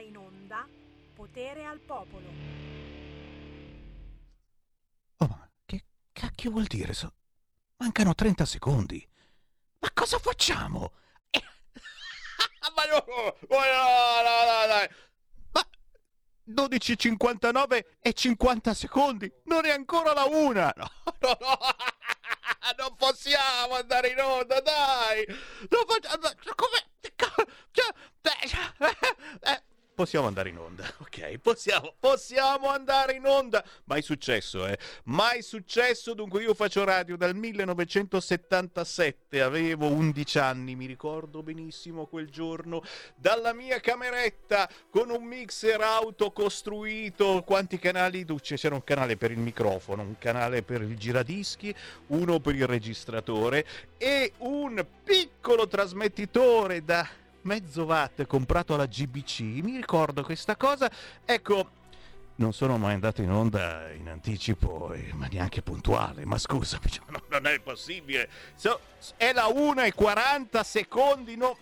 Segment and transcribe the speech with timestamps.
[0.00, 0.66] in onda
[1.14, 2.28] Potere al Popolo.
[5.18, 6.92] Oh, ma che cacchio vuol dire?
[6.94, 7.12] So-
[7.76, 9.06] Mancano 30 secondi.
[9.78, 10.92] Ma cosa facciamo?
[11.30, 11.42] Eh,
[12.74, 13.04] ma no,
[13.48, 13.58] no,
[14.22, 14.88] no, no, no.
[15.52, 15.66] Ma
[16.66, 19.32] 12.59 e 50 secondi.
[19.44, 20.72] Non è ancora la una.
[20.76, 20.90] No,
[21.20, 21.58] no, no.
[22.76, 25.24] Non possiamo andare in onda, dai.
[25.26, 26.34] Non facciamo...
[26.54, 26.88] Come...
[27.72, 27.94] Cioè,
[29.40, 29.62] eh,
[30.00, 31.36] possiamo andare in onda, ok?
[31.36, 33.62] Possiamo, possiamo andare in onda.
[33.84, 34.78] Mai successo, eh?
[35.04, 36.14] Mai successo.
[36.14, 42.82] Dunque, io faccio radio dal 1977, avevo 11 anni, mi ricordo benissimo quel giorno,
[43.14, 47.42] dalla mia cameretta con un mixer autocostruito.
[47.44, 48.24] Quanti canali?
[48.40, 51.74] C'era un canale per il microfono, un canale per il giradischi,
[52.06, 53.66] uno per il registratore
[53.98, 57.06] e un piccolo trasmettitore da
[57.42, 60.90] mezzo watt comprato alla GBC, mi ricordo questa cosa,
[61.24, 61.70] ecco,
[62.36, 67.04] non sono mai andato in onda in anticipo, eh, ma neanche puntuale, ma scusami, cioè,
[67.08, 68.80] no, non è possibile, so,
[69.16, 71.56] è la 1 e 40 secondi, no...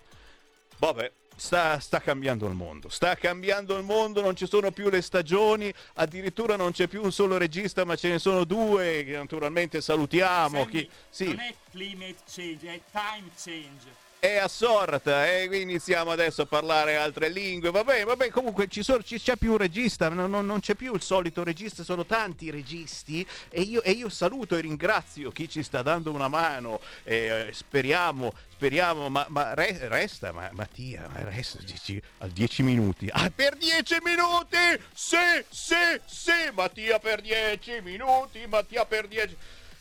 [0.79, 5.01] Vabbè, Sta, sta, cambiando il mondo, sta cambiando il mondo, non ci sono più le
[5.01, 9.81] stagioni, addirittura non c'è più un solo regista, ma ce ne sono due che naturalmente
[9.81, 10.63] salutiamo.
[10.63, 10.91] Sandy, chi...
[11.09, 11.27] sì.
[11.27, 17.29] Non è climate change, è time change è assorta e iniziamo adesso a parlare altre
[17.29, 17.71] lingue.
[17.71, 20.95] Vabbè, vabbè, comunque ci sono, ci, c'è più un regista, non, non, non, c'è più
[20.95, 25.63] il solito regista, sono tanti registi e io, e io saluto e ringrazio chi ci
[25.63, 26.81] sta dando una mano.
[27.05, 33.09] E, speriamo, speriamo, ma, ma re, resta, ma, Mattia, ma resta dici, a 10 minuti.
[33.13, 34.83] Ah, per 10 minuti!
[34.93, 35.17] Sì,
[35.49, 39.37] sì, sì, Mattia per 10 minuti, Mattia per 10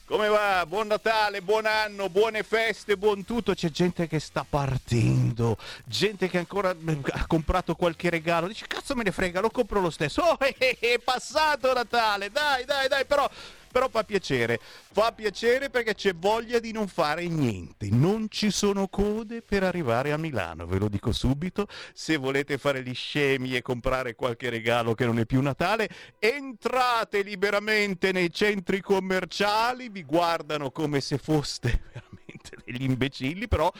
[0.07, 0.65] come va?
[0.65, 3.53] Buon Natale, buon anno, buone feste, buon tutto.
[3.53, 8.47] C'è gente che sta partendo, gente che ancora mm, ha comprato qualche regalo.
[8.47, 10.21] Dice, cazzo me ne frega, lo compro lo stesso.
[10.21, 13.29] Oh, è passato Natale, dai, dai, dai, però
[13.71, 18.87] però fa piacere, fa piacere perché c'è voglia di non fare niente, non ci sono
[18.87, 23.61] code per arrivare a Milano, ve lo dico subito, se volete fare gli scemi e
[23.61, 25.89] comprare qualche regalo che non è più Natale,
[26.19, 33.71] entrate liberamente nei centri commerciali, vi guardano come se foste veramente degli imbecilli, però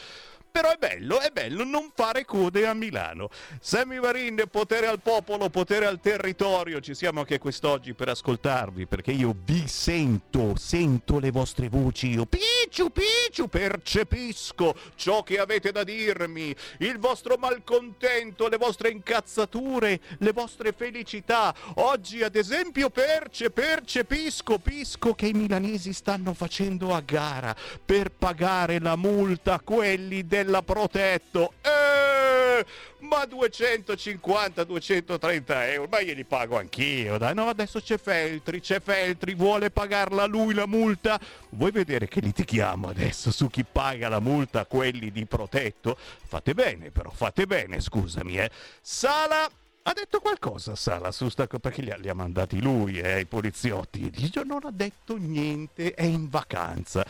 [0.58, 3.30] però è bello, è bello non fare code a Milano.
[3.62, 6.80] Sammy Varin, potere al popolo, potere al territorio.
[6.80, 12.10] Ci siamo anche quest'oggi per ascoltarvi, perché io vi sento, sento le vostre voci.
[12.10, 20.00] Io picciu, picciu, percepisco ciò che avete da dirmi, il vostro malcontento, le vostre incazzature,
[20.18, 21.54] le vostre felicità.
[21.76, 28.80] Oggi, ad esempio, perce, percepisco, pisco che i milanesi stanno facendo a gara per pagare
[28.80, 31.52] la multa a quelli del della Protetto.
[31.62, 32.66] Eh,
[33.00, 35.44] ma 250-230
[35.74, 37.18] euro, ma glieli pago anch'io.
[37.18, 41.20] Dai, no, adesso c'è Feltri, c'è Feltri, vuole pagarla lui la multa.
[41.50, 45.98] Vuoi vedere che litighiamo adesso su chi paga la multa quelli di Protetto?
[45.98, 48.50] Fate bene, però, fate bene, scusami, eh.
[48.82, 49.52] Sala
[49.90, 53.22] ha detto qualcosa Sala su sta cosa perché li ha, li ha mandati lui eh,
[53.22, 57.06] i poliziotti Io non ha detto niente è in vacanza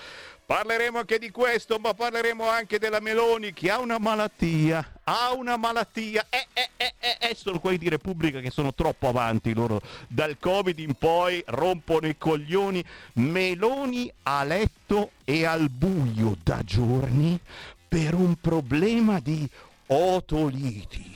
[0.48, 5.58] Parleremo anche di questo, ma parleremo anche della Meloni che ha una malattia, ha una
[5.58, 9.82] malattia, eh, eh, eh, eh, eh, sono quelli di Repubblica che sono troppo avanti loro,
[10.08, 12.82] dal Covid in poi rompono i coglioni.
[13.16, 17.38] Meloni a letto e al buio da giorni
[17.86, 19.46] per un problema di
[19.88, 21.14] otoliti.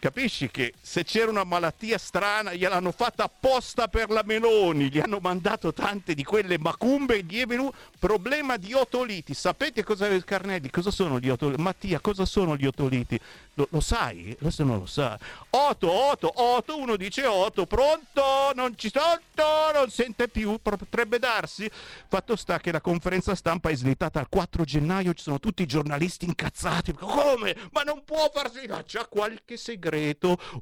[0.00, 5.18] Capisci che se c'era una malattia strana gliel'hanno fatta apposta per la Meloni, gli hanno
[5.20, 9.34] mandato tante di quelle macumbe gli è venuto problema di otoliti.
[9.34, 10.70] Sapete cosa Carnelli?
[10.70, 11.60] Cosa sono gli otoliti?
[11.60, 13.20] Mattia, cosa sono gli otoliti?
[13.54, 14.34] Lo, lo sai?
[14.40, 15.18] Adesso non lo sa.
[15.50, 19.44] Otto, otto, otto, uno dice otto, pronto, non ci sotto,
[19.74, 21.70] non sente più, potrebbe darsi.
[22.08, 25.66] Fatto sta che la conferenza stampa è slittata al 4 gennaio, ci sono tutti i
[25.66, 26.92] giornalisti incazzati.
[26.94, 27.54] Come?
[27.72, 28.66] Ma non può farsi...
[28.66, 29.89] No, c'ha qualche segreto,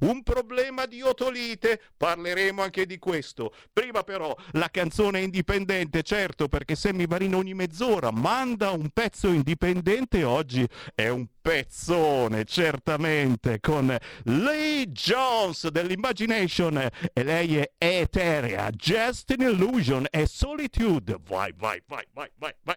[0.00, 3.54] un problema di otolite, parleremo anche di questo.
[3.72, 10.24] Prima però la canzone indipendente, certo, perché Sammy Varino ogni mezz'ora manda un pezzo indipendente,
[10.24, 19.40] oggi è un pezzone, certamente, con Lee Jones dell'Imagination e lei è eterea, Just an
[19.40, 21.18] Illusion e Solitude.
[21.26, 22.76] Vai, vai, vai, vai, vai, vai.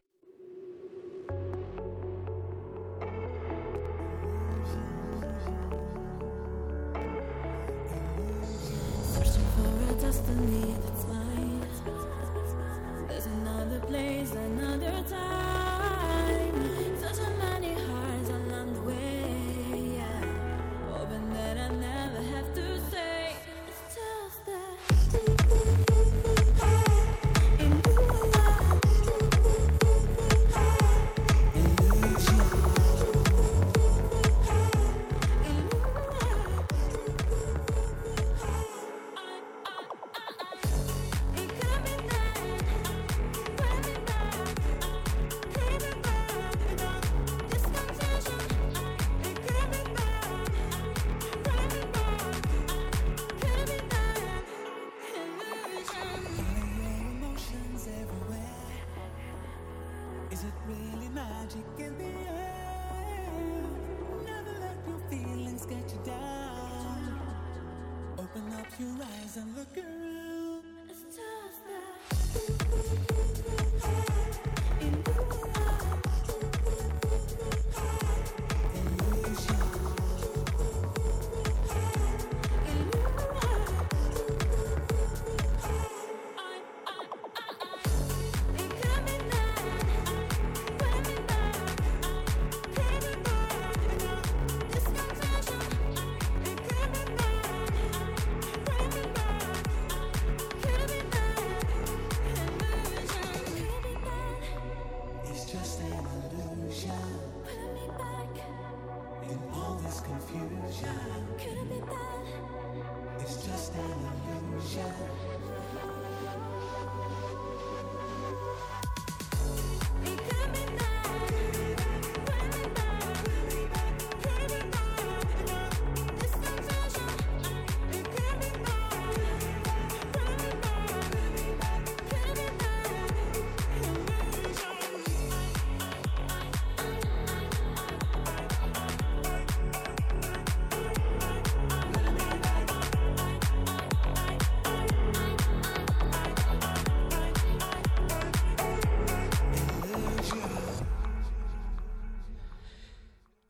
[10.00, 11.62] Destiny that's mine.
[13.08, 15.41] There's another place, another time.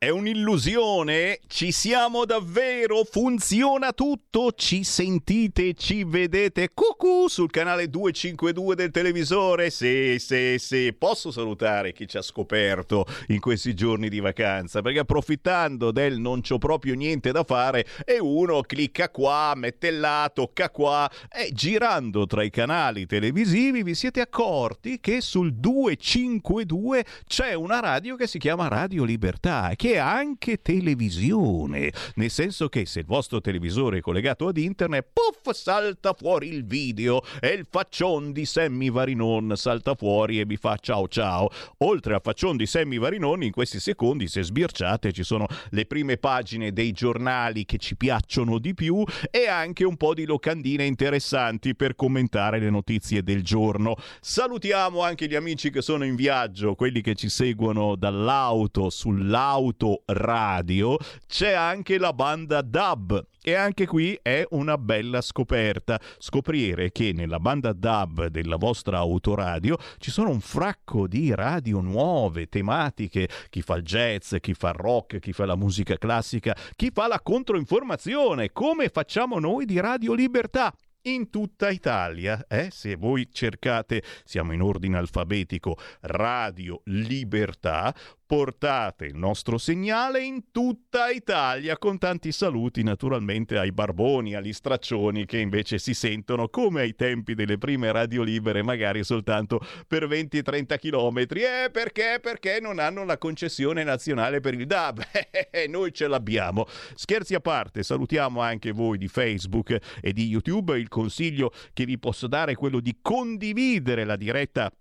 [0.02, 1.38] È un'illusione?
[1.46, 3.04] Ci siamo davvero?
[3.08, 4.50] Funziona tutto?
[4.50, 5.74] Ci sentite?
[5.74, 6.70] Ci vedete?
[6.74, 9.70] Cucù sul canale 252 del televisore?
[9.70, 10.92] Sì, sì, sì.
[10.92, 14.82] Posso salutare chi ci ha scoperto in questi giorni di vacanza?
[14.82, 20.28] Perché approfittando del non c'ho proprio niente da fare e uno clicca qua, mette là,
[20.34, 27.54] tocca qua e girando tra i canali televisivi vi siete accorti che sul 252 c'è
[27.54, 33.06] una radio che si chiama Radio Libertà che anche televisione, nel senso che se il
[33.06, 38.44] vostro televisore è collegato ad internet, puff, salta fuori il video e il faccion di
[38.44, 41.50] Sammy Varinon salta fuori e vi fa ciao ciao.
[41.78, 46.16] Oltre al faccion di Sammy Varinon, in questi secondi, se sbirciate, ci sono le prime
[46.16, 51.74] pagine dei giornali che ci piacciono di più e anche un po' di locandine interessanti
[51.74, 53.96] per commentare le notizie del giorno.
[54.20, 60.96] Salutiamo anche gli amici che sono in viaggio, quelli che ci seguono dall'auto, sull'auto radio
[61.26, 67.40] c'è anche la banda DAB e anche qui è una bella scoperta scoprire che nella
[67.40, 73.76] banda DAB della vostra autoradio ci sono un fracco di radio nuove, tematiche, chi fa
[73.76, 78.52] il jazz, chi fa il rock, chi fa la musica classica, chi fa la controinformazione,
[78.52, 80.72] come facciamo noi di Radio Libertà
[81.02, 82.44] in tutta Italia.
[82.48, 82.68] Eh?
[82.70, 87.94] Se voi cercate, siamo in ordine alfabetico, Radio Libertà,
[88.32, 95.26] portate il nostro segnale in tutta Italia con tanti saluti naturalmente ai barboni, agli straccioni
[95.26, 100.78] che invece si sentono come ai tempi delle prime radio libere magari soltanto per 20-30
[100.78, 101.18] km.
[101.36, 102.20] Eh perché?
[102.22, 105.02] Perché non hanno la concessione nazionale per il DAB.
[105.54, 106.66] Eh, noi ce l'abbiamo.
[106.94, 110.78] Scherzi a parte, salutiamo anche voi di Facebook e di YouTube.
[110.78, 114.72] Il consiglio che vi posso dare è quello di condividere la diretta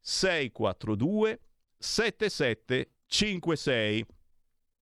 [0.00, 1.40] 642
[1.78, 4.06] 7756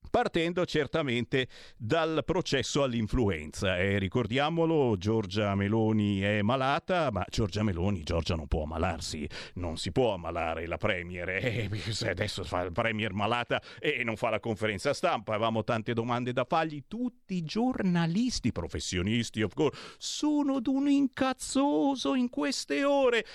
[0.09, 1.47] partendo certamente
[1.77, 3.77] dal processo all'influenza.
[3.77, 9.91] E ricordiamolo, Giorgia Meloni è malata, ma Giorgia Meloni, Giorgia non può ammalarsi, non si
[9.91, 11.23] può ammalare la Premier.
[11.55, 15.93] E se adesso fa il Premier malata e non fa la conferenza stampa, avevamo tante
[15.93, 23.25] domande da fargli, tutti i giornalisti professionisti, of course, sono d'un incazzoso in queste ore.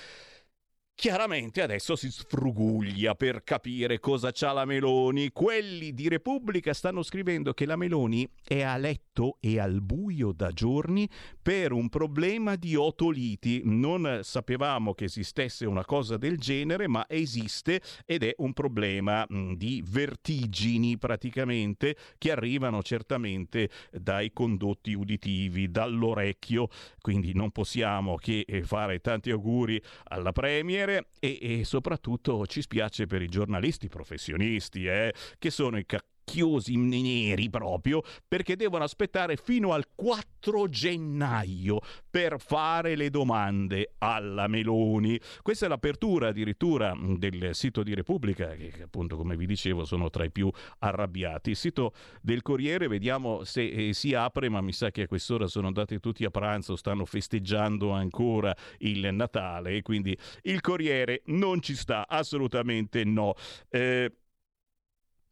[1.01, 5.31] Chiaramente adesso si sfruguglia per capire cosa c'ha la Meloni.
[5.31, 10.51] Quelli di Repubblica stanno scrivendo che la Meloni è a letto e al buio da
[10.51, 11.09] giorni
[11.41, 13.63] per un problema di otoliti.
[13.65, 19.55] Non sapevamo che esistesse una cosa del genere, ma esiste ed è un problema mm,
[19.55, 26.69] di vertigini praticamente che arrivano certamente dai condotti uditivi, dall'orecchio.
[27.01, 32.63] Quindi non possiamo che eh, fare tanti auguri alla Premier piacere e, e soprattutto ci
[32.63, 38.85] spiace per i giornalisti professionisti eh, che sono i ca- macchiosi neri proprio perché devono
[38.85, 45.21] aspettare fino al 4 gennaio per fare le domande alla Meloni.
[45.43, 50.25] Questa è l'apertura addirittura del sito di Repubblica che appunto come vi dicevo sono tra
[50.25, 51.51] i più arrabbiati.
[51.51, 55.47] Il sito del Corriere vediamo se eh, si apre ma mi sa che a quest'ora
[55.49, 61.61] sono andati tutti a pranzo, stanno festeggiando ancora il Natale e quindi il Corriere non
[61.61, 63.35] ci sta, assolutamente no.
[63.69, 64.13] Eh,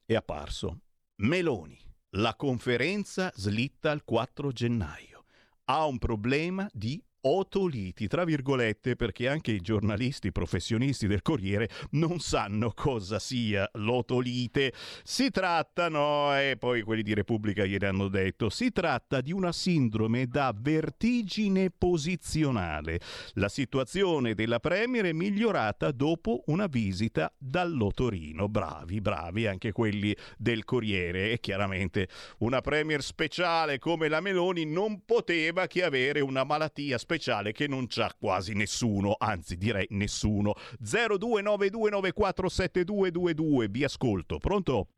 [0.09, 0.88] è apparso.
[1.21, 1.77] Meloni,
[2.11, 5.25] la conferenza slitta al 4 gennaio.
[5.65, 12.21] Ha un problema di otoliti, tra virgolette, perché anche i giornalisti professionisti del Corriere non
[12.21, 14.73] sanno cosa sia l'otolite.
[15.03, 19.53] Si tratta, no, e poi quelli di Repubblica ieri hanno detto, si tratta di una
[19.53, 23.01] sindrome da vertigine posizionale.
[23.35, 28.49] La situazione della Premier è migliorata dopo una visita dall'otorino.
[28.49, 31.33] Bravi, bravi anche quelli del Corriere.
[31.33, 32.09] E chiaramente
[32.39, 37.67] una Premier speciale come la Meloni non poteva che avere una malattia speciale speciale che
[37.67, 40.53] non c'ha quasi nessuno, anzi direi nessuno.
[40.83, 44.37] 0292947222, vi ascolto.
[44.37, 44.89] Pronto?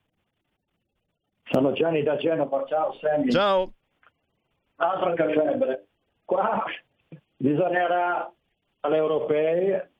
[1.44, 3.30] Sono Gianni da Genova, ciao Sammy.
[3.30, 3.74] Ciao.
[4.76, 5.86] Altro che febbre.
[6.24, 6.64] Qua
[7.36, 8.32] bisognerà
[8.80, 9.90] alle europee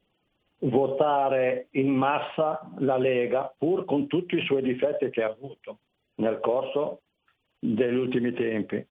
[0.62, 5.78] votare in massa la Lega, pur con tutti i suoi difetti che ha avuto
[6.16, 7.02] nel corso
[7.58, 8.84] degli ultimi tempi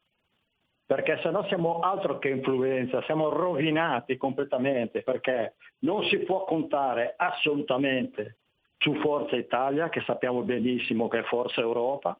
[0.90, 7.14] perché se no siamo altro che influenza, siamo rovinati completamente, perché non si può contare
[7.16, 8.40] assolutamente
[8.80, 12.20] su Forza Italia, che sappiamo benissimo che è Forza Europa,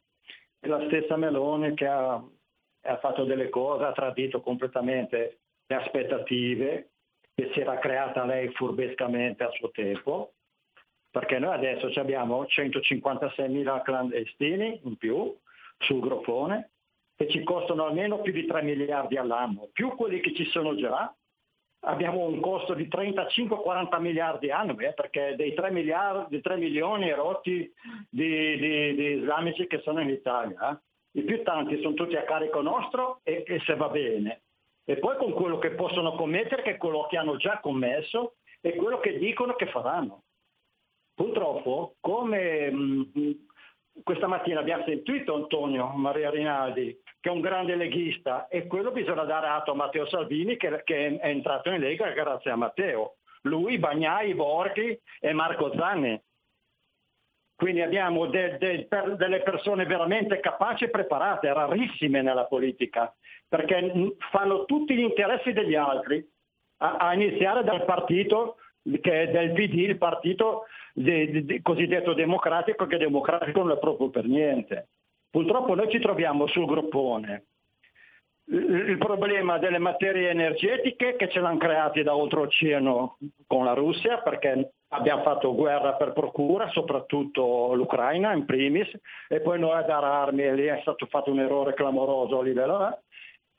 [0.60, 6.90] e la stessa Meloni che ha, ha fatto delle cose, ha tradito completamente le aspettative
[7.34, 10.34] che si era creata lei furbescamente a suo tempo,
[11.10, 15.36] perché noi adesso abbiamo 156.000 clandestini in più
[15.78, 16.70] sul groppone,
[17.20, 21.14] che ci costano almeno più di 3 miliardi all'anno, più quelli che ci sono già,
[21.80, 27.70] abbiamo un costo di 35-40 miliardi annui, eh, perché dei 3, miliardi, 3 milioni rotti
[28.08, 32.24] di, di, di, islamici che sono in Italia, eh, i più tanti sono tutti a
[32.24, 34.44] carico nostro e, e, se va bene.
[34.86, 38.74] E poi con quello che possono commettere, che è quello che hanno già commesso e
[38.76, 40.22] quello che dicono che faranno.
[41.14, 43.46] Purtroppo, come mh,
[44.02, 49.24] questa mattina abbiamo sentito Antonio Maria Rinaldi, che è un grande leghista, e quello bisogna
[49.24, 53.16] dare atto a Matteo Salvini che, che è entrato in Lega grazie a Matteo.
[53.42, 56.20] Lui, Bagnai, Borghi e Marco Zanni.
[57.56, 63.14] Quindi abbiamo de, de, per, delle persone veramente capaci e preparate, rarissime nella politica,
[63.46, 66.26] perché fanno tutti gli interessi degli altri,
[66.78, 68.56] a, a iniziare dal partito
[69.00, 74.10] che è del PD, il partito de, de, cosiddetto democratico, che democratico non è proprio
[74.10, 74.88] per niente.
[75.30, 77.44] Purtroppo noi ci troviamo sul groppone.
[78.50, 84.72] Il problema delle materie energetiche che ce l'hanno create da oltreoceano con la Russia perché
[84.88, 88.90] abbiamo fatto guerra per procura, soprattutto l'Ucraina in primis,
[89.28, 93.02] e poi noi a dare armi lì è stato fatto un errore clamoroso a livello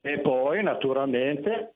[0.01, 1.75] e poi naturalmente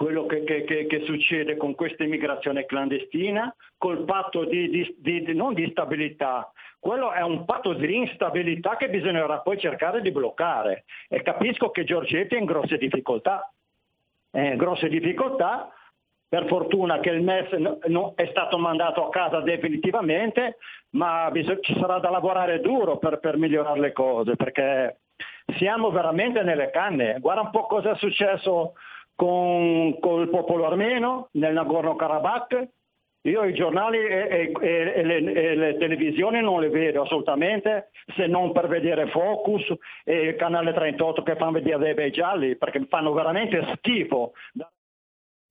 [0.00, 5.52] quello che, che, che, succede con questa immigrazione clandestina, col patto di, di, di, non
[5.52, 10.84] di stabilità, quello è un patto di instabilità che bisognerà poi cercare di bloccare.
[11.06, 13.52] E capisco che Giorgetti è in grosse difficoltà.
[14.30, 15.70] È in grosse difficoltà,
[16.26, 17.50] per fortuna che il MES
[18.14, 20.56] è stato mandato a casa definitivamente,
[20.92, 21.30] ma
[21.60, 25.00] ci sarà da lavorare duro per, per migliorare le cose, perché
[25.58, 27.18] siamo veramente nelle canne.
[27.20, 28.72] Guarda un po' cosa è successo
[29.20, 32.68] con, con il popolo armeno nel Nagorno-Karabakh.
[33.24, 38.26] Io i giornali e, e, e, le, e, le, televisioni non le vedo assolutamente se
[38.26, 39.74] non per vedere Focus
[40.04, 44.32] e il canale 38 che fanno vedere dei bei gialli perché fanno veramente schifo.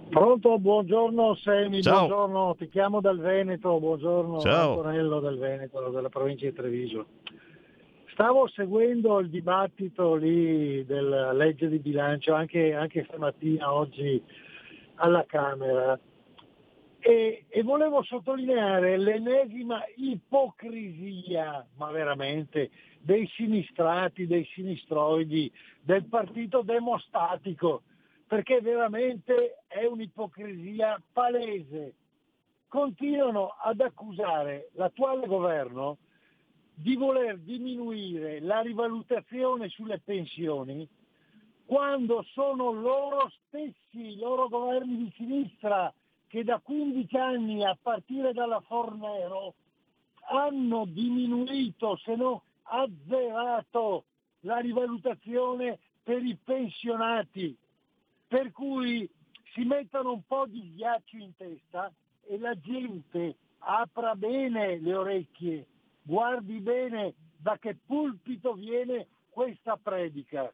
[0.09, 2.07] Pronto, buongiorno Semi, Ciao.
[2.07, 4.77] buongiorno, ti chiamo dal Veneto, buongiorno Ciao.
[4.77, 7.05] Antonello del Veneto, della provincia di Treviso.
[8.13, 14.21] Stavo seguendo il dibattito lì della legge di bilancio anche, anche stamattina, oggi
[14.95, 15.99] alla Camera
[17.07, 27.83] e, e, volevo sottolineare l'ennesima ipocrisia, ma veramente, dei sinistrati, dei sinistroidi, del partito demostatico,
[28.25, 31.93] perché veramente è un'ipocrisia palese.
[32.67, 35.97] Continuano ad accusare l'attuale governo
[36.73, 40.89] di voler diminuire la rivalutazione sulle pensioni
[41.65, 45.93] quando sono loro stessi, i loro governi di sinistra,
[46.27, 49.53] che da 15 anni a partire dalla Fornero
[50.29, 54.05] hanno diminuito, se no azzerato,
[54.41, 57.55] la rivalutazione per i pensionati,
[58.27, 59.09] per cui
[59.53, 61.91] si mettono un po' di ghiaccio in testa
[62.27, 65.65] e la gente apra bene le orecchie
[66.05, 70.51] guardi bene da che pulpito viene questa predica.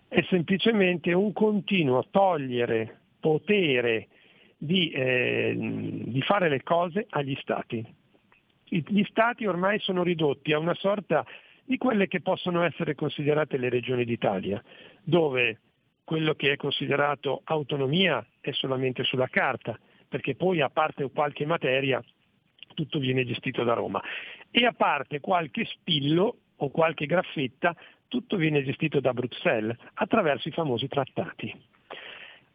[0.07, 4.07] è semplicemente un continuo togliere potere
[4.57, 7.97] di, eh, di fare le cose agli Stati
[8.69, 13.69] gli stati ormai sono ridotti a una sorta di quelle che possono essere considerate le
[13.69, 14.61] regioni d'Italia,
[15.03, 15.59] dove
[16.03, 19.77] quello che è considerato autonomia è solamente sulla carta,
[20.07, 22.03] perché poi a parte qualche materia
[22.73, 24.01] tutto viene gestito da Roma
[24.49, 27.75] e a parte qualche spillo o qualche graffetta
[28.07, 31.53] tutto viene gestito da Bruxelles attraverso i famosi trattati.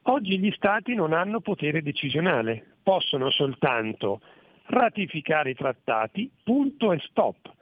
[0.06, 4.20] Oggi gli Stati non hanno potere decisionale, possono soltanto
[4.66, 7.52] ratificare i trattati, punto e stop.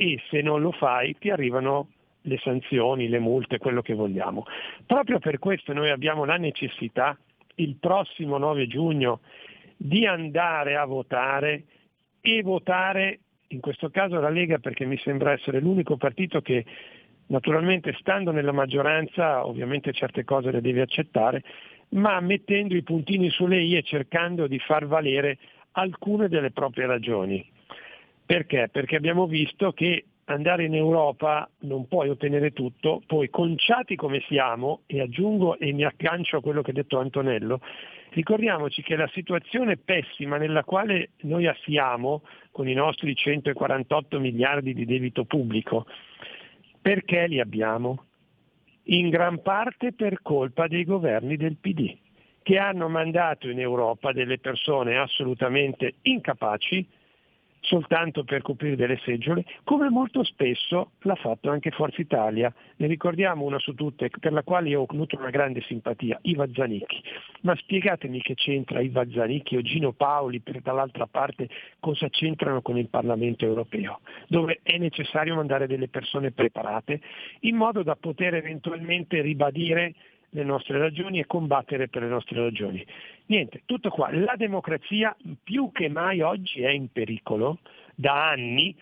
[0.00, 1.88] E se non lo fai ti arrivano
[2.20, 4.44] le sanzioni, le multe, quello che vogliamo.
[4.86, 7.18] Proprio per questo noi abbiamo la necessità,
[7.56, 9.20] il prossimo 9 giugno,
[9.76, 11.64] di andare a votare
[12.20, 16.64] e votare, in questo caso la Lega perché mi sembra essere l'unico partito che
[17.26, 21.42] naturalmente stando nella maggioranza ovviamente certe cose le deve accettare,
[21.90, 25.38] ma mettendo i puntini sulle i e cercando di far valere
[25.72, 27.44] alcune delle proprie ragioni.
[28.28, 28.68] Perché?
[28.70, 34.82] Perché abbiamo visto che andare in Europa non puoi ottenere tutto, poi conciati come siamo,
[34.84, 37.62] e aggiungo e mi aggancio a quello che ha detto Antonello,
[38.10, 44.84] ricordiamoci che la situazione pessima nella quale noi siamo con i nostri 148 miliardi di
[44.84, 45.86] debito pubblico,
[46.82, 48.04] perché li abbiamo?
[48.90, 51.96] In gran parte per colpa dei governi del PD
[52.42, 56.86] che hanno mandato in Europa delle persone assolutamente incapaci
[57.60, 62.52] soltanto per coprire delle seggiole, come molto spesso l'ha fatto anche Forza Italia.
[62.76, 66.46] Ne ricordiamo una su tutte, per la quale io ho avuto una grande simpatia, Iva
[66.52, 67.02] Zanicchi.
[67.42, 71.48] Ma spiegatemi che c'entra Iva Zanicchi o Gino Paoli, per dall'altra parte,
[71.80, 77.00] cosa c'entrano con il Parlamento europeo, dove è necessario mandare delle persone preparate
[77.40, 79.94] in modo da poter eventualmente ribadire
[80.30, 82.84] le nostre ragioni e combattere per le nostre ragioni.
[83.26, 84.10] Niente, tutto qua.
[84.12, 87.58] La democrazia più che mai oggi è in pericolo,
[87.94, 88.76] da anni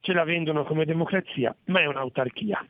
[0.00, 2.66] ce la vendono come democrazia, ma è un'autarchia.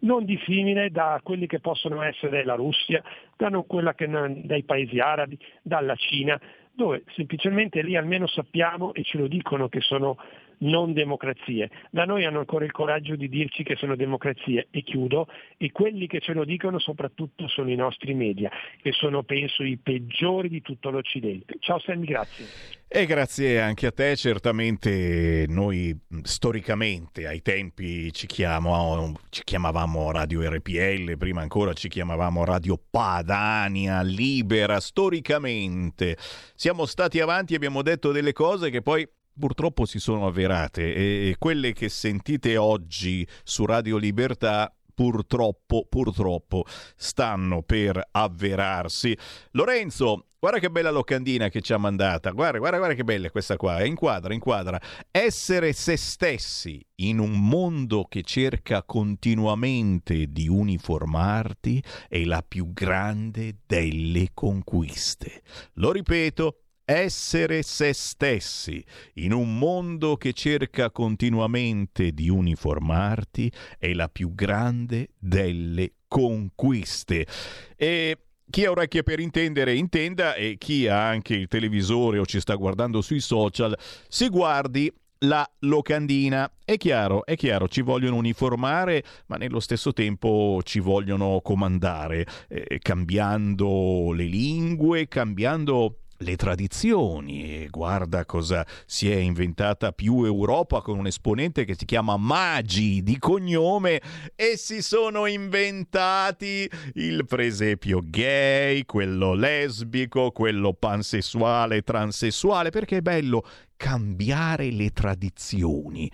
[0.00, 3.02] Non dissimile da quelli che possono essere la Russia,
[3.36, 3.50] da
[3.94, 6.38] che, dai paesi arabi, dalla Cina,
[6.72, 10.18] dove semplicemente lì almeno sappiamo e ce lo dicono che sono
[10.58, 11.70] non democrazie.
[11.90, 16.06] Da noi hanno ancora il coraggio di dirci che sono democrazie e chiudo, e quelli
[16.06, 20.62] che ce lo dicono soprattutto sono i nostri media, che sono penso i peggiori di
[20.62, 21.56] tutto l'Occidente.
[21.60, 22.46] Ciao Sammy, grazie.
[22.88, 30.48] E grazie anche a te, certamente noi storicamente ai tempi ci, chiamo, ci, chiamavamo Radio
[30.48, 36.16] RPL, prima ancora ci chiamavamo Radio Padania, libera, storicamente
[36.54, 39.06] siamo stati avanti abbiamo detto delle cose che poi
[39.38, 46.64] purtroppo si sono avverate e quelle che sentite oggi su Radio Libertà purtroppo, purtroppo
[46.96, 49.16] stanno per avverarsi.
[49.52, 52.30] Lorenzo, Guarda che bella locandina che ci ha mandata.
[52.30, 53.82] Guarda, guarda, guarda che bella questa qua.
[53.84, 54.80] Inquadra, inquadra.
[55.10, 63.56] Essere se stessi in un mondo che cerca continuamente di uniformarti è la più grande
[63.66, 65.42] delle conquiste.
[65.74, 68.82] Lo ripeto, essere se stessi
[69.14, 77.26] in un mondo che cerca continuamente di uniformarti è la più grande delle conquiste.
[77.74, 78.18] E
[78.48, 82.54] chi ha orecchie per intendere intenda e chi ha anche il televisore o ci sta
[82.54, 83.76] guardando sui social
[84.08, 86.48] si guardi la locandina.
[86.64, 92.78] È chiaro, è chiaro, ci vogliono uniformare, ma nello stesso tempo ci vogliono comandare, eh,
[92.80, 100.98] cambiando le lingue, cambiando le tradizioni e guarda cosa si è inventata più Europa con
[100.98, 104.00] un esponente che si chiama Magi di cognome
[104.34, 113.44] e si sono inventati il presepio gay, quello lesbico, quello pansessuale, transessuale, perché è bello
[113.76, 116.10] cambiare le tradizioni.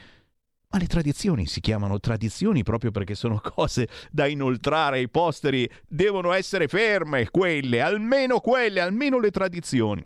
[0.73, 6.33] Ma le tradizioni si chiamano tradizioni proprio perché sono cose da inoltrare ai posteri, devono
[6.33, 10.03] essere ferme quelle, almeno quelle, almeno le tradizioni.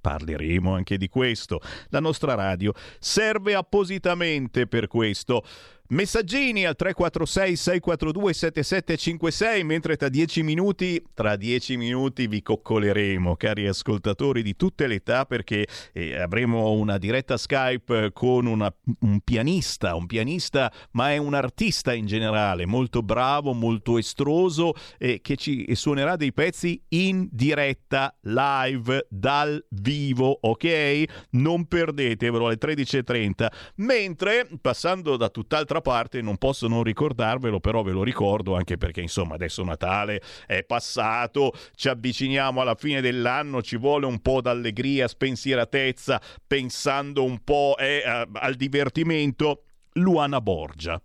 [0.00, 1.60] Parleremo anche di questo.
[1.88, 5.42] La nostra radio serve appositamente per questo.
[5.90, 13.66] Messaggini al 346 642 7756 mentre tra dieci minuti, tra dieci minuti vi coccoleremo, cari
[13.66, 18.70] ascoltatori di tutte le età, perché eh, avremo una diretta Skype con una,
[19.00, 25.22] un pianista, un pianista, ma è un artista in generale, molto bravo, molto estroso e
[25.22, 31.04] che ci suonerà dei pezzi in diretta, live, dal vivo, ok?
[31.30, 33.46] Non perdetevelo alle 13.30.
[33.76, 38.76] Mentre, passando da tutt'altra d'altra parte non posso non ricordarvelo, però ve lo ricordo anche
[38.76, 44.40] perché insomma adesso Natale è passato, ci avviciniamo alla fine dell'anno, ci vuole un po'
[44.40, 49.62] d'allegria, spensieratezza, pensando un po' eh, al divertimento.
[49.92, 51.00] Luana Borgia.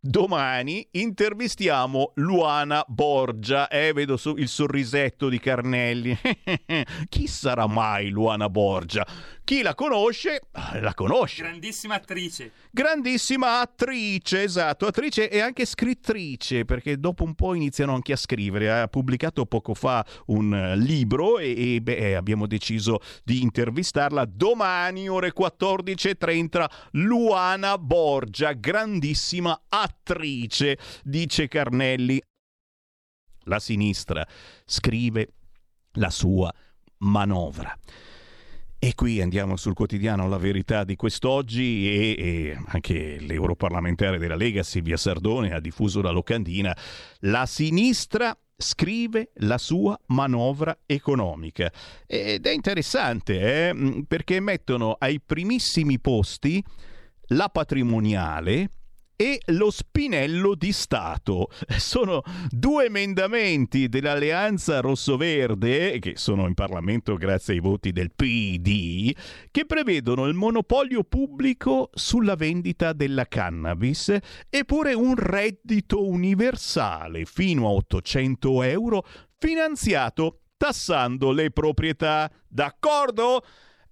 [0.00, 3.68] Domani intervistiamo Luana Borgia.
[3.68, 6.16] Eh, vedo il sorrisetto di Carnelli.
[7.10, 9.06] Chi sarà mai Luana Borgia?
[9.48, 11.40] Chi la conosce, ah, la conosce.
[11.40, 12.52] Grandissima attrice.
[12.70, 18.70] Grandissima attrice, esatto, attrice e anche scrittrice, perché dopo un po' iniziano anche a scrivere.
[18.70, 25.08] Ha pubblicato poco fa un eh, libro e, e beh, abbiamo deciso di intervistarla domani,
[25.08, 26.66] ore 14.30.
[26.90, 32.20] Luana Borgia, grandissima attrice, dice Carnelli.
[33.44, 34.28] La sinistra
[34.66, 35.32] scrive
[35.92, 36.52] la sua
[36.98, 37.74] manovra.
[38.80, 44.62] E qui andiamo sul quotidiano La Verità di quest'oggi e, e, anche l'europarlamentare della Lega
[44.62, 46.76] Silvia Sardone ha diffuso la locandina.
[47.22, 51.72] La sinistra scrive la sua manovra economica
[52.06, 54.04] ed è interessante eh?
[54.06, 56.62] perché mettono ai primissimi posti
[57.28, 58.70] la patrimoniale
[59.20, 61.48] e lo spinello di Stato.
[61.76, 69.12] Sono due emendamenti dell'Alleanza Rossoverde, che sono in Parlamento grazie ai voti del PD,
[69.50, 74.16] che prevedono il monopolio pubblico sulla vendita della cannabis
[74.48, 79.04] e pure un reddito universale fino a 800 euro
[79.36, 82.30] finanziato tassando le proprietà.
[82.46, 83.42] D'accordo?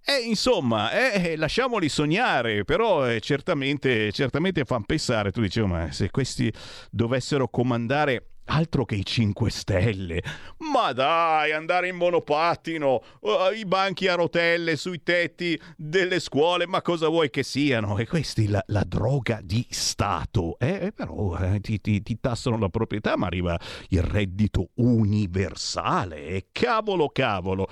[0.09, 6.09] Eh, insomma, eh, lasciamoli sognare, però eh, certamente, certamente fanno pensare, tu dicevi, ma se
[6.11, 6.49] questi
[6.89, 10.23] dovessero comandare altro che i 5 Stelle.
[10.71, 16.81] Ma dai, andare in monopattino, uh, i banchi a rotelle sui tetti delle scuole, ma
[16.81, 17.97] cosa vuoi che siano?
[17.97, 20.57] E questi la, la droga di Stato.
[20.59, 26.27] Eh, eh però eh, ti, ti, ti, tassano la proprietà, ma arriva il reddito universale.
[26.27, 27.67] E cavolo, cavolo.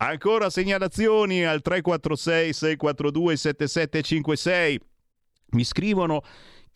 [0.00, 4.80] Ancora segnalazioni al 346 642 7756.
[5.50, 6.22] Mi scrivono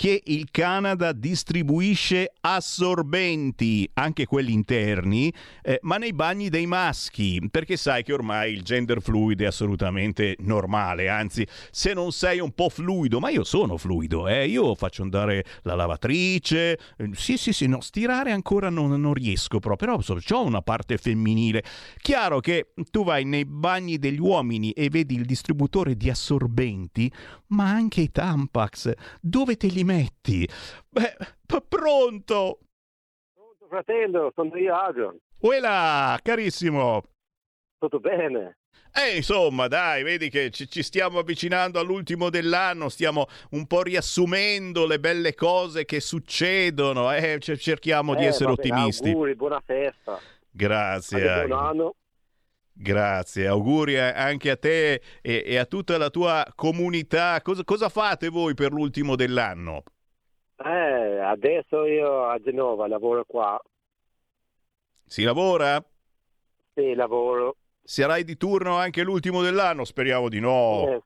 [0.02, 7.76] che il Canada distribuisce assorbenti, anche quelli interni, eh, ma nei bagni dei maschi, perché
[7.76, 12.68] sai che ormai il gender fluid è assolutamente normale, anzi se non sei un po'
[12.68, 17.68] fluido, ma io sono fluido, eh, io faccio andare la lavatrice, eh, sì sì sì,
[17.68, 21.62] no, stirare ancora non, non riesco proprio, però ho una parte femminile.
[21.98, 27.08] Chiaro che tu vai nei bagni degli uomini e vedi il distributore di assorbenti,
[27.52, 29.90] ma anche i Tampax, dove te li metti?
[30.88, 32.59] Beh, p- pronto!
[33.35, 35.18] Pronto fratello, sono io Adrian.
[35.40, 37.02] Uela, carissimo!
[37.78, 38.59] Tutto bene?
[38.94, 44.87] Eh, insomma, dai, vedi che ci, ci, stiamo avvicinando all'ultimo dell'anno, stiamo un po' riassumendo
[44.87, 49.09] le belle cose che succedono, eh, cerchiamo eh, di essere vabbè, ottimisti.
[49.09, 50.18] Auguri, buona festa.
[50.50, 51.46] Grazie.
[51.46, 51.94] Buon anno.
[52.83, 57.40] Grazie, auguri anche a te e, e a tutta la tua comunità.
[57.40, 59.85] Cosa, cosa, fate voi per l'ultimo dell'anno?
[60.57, 63.57] Eh, adesso io a Genova lavoro qua.
[65.07, 65.81] Si lavora?
[66.75, 67.55] Sì, lavoro.
[67.85, 69.85] Sarai di turno anche l'ultimo dell'anno?
[69.85, 70.88] Speriamo di no.
[70.88, 71.03] Eh,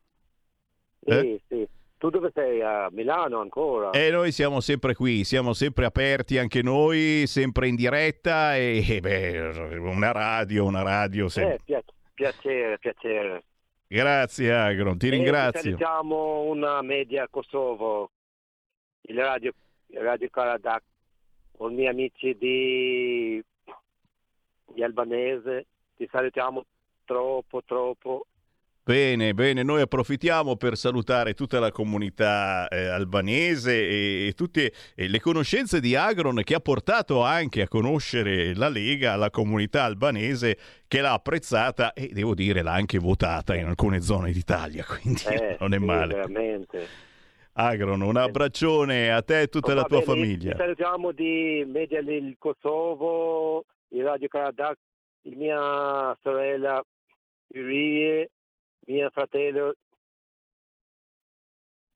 [1.04, 1.40] sì, eh?
[1.46, 1.68] sì.
[1.98, 2.60] Tu dove sei?
[2.60, 3.90] A Milano ancora?
[3.90, 9.00] E noi siamo sempre qui, siamo sempre aperti anche noi, sempre in diretta e, e
[9.00, 11.58] beh, una radio, una radio sempre.
[11.64, 13.44] Eh, piacere, piacere.
[13.86, 15.60] Grazie Agron, ti ringrazio.
[15.60, 18.10] Salutiamo una media Kosovo,
[19.02, 19.52] il radio,
[19.86, 20.82] il radio Karadak,
[21.56, 23.42] con i miei amici di,
[24.66, 26.62] di Albanese, ti salutiamo
[27.04, 28.26] troppo, troppo
[28.88, 35.08] Bene, bene, noi approfittiamo per salutare tutta la comunità eh, albanese e, e tutte e
[35.08, 40.56] le conoscenze di Agron che ha portato anche a conoscere la Lega, la comunità albanese
[40.86, 45.56] che l'ha apprezzata e devo dire l'ha anche votata in alcune zone d'Italia, quindi eh,
[45.58, 46.14] non è sì, male.
[46.14, 46.86] Veramente.
[47.54, 50.52] Agron, un abbraccione a te e tutta oh, la tua bene, famiglia.
[50.52, 54.78] Ci salutiamo di Media del Kosovo, di Radio Karadak,
[55.22, 56.80] mia sorella
[57.48, 58.30] Irie
[58.86, 59.74] mio fratello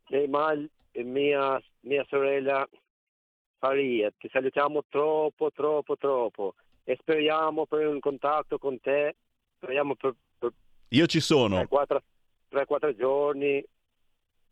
[0.04, 2.68] Kemal e mia, mia sorella
[3.58, 4.10] Faria.
[4.16, 9.16] Ti salutiamo troppo, troppo, troppo e speriamo per un contatto con te.
[9.56, 10.52] Speriamo per, per
[10.88, 11.60] Io ci sono.
[11.60, 13.64] 3-4 giorni.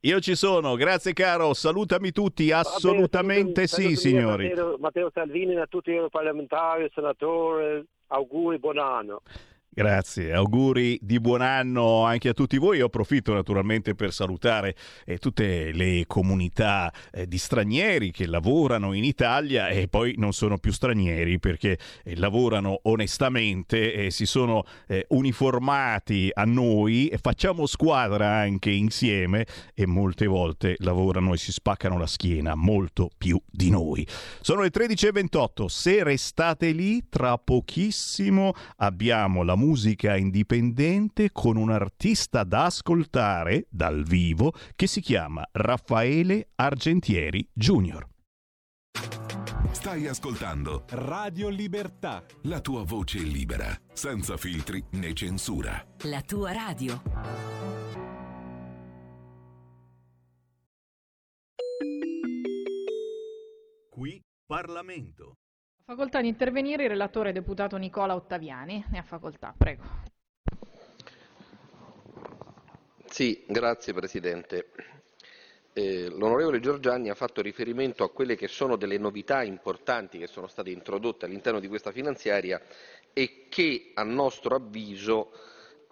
[0.03, 4.47] Io ci sono, grazie caro, salutami tutti, assolutamente bene, sì signori.
[4.47, 9.23] Matteo, Matteo Salvini a tutti i parlamentari, senatori, auguri, buon anno.
[9.79, 12.79] Grazie, auguri di buon anno anche a tutti voi.
[12.79, 19.05] Io approfitto naturalmente per salutare eh, tutte le comunità eh, di stranieri che lavorano in
[19.05, 25.07] Italia e poi non sono più stranieri perché eh, lavorano onestamente e si sono eh,
[25.11, 32.09] uniformati a noi facciamo squadra anche insieme e molte volte lavorano e si spaccano la
[32.09, 34.05] schiena molto più di noi.
[34.41, 41.71] Sono le 13.28, se restate lì tra pochissimo abbiamo la musica musica indipendente con un
[41.71, 48.07] artista da ascoltare dal vivo che si chiama Raffaele Argentieri Jr.
[49.73, 52.25] Stai ascoltando Radio Libertà.
[52.45, 55.85] La tua voce libera, senza filtri né censura.
[56.05, 57.03] La tua radio.
[63.91, 65.35] Qui Parlamento.
[65.89, 68.85] Facoltà di intervenire il relatore deputato Nicola Ottaviani.
[68.91, 69.85] Ne ha facoltà, prego.
[73.07, 74.69] Sì, grazie Presidente.
[75.73, 80.47] Eh, l'onorevole Giorgiani ha fatto riferimento a quelle che sono delle novità importanti che sono
[80.47, 82.61] state introdotte all'interno di questa finanziaria
[83.15, 85.33] e che a nostro avviso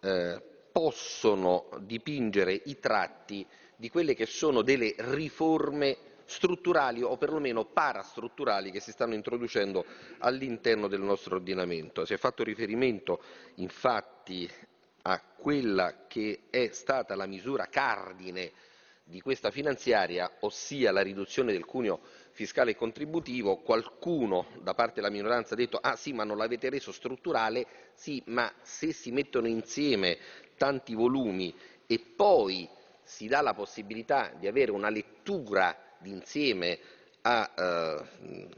[0.02, 8.70] eh, possono dipingere i tratti di quelle che sono delle riforme strutturali o perlomeno parastrutturali
[8.70, 9.84] che si stanno introducendo
[10.18, 12.04] all'interno del nostro ordinamento.
[12.04, 13.22] Si è fatto riferimento
[13.56, 14.50] infatti
[15.02, 18.52] a quella che è stata la misura cardine
[19.04, 22.00] di questa finanziaria, ossia la riduzione del cuneo
[22.32, 26.68] fiscale e contributivo, qualcuno da parte della minoranza ha detto ah sì ma non l'avete
[26.70, 30.18] reso strutturale, sì ma se si mettono insieme
[30.56, 31.54] tanti volumi
[31.86, 32.68] e poi
[33.04, 36.78] si dà la possibilità di avere una lettura d'insieme
[37.22, 38.48] a eh,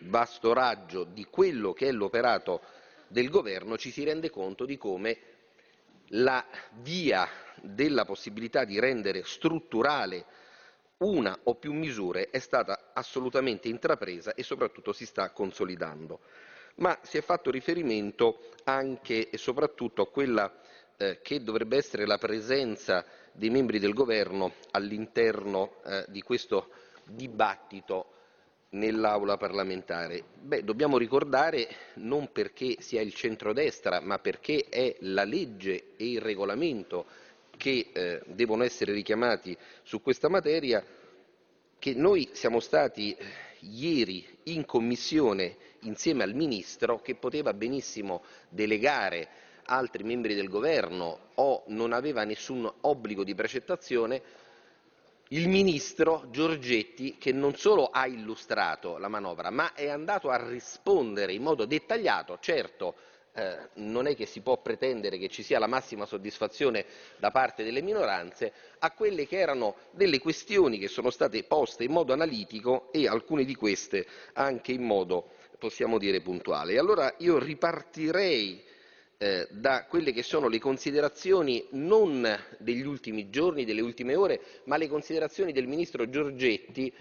[0.00, 2.62] vasto raggio di quello che è l'operato
[3.08, 5.18] del governo, ci si rende conto di come
[6.08, 6.44] la
[6.80, 7.28] via
[7.60, 10.24] della possibilità di rendere strutturale
[10.98, 16.20] una o più misure è stata assolutamente intrapresa e soprattutto si sta consolidando.
[16.76, 20.52] Ma si è fatto riferimento anche e soprattutto a quella
[20.96, 26.70] eh, che dovrebbe essere la presenza dei membri del governo all'interno eh, di questo
[27.06, 28.12] dibattito
[28.70, 30.24] nell'aula parlamentare?
[30.40, 36.20] Beh, dobbiamo ricordare, non perché sia il centrodestra, ma perché è la legge e il
[36.20, 37.06] regolamento
[37.56, 40.84] che eh, devono essere richiamati su questa materia,
[41.78, 43.24] che noi siamo stati eh,
[43.60, 49.28] ieri in commissione insieme al Ministro che poteva benissimo delegare
[49.66, 54.22] altri membri del governo o non aveva nessun obbligo di precettazione
[55.34, 61.32] il ministro Giorgetti che non solo ha illustrato la manovra, ma è andato a rispondere
[61.32, 62.94] in modo dettagliato, certo
[63.34, 66.84] eh, non è che si può pretendere che ci sia la massima soddisfazione
[67.18, 71.90] da parte delle minoranze, a quelle che erano delle questioni che sono state poste in
[71.90, 76.74] modo analitico e alcune di queste anche in modo, possiamo dire, puntuale.
[76.74, 78.62] E allora io ripartirei
[79.18, 82.26] eh, da quelle che sono le considerazioni non
[82.58, 86.92] degli ultimi giorni, delle ultime ore, ma le considerazioni del ministro Giorgetti,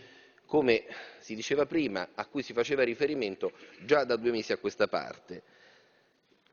[0.45, 0.85] come
[1.19, 3.53] si diceva prima, a cui si faceva riferimento
[3.85, 5.43] già da due mesi a questa parte.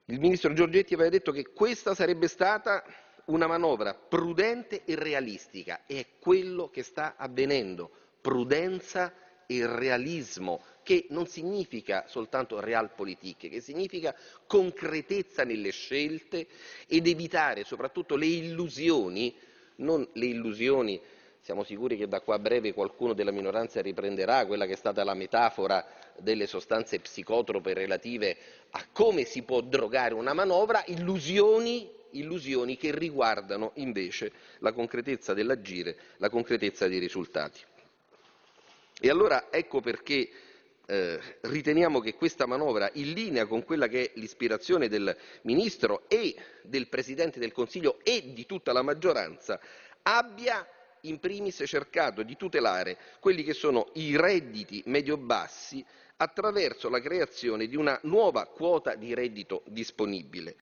[0.07, 2.83] Il ministro Giorgetti aveva detto che questa sarebbe stata
[3.27, 9.12] una manovra prudente e realistica e è quello che sta avvenendo, prudenza
[9.46, 14.12] e realismo, che non significa soltanto realpolitik, che significa
[14.44, 16.48] concretezza nelle scelte
[16.88, 19.33] ed evitare soprattutto le illusioni,
[19.76, 21.00] non le illusioni
[21.42, 25.05] siamo sicuri che da qua a breve qualcuno della minoranza riprenderà quella che è stata
[25.05, 25.87] la metafora
[26.18, 28.37] delle sostanze psicotrope relative
[28.70, 35.96] a come si può drogare una manovra, illusioni, illusioni che riguardano invece la concretezza dell'agire,
[36.16, 37.61] la concretezza dei risultati.
[39.00, 40.29] E allora ecco perché
[40.90, 46.35] eh, riteniamo che questa manovra, in linea con quella che è l'ispirazione del Ministro e
[46.64, 49.61] del Presidente del Consiglio e di tutta la maggioranza,
[50.03, 50.66] abbia
[51.03, 55.85] in primis cercato di tutelare quelli che sono i redditi medio-bassi
[56.16, 60.57] attraverso la creazione di una nuova quota di reddito disponibile.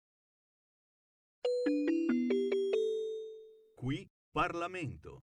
[3.74, 5.22] Qui Parlamento.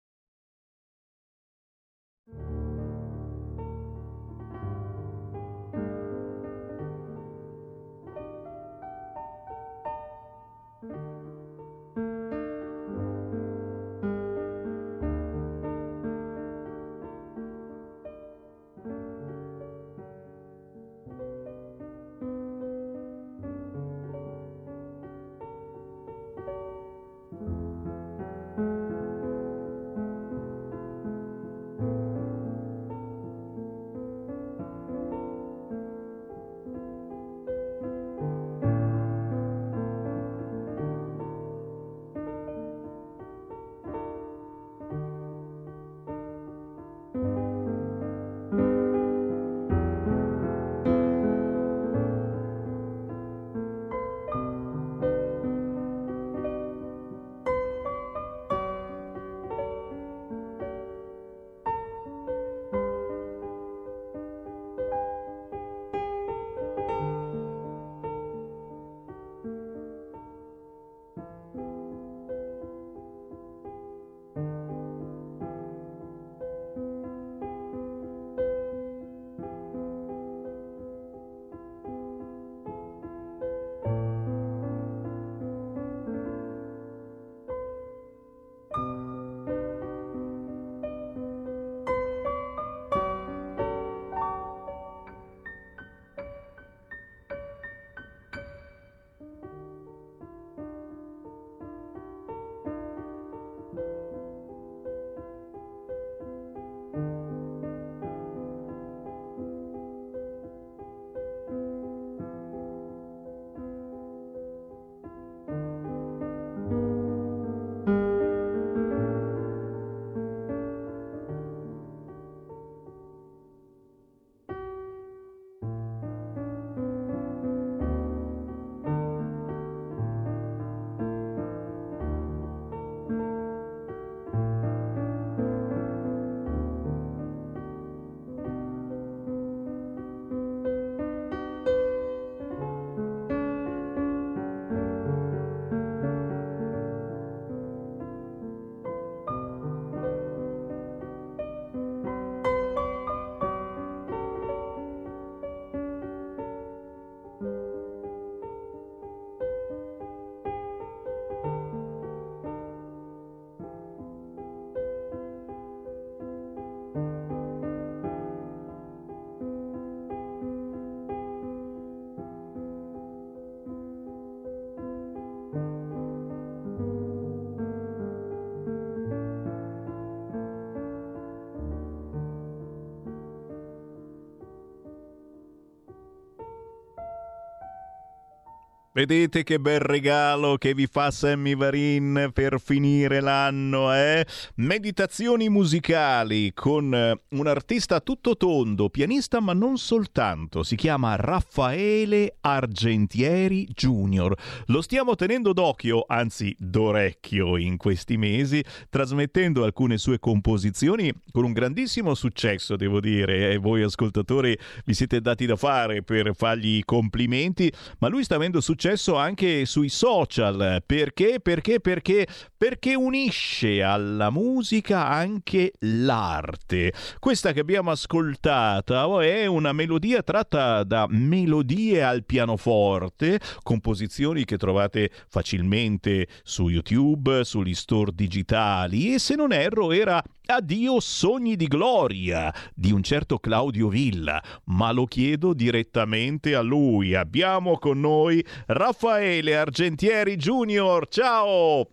[188.98, 194.26] Vedete che bel regalo che vi fa Sammy Varin per finire l'anno, eh?
[194.56, 202.38] Meditazioni musicali con eh, un artista tutto tondo, pianista ma non soltanto, si chiama Raffaele
[202.42, 204.34] Argentieri Jr.
[204.66, 211.54] Lo stiamo tenendo d'occhio, anzi d'orecchio in questi mesi, trasmettendo alcune sue composizioni con un
[211.54, 216.84] grandissimo successo, devo dire, e voi ascoltatori vi siete dati da fare per fargli i
[216.84, 220.82] complimenti, ma lui sta avendo successo successo anche sui social.
[220.86, 221.40] Perché?
[221.42, 221.82] Perché?
[221.82, 222.26] Perché?
[222.58, 226.94] Perché unisce alla musica anche l'arte.
[227.20, 234.58] Questa che abbiamo ascoltata oh, è una melodia tratta da melodie al pianoforte, composizioni che
[234.58, 241.68] trovate facilmente su YouTube, sugli store digitali e se non erro era Addio sogni di
[241.68, 247.16] gloria di un certo Claudio Villa, ma lo chiedo direttamente a lui.
[247.16, 251.10] Abbiamo con noi Raffaele Argentieri Junior.
[251.10, 251.86] Ciao!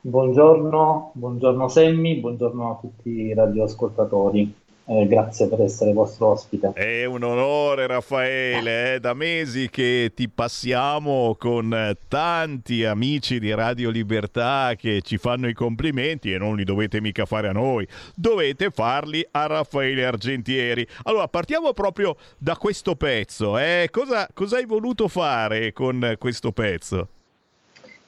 [0.00, 4.54] Buongiorno, buongiorno Semmi, buongiorno a tutti i radioascoltatori.
[4.90, 6.72] Eh, grazie per essere vostro ospite.
[6.72, 13.88] È un onore Raffaele, è da mesi che ti passiamo con tanti amici di Radio
[13.90, 17.86] Libertà che ci fanno i complimenti e non li dovete mica fare a noi,
[18.16, 20.84] dovete farli a Raffaele Argentieri.
[21.04, 23.86] Allora partiamo proprio da questo pezzo, eh?
[23.92, 27.19] cosa, cosa hai voluto fare con questo pezzo?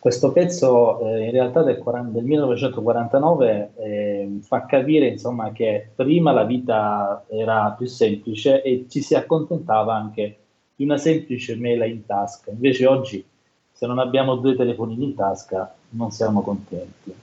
[0.02, 6.32] Questo pezzo eh, in realtà del, 40, del 1949 eh, fa capire insomma, che prima
[6.32, 10.38] la vita era più semplice e ci si accontentava anche
[10.74, 12.50] di una semplice mela in tasca.
[12.50, 13.24] Invece oggi
[13.70, 17.14] se non abbiamo due telefonini in tasca non siamo contenti.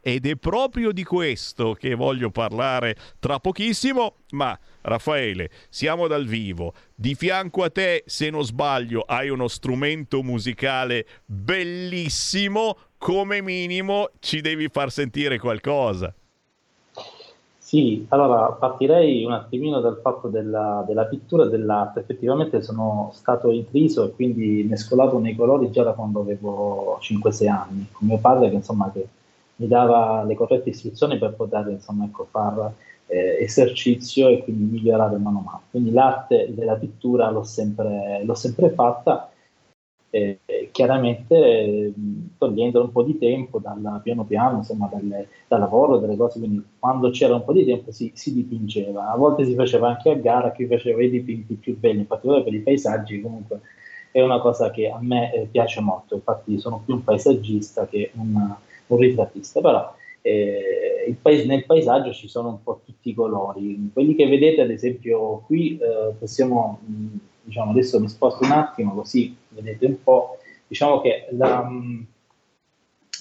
[0.00, 6.74] Ed è proprio di questo che voglio parlare tra pochissimo, ma Raffaele, siamo dal vivo,
[6.94, 14.42] di fianco a te, se non sbaglio, hai uno strumento musicale bellissimo, come minimo ci
[14.42, 16.14] devi far sentire qualcosa.
[17.68, 22.00] Sì, allora partirei un attimino dal fatto della, della pittura e dell'arte.
[22.00, 27.86] Effettivamente sono stato intriso e quindi mescolato nei colori già da quando avevo 5-6 anni,
[27.92, 29.06] con mio padre che, insomma, che
[29.56, 32.72] mi dava le corrette istruzioni per poter insomma, ecco, fare
[33.04, 35.62] eh, esercizio e quindi migliorare mano a mano.
[35.70, 39.30] Quindi l'arte della pittura l'ho sempre, l'ho sempre fatta
[40.10, 40.38] eh,
[40.72, 41.92] chiaramente
[42.38, 46.62] togliendo un po' di tempo dal, piano piano, insomma, dalle, dal lavoro, dalle cose, quindi
[46.78, 50.14] quando c'era un po' di tempo si, si, dipingeva, a volte si faceva anche a
[50.14, 53.60] gara, chi faceva i dipinti più belli, in particolare per i paesaggi, comunque
[54.10, 58.10] è una cosa che a me eh, piace molto, infatti sono più un paesaggista che
[58.14, 58.54] un,
[58.86, 64.14] un ritrattista, però eh, paes- nel paesaggio ci sono un po' tutti i colori, quelli
[64.14, 66.80] che vedete ad esempio qui eh, possiamo...
[66.84, 67.16] Mh,
[67.48, 72.00] diciamo, adesso mi sposto un attimo così vedete un po', diciamo che la, mm,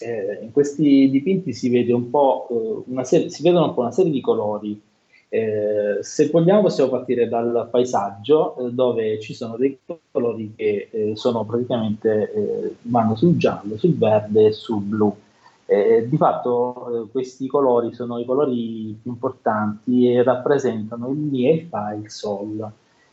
[0.02, 3.82] eh, in questi dipinti si vede un po' eh, una serie, si vedono un po'
[3.82, 4.82] una serie di colori.
[5.30, 9.78] Eh, se vogliamo possiamo partire dal paesaggio eh, dove ci sono dei
[10.10, 15.16] colori che eh, sono praticamente eh, vanno sul giallo, sul verde e sul blu.
[15.68, 21.68] di fatto questi colori sono i colori più importanti e rappresentano il Mi e il
[21.68, 22.72] Fa il Sol.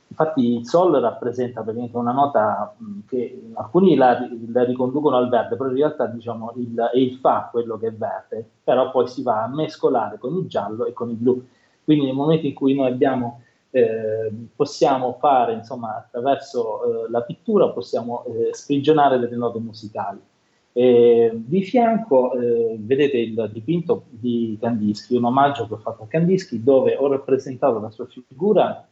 [0.09, 2.73] Infatti il Sol rappresenta praticamente una nota
[3.09, 7.49] che alcuni la, la, riconducono al verde, però in realtà diciamo il, è il Fa
[7.51, 11.11] quello che è verde, però poi si va a mescolare con il giallo e con
[11.11, 11.45] il blu.
[11.83, 17.71] Quindi nel momento in cui noi abbiamo, eh, possiamo fare, insomma, attraverso eh, la pittura,
[17.71, 20.21] possiamo eh, sprigionare delle note musicali.
[20.73, 26.63] di fianco eh, vedete il dipinto di Kandinsky, un omaggio che ho fatto a Kandinsky,
[26.63, 28.87] dove ho rappresentato la sua figura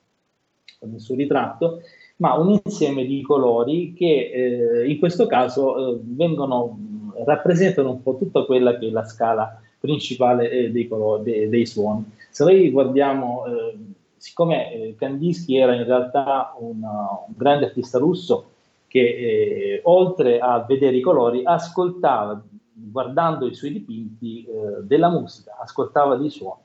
[0.87, 1.81] nel suo ritratto,
[2.23, 6.79] ma un insieme di colori che eh, in questo caso eh, vengono,
[7.25, 11.67] rappresentano un po' tutta quella che è la scala principale eh, dei, colori, dei, dei,
[11.67, 12.09] suoni.
[12.31, 13.77] Se noi guardiamo, eh,
[14.17, 18.47] siccome eh, Kandinsky era in realtà una, un grande artista russo
[18.87, 22.41] che eh, oltre a vedere i colori ascoltava,
[22.73, 24.47] guardando i suoi dipinti,
[24.83, 26.61] della musica, ascoltava dei suoni.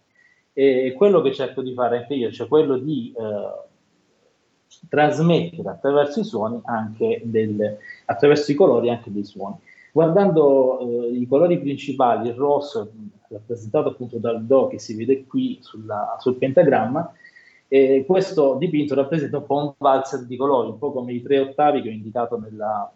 [0.54, 3.14] E quello che cerco di fare anche io, cioè quello di
[4.90, 9.56] trasmettere attraverso i suoni anche del, attraverso i colori anche dei suoni.
[9.92, 12.92] Guardando eh, i colori principali, il rosso
[13.30, 17.12] rappresentato appunto dal Do che si vede qui sulla, sul pentagramma,
[17.68, 21.40] eh, questo dipinto rappresenta un po' un valzer di colori, un po' come i tre
[21.40, 22.92] ottavi che ho indicato nella,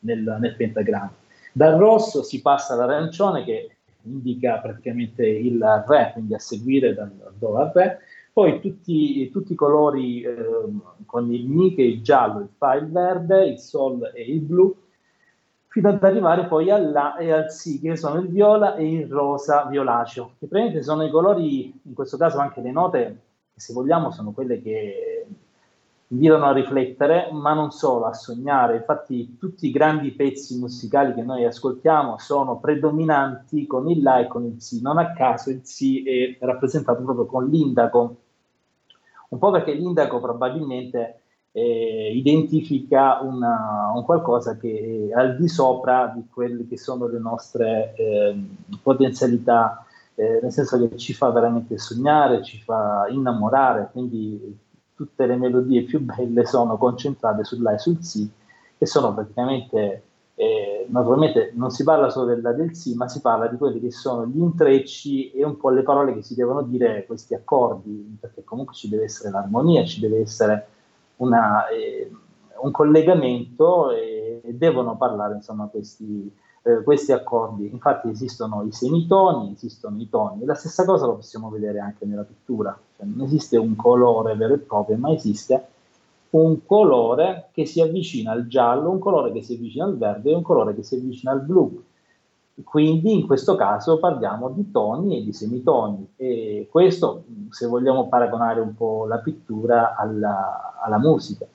[0.00, 1.12] nel, nel pentagramma.
[1.52, 3.70] Dal rosso si passa all'arancione che
[4.02, 7.98] indica praticamente il Re, quindi a seguire dal Do al Re,
[8.38, 10.36] poi tutti, tutti i colori eh,
[11.06, 14.38] con il Mi che è il giallo, il Fa il verde, il Sol e il
[14.38, 14.72] blu,
[15.66, 19.08] fino ad arrivare poi al La e al Si che sono il viola e il
[19.08, 23.20] rosa violaceo, che praticamente sono i colori, in questo caso anche le note,
[23.54, 25.26] che se vogliamo sono quelle che
[26.06, 28.76] invitano a riflettere, ma non solo, a sognare.
[28.76, 34.28] Infatti tutti i grandi pezzi musicali che noi ascoltiamo sono predominanti con il La e
[34.28, 34.80] con il Si.
[34.80, 38.18] Non a caso il Si è rappresentato proprio con l'indaco,
[39.28, 41.20] un po' perché l'indaco probabilmente
[41.52, 47.18] eh, identifica una, un qualcosa che è al di sopra di quelle che sono le
[47.18, 48.36] nostre eh,
[48.82, 54.58] potenzialità, eh, nel senso che ci fa veramente sognare, ci fa innamorare, quindi
[54.94, 58.28] tutte le melodie più belle sono concentrate sulla e sul si,
[58.76, 60.02] che sono praticamente,
[60.40, 63.90] eh, naturalmente non si parla solo della del si, ma si parla di quelli che
[63.90, 68.44] sono gli intrecci e un po' le parole che si devono dire questi accordi, perché
[68.44, 70.68] comunque ci deve essere l'armonia, ci deve essere
[71.16, 72.08] una, eh,
[72.62, 76.32] un collegamento e, e, devono parlare insomma questi,
[76.62, 77.68] eh, questi accordi.
[77.72, 82.22] Infatti esistono i semitoni, esistono i toni, la stessa cosa lo possiamo vedere anche nella
[82.22, 85.66] pittura, cioè, non esiste un colore vero e proprio, ma esiste
[86.30, 90.34] un colore che si avvicina al giallo, un colore che si avvicina al verde e
[90.34, 91.82] un colore che si avvicina al blu.
[92.64, 98.60] Quindi in questo caso parliamo di toni e di semitoni e questo se vogliamo paragonare
[98.60, 101.46] un po' la pittura alla, alla musica.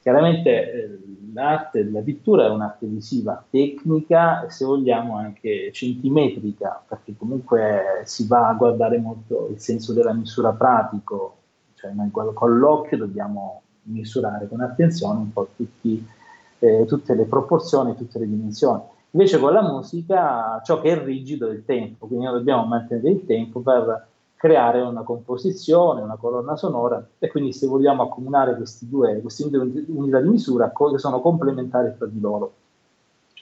[0.00, 0.98] Chiaramente eh,
[1.34, 8.26] l'arte della pittura è un'arte visiva, tecnica e se vogliamo anche centimetrica, perché comunque si
[8.26, 11.36] va a guardare molto il senso della misura pratico,
[11.74, 16.06] cioè con l'occhio dobbiamo misurare con attenzione un po' tutti,
[16.58, 18.80] eh, tutte le proporzioni, tutte le dimensioni.
[19.12, 23.10] Invece con la musica ciò che è rigido è il tempo, quindi noi dobbiamo mantenere
[23.10, 24.06] il tempo per
[24.36, 30.20] creare una composizione, una colonna sonora e quindi se vogliamo accomunare due, queste due unità
[30.20, 32.52] di misura sono complementari tra di loro.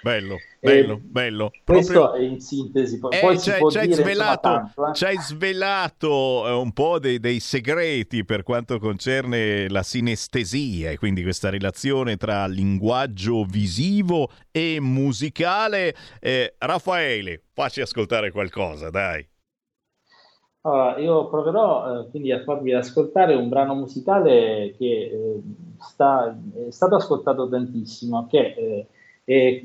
[0.00, 1.50] Bello, bello, eh, bello.
[1.64, 2.20] Questo Proprio...
[2.20, 2.98] è in sintesi.
[2.98, 5.20] Poi eh, ci hai svelato, tanto, eh.
[5.20, 11.50] svelato eh, un po' dei, dei, segreti per quanto concerne la sinestesia e quindi questa
[11.50, 15.94] relazione tra linguaggio visivo e musicale.
[16.20, 19.26] Eh, Raffaele, facci ascoltare qualcosa, dai.
[20.60, 25.42] Allora, io proverò eh, quindi a farvi ascoltare un brano musicale che eh,
[25.78, 26.36] sta,
[26.66, 28.86] è stato ascoltato tantissimo, che eh,
[29.28, 29.60] è,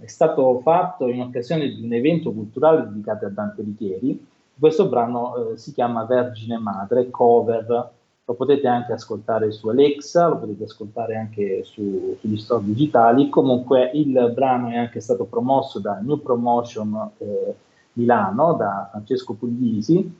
[0.00, 4.26] è, stato fatto in occasione di un evento culturale dedicato a Dante Alighieri.
[4.58, 7.90] Questo brano eh, si chiama Vergine Madre, cover,
[8.24, 13.28] lo potete anche ascoltare su Alexa, lo potete ascoltare anche su, sugli store digitali.
[13.28, 17.54] Comunque il brano è anche stato promosso da New Promotion eh,
[17.94, 20.10] Milano, da Francesco Puglisi,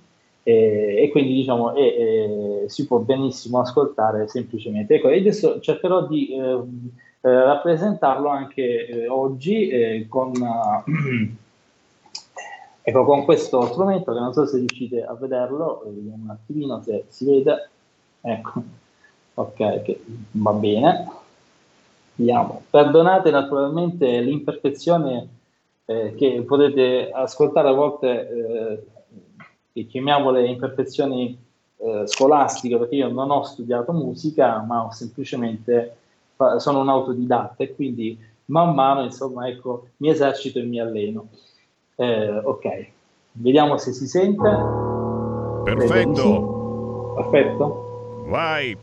[0.43, 4.97] eh, e quindi diciamo eh, si può benissimo ascoltare semplicemente.
[4.97, 10.33] Ecco, adesso cercherò di eh, eh, rappresentarlo anche eh, oggi con,
[12.83, 17.05] ecco, con questo strumento che non so se riuscite a vederlo, vediamo un attimino se
[17.09, 17.69] si vede.
[18.21, 18.63] Ecco,
[19.35, 21.11] ok, che va bene.
[22.15, 22.63] Vediamo.
[22.69, 25.29] Perdonate naturalmente l'imperfezione
[25.85, 28.87] che potete ascoltare a volte
[29.73, 31.37] che chiamiamole imperfezioni
[31.79, 35.97] eh, scolastiche, perché io non ho studiato musica, ma ho semplicemente
[36.59, 41.29] sono un autodidatta e quindi man mano insomma ecco mi esercito e mi alleno.
[41.97, 42.87] Eh, ok,
[43.33, 44.49] vediamo se si sente.
[45.65, 47.15] Perfetto.
[47.17, 48.25] Perfetto.
[48.27, 48.77] Vai.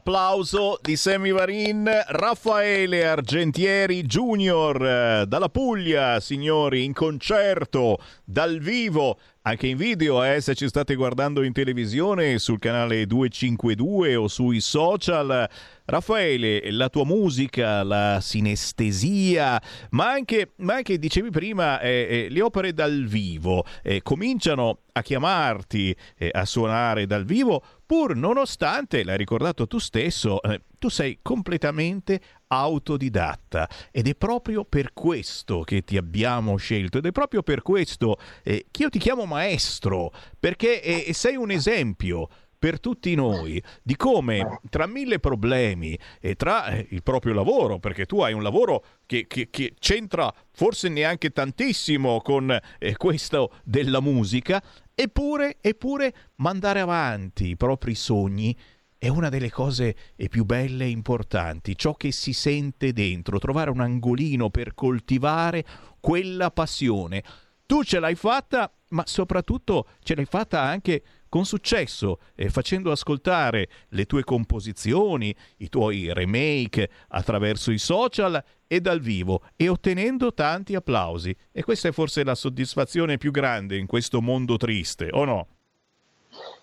[0.00, 9.18] Applauso di Sammy Varin, Raffaele Argentieri Junior eh, dalla Puglia, signori, in concerto dal vivo
[9.50, 14.60] anche in video, eh, se ci state guardando in televisione sul canale 252 o sui
[14.60, 15.48] social.
[15.84, 22.42] Raffaele, la tua musica, la sinestesia, ma anche, ma anche dicevi prima, eh, eh, le
[22.42, 29.16] opere dal vivo eh, cominciano a chiamarti eh, a suonare dal vivo, pur nonostante, l'hai
[29.16, 32.20] ricordato tu stesso, eh, tu sei completamente
[32.52, 33.68] autodidatta.
[33.90, 38.66] Ed è proprio per questo che ti abbiamo scelto ed è proprio per questo eh,
[38.70, 42.28] che io ti chiamo maestro, perché eh, sei un esempio
[42.60, 48.04] per tutti noi di come tra mille problemi e tra eh, il proprio lavoro, perché
[48.04, 54.00] tu hai un lavoro che, che, che c'entra forse neanche tantissimo con eh, questo della
[54.00, 54.62] musica,
[54.94, 58.54] eppure, eppure mandare avanti i propri sogni
[59.00, 59.96] è una delle cose
[60.28, 65.64] più belle e importanti, ciò che si sente dentro, trovare un angolino per coltivare
[66.00, 67.24] quella passione.
[67.64, 73.70] Tu ce l'hai fatta, ma soprattutto ce l'hai fatta anche con successo, eh, facendo ascoltare
[73.88, 80.74] le tue composizioni, i tuoi remake attraverso i social e dal vivo e ottenendo tanti
[80.74, 81.34] applausi.
[81.52, 85.48] E questa è forse la soddisfazione più grande in questo mondo triste, o no?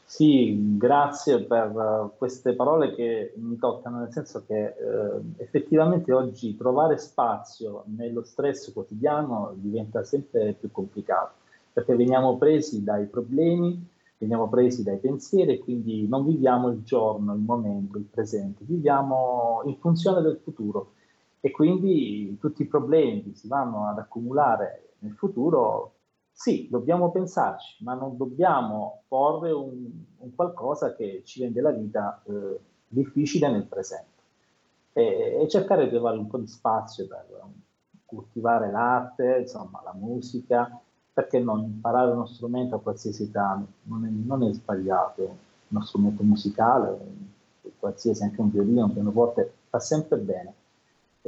[0.09, 6.55] Sì, grazie per uh, queste parole che mi toccano, nel senso che uh, effettivamente oggi
[6.55, 11.33] trovare spazio nello stress quotidiano diventa sempre più complicato,
[11.73, 13.85] perché veniamo presi dai problemi,
[14.17, 19.61] veniamo presi dai pensieri e quindi non viviamo il giorno, il momento, il presente, viviamo
[19.65, 20.93] in funzione del futuro.
[21.41, 25.95] E quindi tutti i problemi che si vanno ad accumulare nel futuro
[26.39, 32.21] sì, dobbiamo pensarci, ma non dobbiamo porre un, un qualcosa che ci rende la vita
[32.25, 34.21] eh, difficile nel presente.
[34.93, 37.25] E, e, cercare di trovare un po' di spazio per
[38.05, 40.79] coltivare l'arte, insomma, la musica,
[41.11, 45.37] perché non imparare uno strumento a qualsiasi età non è, non è sbagliato,
[45.69, 46.99] uno strumento musicale,
[47.79, 50.53] qualsiasi, anche un violino, un pianoforte, fa sempre bene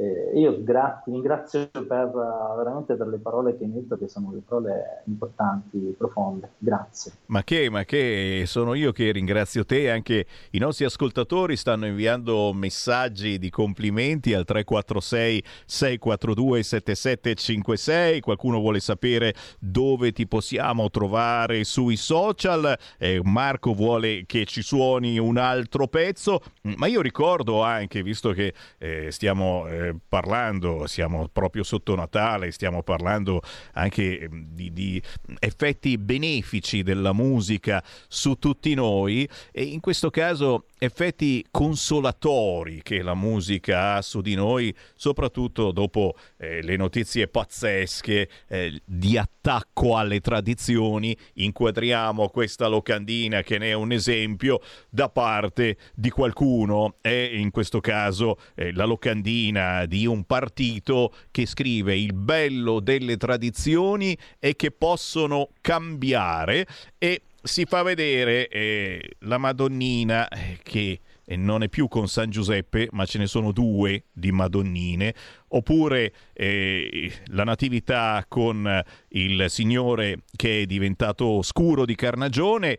[0.00, 4.08] eh, io gra- ti ringrazio per, uh, veramente per le parole che hai detto, che
[4.08, 6.52] sono le parole importanti, profonde.
[6.56, 7.12] Grazie.
[7.26, 9.90] Ma che, ma che, sono io che ringrazio te.
[9.90, 18.20] Anche i nostri ascoltatori stanno inviando messaggi di complimenti al 346 642 7756.
[18.20, 22.74] Qualcuno vuole sapere dove ti possiamo trovare sui social.
[22.96, 26.40] Eh, Marco vuole che ci suoni un altro pezzo.
[26.76, 29.66] Ma io ricordo anche, visto che eh, stiamo
[30.08, 33.40] parlando, siamo proprio sotto Natale, stiamo parlando
[33.72, 35.02] anche ehm, di, di,
[35.38, 39.28] effetti benefici della musica su tutti noi.
[39.52, 46.16] E in questo caso effetti consolatori che la musica ha su di noi, soprattutto dopo
[46.38, 53.72] eh, le notizie pazzesche eh, di attacco alle tradizioni, inquadriamo questa locandina che ne è
[53.74, 60.24] un esempio da parte di qualcuno, e in questo caso eh, la locandina di un
[60.24, 66.66] partito che scrive il bello delle tradizioni è che possono cambiare.
[66.96, 72.30] E si fa vedere eh, la Madonnina eh, che eh, non è più con San
[72.30, 75.14] Giuseppe, ma ce ne sono due di Madonnine,
[75.48, 82.78] oppure eh, la Natività con il Signore che è diventato scuro di carnagione,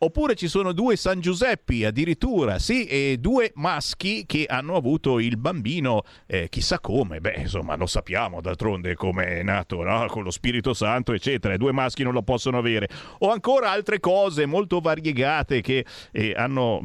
[0.00, 5.36] Oppure ci sono due San Giuseppi addirittura, sì, e due maschi che hanno avuto il
[5.36, 10.06] bambino eh, chissà come, beh insomma lo sappiamo d'altronde come è nato, no?
[10.06, 12.88] con lo Spirito Santo eccetera, due maschi non lo possono avere.
[13.18, 16.80] O ancora altre cose molto variegate che eh, hanno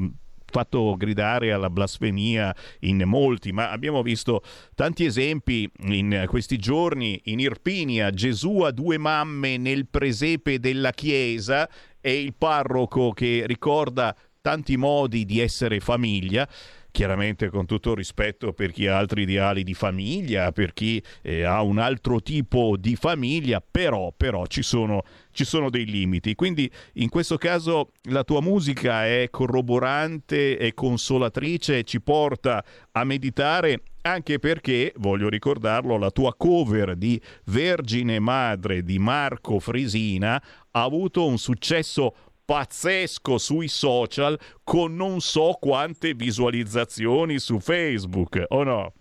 [0.53, 4.43] fatto gridare alla blasfemia in molti, ma abbiamo visto
[4.75, 7.19] tanti esempi in questi giorni.
[7.25, 11.67] In Irpinia Gesù ha due mamme nel presepe della chiesa
[12.05, 16.45] e il parroco che ricorda tanti modi di essere famiglia
[16.93, 21.63] chiaramente con tutto rispetto per chi ha altri ideali di famiglia, per chi eh, ha
[21.63, 25.01] un altro tipo di famiglia, però, però ci, sono,
[25.31, 26.35] ci sono dei limiti.
[26.35, 33.81] Quindi in questo caso la tua musica è corroborante, è consolatrice, ci porta a meditare
[34.03, 40.41] anche perché, voglio ricordarlo, la tua cover di Vergine Madre di Marco Frisina
[40.75, 42.13] ha avuto un successo
[42.45, 48.93] pazzesco sui social con non so quante visualizzazioni su Facebook, o no?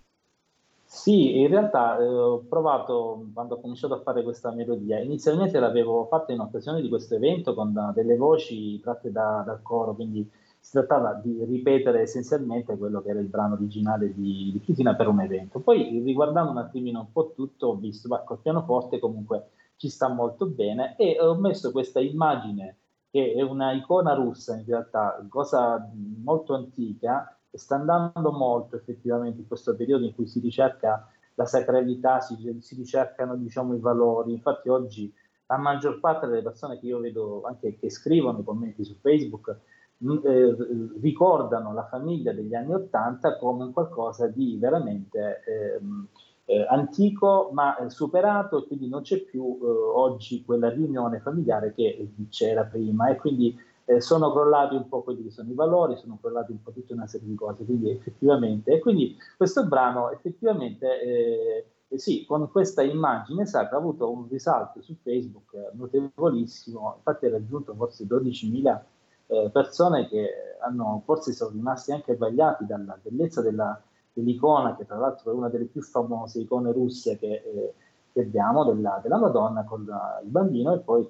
[0.85, 4.99] Sì, in realtà eh, ho provato quando ho cominciato a fare questa melodia.
[4.99, 9.63] Inizialmente l'avevo fatta in occasione di questo evento con da, delle voci tratte da, dal
[9.63, 14.61] coro, quindi si trattava di ripetere essenzialmente quello che era il brano originale di, di
[14.61, 15.59] Chitina per un evento.
[15.59, 19.47] Poi riguardando un attimino un po' tutto, ho visto, ma col pianoforte comunque
[19.83, 22.77] ci sta molto bene e ho messo questa immagine
[23.11, 25.91] che è una icona russa in realtà, cosa
[26.23, 31.45] molto antica, e sta andando molto effettivamente in questo periodo in cui si ricerca la
[31.45, 34.31] sacralità, si, si ricercano diciamo, i valori.
[34.31, 35.13] Infatti oggi
[35.47, 39.49] la maggior parte delle persone che io vedo anche che scrivono i commenti su Facebook
[39.49, 40.55] eh,
[41.01, 46.07] ricordano la famiglia degli anni Ottanta come qualcosa di veramente ehm,
[46.45, 51.73] eh, antico ma eh, superato e quindi non c'è più eh, oggi quella riunione familiare
[51.73, 53.09] che c'era prima.
[53.09, 56.61] E quindi eh, sono crollati un po' quelli che sono i valori, sono crollati un
[56.61, 61.97] po' tutta una serie di cose, quindi effettivamente, e quindi questo brano effettivamente eh, eh,
[61.99, 67.75] sì, con questa immagine sacra ha avuto un risalto su Facebook notevolissimo, infatti ha raggiunto
[67.75, 68.81] forse 12.000
[69.27, 70.29] eh, persone che
[70.61, 73.79] hanno, forse sono rimasti anche sbagliati dalla bellezza della,
[74.13, 77.73] dell'icona, che tra l'altro è una delle più famose icone russe che, eh,
[78.11, 81.03] che abbiamo, della, della, Madonna con la, il bambino, e poi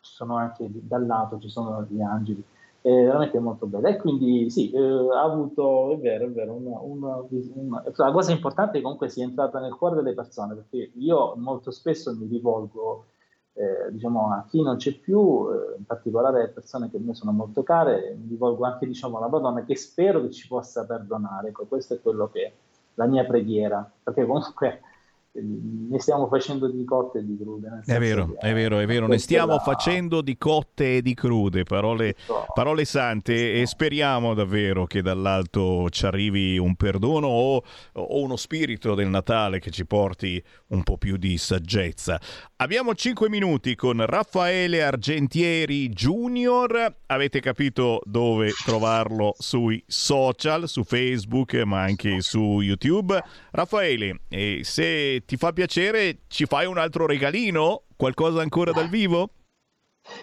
[0.00, 2.42] ci sono anche dal lato, ci sono gli angeli.
[2.80, 6.80] È veramente molto bella e quindi sì, eh, ha avuto, è vero, è vero, una,
[6.80, 7.24] una,
[7.54, 11.36] una, la cosa importante è che comunque sia entrata nel cuore delle persone, perché io
[11.36, 13.04] molto spesso mi rivolgo
[13.54, 17.32] eh, diciamo, a chi non c'è più, eh, in particolare persone che a me sono
[17.32, 21.48] molto care, mi rivolgo anche diciamo, alla Madonna che spero che ci possa perdonare.
[21.48, 22.52] Ecco, questo è quello che è
[22.94, 24.80] la mia preghiera, perché comunque
[25.34, 27.80] ne stiamo facendo di cotte e di crude.
[27.86, 29.60] È vero, è vero, è vero, ne stiamo la...
[29.60, 32.14] facendo di cotte e di crude, parole,
[32.52, 37.62] parole sante e speriamo davvero che dall'alto ci arrivi un perdono o,
[37.92, 42.20] o, uno spirito del Natale che ci porti un po' più di saggezza.
[42.56, 51.54] Abbiamo 5 minuti con Raffaele Argentieri Junior, avete capito dove trovarlo sui social, su Facebook
[51.64, 53.20] ma anche su YouTube.
[53.50, 54.60] Raffaele, eh,
[55.24, 57.82] ti fa piacere, ci fai un altro regalino?
[57.96, 59.30] Qualcosa ancora dal vivo?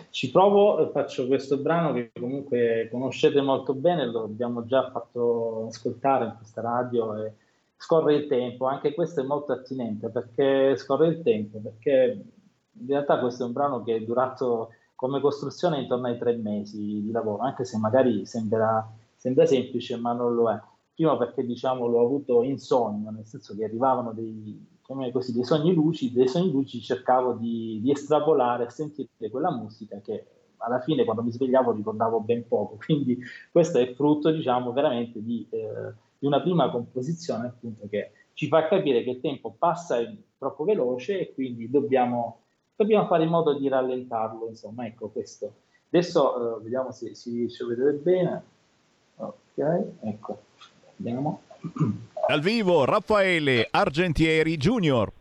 [0.09, 6.25] Ci provo, faccio questo brano che comunque conoscete molto bene, lo abbiamo già fatto ascoltare
[6.25, 7.33] in questa radio e
[7.77, 12.21] scorre il tempo, anche questo è molto attinente perché scorre il tempo, perché
[12.73, 17.01] in realtà questo è un brano che è durato come costruzione intorno ai tre mesi
[17.01, 18.85] di lavoro, anche se magari sembra,
[19.15, 20.59] sembra semplice ma non lo è.
[20.93, 24.61] Prima perché diciamo l'ho avuto in sogno, nel senso che arrivavano dei,
[25.11, 29.99] così, dei sogni lucidi, dei sogni lucidi cercavo di, di estrapolare e sentire quella musica
[30.01, 30.25] che
[30.57, 33.17] alla fine quando mi svegliavo ricordavo ben poco, quindi
[33.51, 38.67] questo è frutto diciamo veramente di, eh, di una prima composizione appunto che ci fa
[38.67, 39.97] capire che il tempo passa
[40.37, 42.41] troppo veloce e quindi dobbiamo,
[42.75, 45.53] dobbiamo fare in modo di rallentarlo, insomma ecco questo.
[45.91, 48.43] Adesso eh, vediamo se si riesce a vedere bene,
[49.17, 50.39] ok, ecco.
[50.95, 51.41] Vediamo.
[52.29, 55.18] Dal vivo Raffaele Argentieri Junior.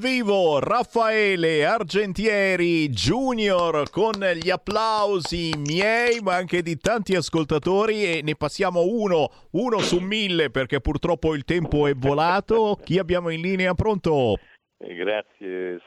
[0.00, 8.34] Vivo Raffaele Argentieri Junior con gli applausi miei ma anche di tanti ascoltatori e ne
[8.34, 12.80] passiamo uno, uno su mille perché purtroppo il tempo è volato.
[12.82, 14.38] Chi abbiamo in linea pronto?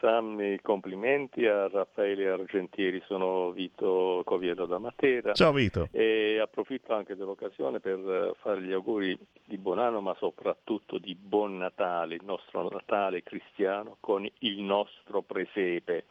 [0.00, 5.88] Sammy, complimenti a Raffaele Argentieri, sono Vito Coviello da Matera Ciao Vito.
[5.92, 11.14] e approfitto anche dell'occasione per eh, fare gli auguri di buon anno ma soprattutto di
[11.14, 16.04] buon Natale, il nostro Natale cristiano con il nostro presepe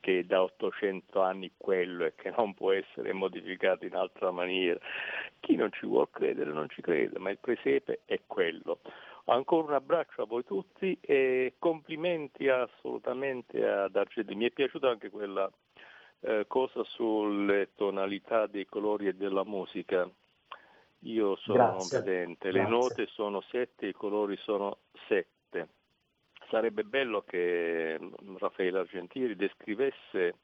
[0.00, 4.78] che da 800 anni quello e che non può essere modificato in altra maniera.
[5.40, 8.80] Chi non ci vuol credere non ci crede, ma il presepe è quello.
[9.26, 14.34] Ancora un abbraccio a voi tutti e complimenti assolutamente ad Argenti.
[14.34, 15.50] Mi è piaciuta anche quella
[16.20, 20.08] eh, cosa sulle tonalità dei colori e della musica.
[21.04, 21.98] Io sono Grazie.
[21.98, 22.76] un vedente, le Grazie.
[22.76, 25.68] note sono sette, i colori sono sette.
[26.50, 27.98] Sarebbe bello che
[28.38, 30.34] Raffaele Argentieri descrivesse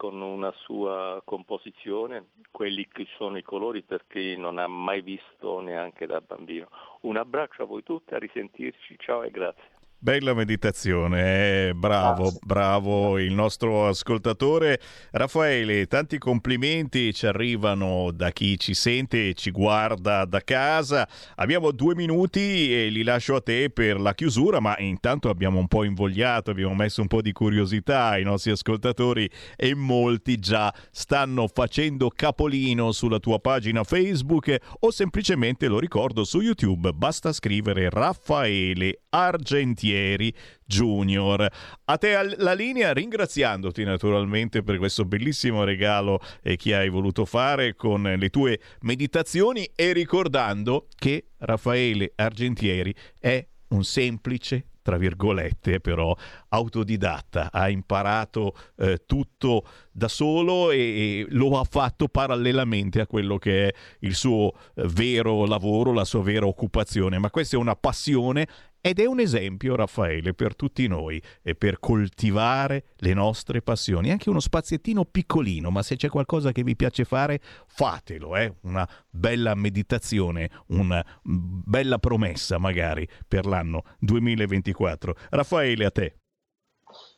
[0.00, 5.60] con una sua composizione quelli che sono i colori per chi non ha mai visto
[5.60, 6.68] neanche da bambino.
[7.02, 9.79] Un abbraccio a voi tutti, a risentirci, ciao e grazie.
[10.02, 14.80] Bella meditazione, eh, bravo, bravo il nostro ascoltatore.
[15.10, 21.06] Raffaele, tanti complimenti ci arrivano da chi ci sente e ci guarda da casa.
[21.34, 25.68] Abbiamo due minuti e li lascio a te per la chiusura, ma intanto abbiamo un
[25.68, 28.06] po' invogliato, abbiamo messo un po' di curiosità.
[28.06, 35.68] Ai nostri ascoltatori e molti già stanno facendo capolino sulla tua pagina Facebook o semplicemente
[35.68, 40.32] lo ricordo su YouTube, basta scrivere Raffaele Argentieri
[40.64, 41.48] Junior.
[41.84, 47.74] A te la linea, ringraziandoti naturalmente per questo bellissimo regalo eh, che hai voluto fare
[47.74, 56.14] con le tue meditazioni e ricordando che Raffaele Argentieri è un semplice tra virgolette, però
[56.48, 63.38] autodidatta, ha imparato eh, tutto da solo e, e lo ha fatto parallelamente a quello
[63.38, 67.18] che è il suo eh, vero lavoro, la sua vera occupazione.
[67.18, 68.48] Ma questa è una passione
[68.80, 74.10] ed è un esempio, Raffaele, per tutti noi e per coltivare le nostre passioni.
[74.10, 78.36] Anche uno spaziettino piccolino, ma se c'è qualcosa che vi piace fare, fatelo.
[78.36, 78.54] Eh?
[78.62, 85.14] Una bella meditazione, una bella promessa magari per l'anno 2024.
[85.30, 86.14] Raffaele, a te.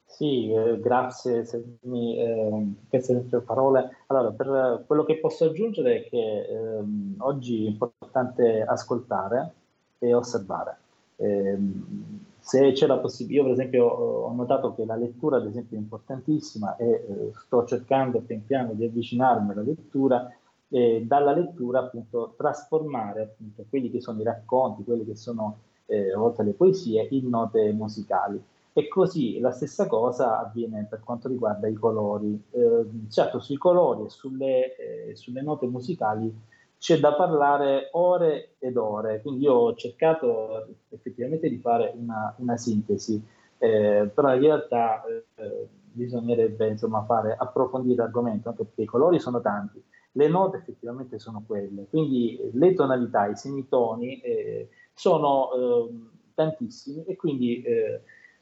[0.05, 4.05] Sì, eh, grazie se mi, eh, queste le tue parole.
[4.09, 9.55] Allora, per eh, quello che posso aggiungere è che ehm, oggi è importante ascoltare
[9.99, 10.82] e osservare.
[11.23, 15.77] Ehm, se c'è la possibilità, io per esempio ho notato che la lettura ad esempio
[15.77, 20.29] è importantissima e eh, sto cercando pian piano di avvicinarmi alla lettura
[20.69, 26.13] e dalla lettura appunto trasformare appunto quelli che sono i racconti, quelle che sono eh,
[26.13, 28.43] a volte le poesie in note musicali.
[28.75, 32.43] E così la stessa cosa avviene per quanto riguarda i colori.
[32.51, 36.35] Eh, certo, sui colori e sulle, eh, sulle note musicali
[36.83, 42.57] c'è da parlare ore ed ore, quindi io ho cercato effettivamente di fare una, una
[42.57, 43.23] sintesi,
[43.59, 49.41] eh, però in realtà eh, bisognerebbe insomma fare approfondire l'argomento, anche perché i colori sono
[49.41, 49.81] tanti,
[50.11, 55.89] le note effettivamente sono quelle, quindi le tonalità, i semitoni eh, sono eh,
[56.35, 57.63] tantissimi e quindi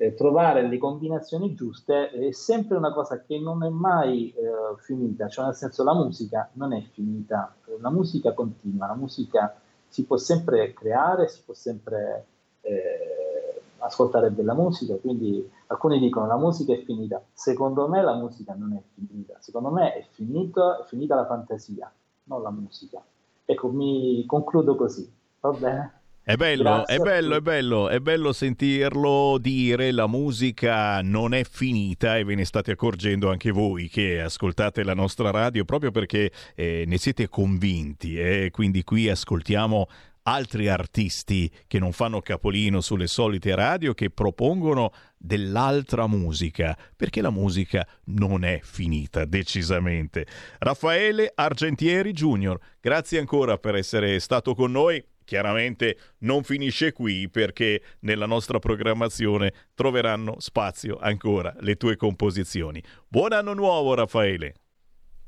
[0.01, 5.29] eh, trovare le combinazioni giuste è sempre una cosa che non è mai eh, finita,
[5.29, 9.55] cioè nel senso la musica non è finita, la musica continua, la musica
[9.87, 12.25] si può sempre creare, si può sempre
[12.63, 18.55] eh, ascoltare della musica, quindi alcuni dicono la musica è finita, secondo me la musica
[18.55, 21.93] non è finita, secondo me è, finito, è finita la fantasia,
[22.25, 23.03] non la musica.
[23.45, 26.00] Ecco, mi concludo così, va bene?
[26.31, 32.17] È bello, è bello, è bello, è bello sentirlo dire la musica non è finita
[32.17, 36.85] e ve ne state accorgendo anche voi che ascoltate la nostra radio proprio perché eh,
[36.87, 39.89] ne siete convinti e quindi qui ascoltiamo
[40.23, 47.31] altri artisti che non fanno capolino sulle solite radio che propongono dell'altra musica perché la
[47.31, 50.29] musica non è finita decisamente.
[50.59, 55.05] Raffaele Argentieri Junior, grazie ancora per essere stato con noi.
[55.31, 62.83] Chiaramente non finisce qui perché nella nostra programmazione troveranno spazio ancora le tue composizioni.
[63.07, 64.55] Buon anno nuovo Raffaele!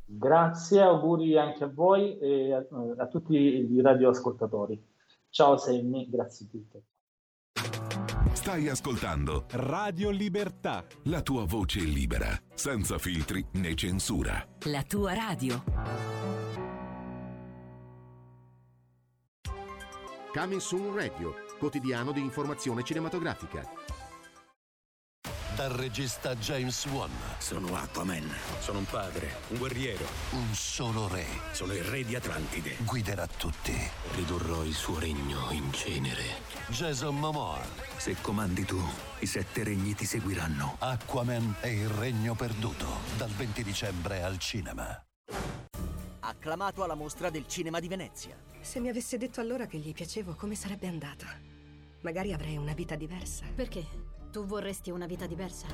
[0.04, 2.64] Grazie, auguri anche a voi e a,
[2.96, 4.84] a tutti i radioascoltatori.
[5.28, 6.82] Ciao Sammy, grazie a tutti.
[8.32, 10.84] Stai ascoltando Radio Libertà.
[11.04, 14.44] la tua voce libera, senza filtri né censura.
[14.64, 16.21] La tua radio.
[20.32, 23.68] Coming Soon Radio, quotidiano di informazione cinematografica.
[25.54, 27.10] dal regista James Wan.
[27.36, 28.34] Sono Aquaman.
[28.58, 30.04] Sono un padre, un guerriero.
[30.30, 31.26] Un solo re.
[31.52, 32.76] Sono il re di Atlantide.
[32.80, 33.74] Guiderà tutti.
[34.14, 36.24] Ridurrò il suo regno in cenere.
[36.68, 37.60] Jason Momoa.
[37.98, 38.80] Se comandi tu,
[39.18, 40.76] i sette regni ti seguiranno.
[40.78, 42.86] Aquaman e il regno perduto.
[43.18, 45.04] Dal 20 dicembre al cinema.
[46.24, 48.36] Acclamato alla mostra del cinema di Venezia.
[48.60, 51.26] Se mi avesse detto allora che gli piacevo, come sarebbe andata?
[52.02, 53.44] Magari avrei una vita diversa.
[53.52, 53.84] Perché?
[54.30, 55.66] Tu vorresti una vita diversa?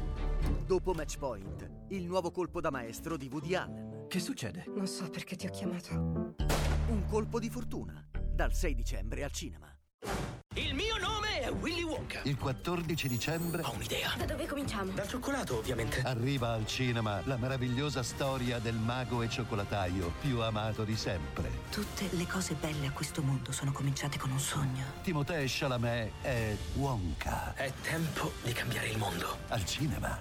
[0.64, 4.06] Dopo Matchpoint, il nuovo colpo da maestro di Woody Allen.
[4.08, 4.64] Che succede?
[4.74, 5.92] Non so perché ti ho chiamato.
[5.92, 8.02] Un colpo di fortuna.
[8.10, 9.67] Dal 6 dicembre al cinema.
[10.58, 12.20] Il mio nome è Willy Wonka.
[12.24, 14.12] Il 14 dicembre Ho un'idea.
[14.18, 14.90] Da dove cominciamo?
[14.90, 16.02] Dal cioccolato, ovviamente.
[16.02, 21.48] arriva al cinema la meravigliosa storia del mago e cioccolataio più amato di sempre.
[21.70, 24.84] Tutte le cose belle a questo mondo sono cominciate con un sogno.
[25.02, 27.54] Timothée Chalamet è Wonka.
[27.54, 29.38] È tempo di cambiare il mondo.
[29.48, 30.20] Al cinema.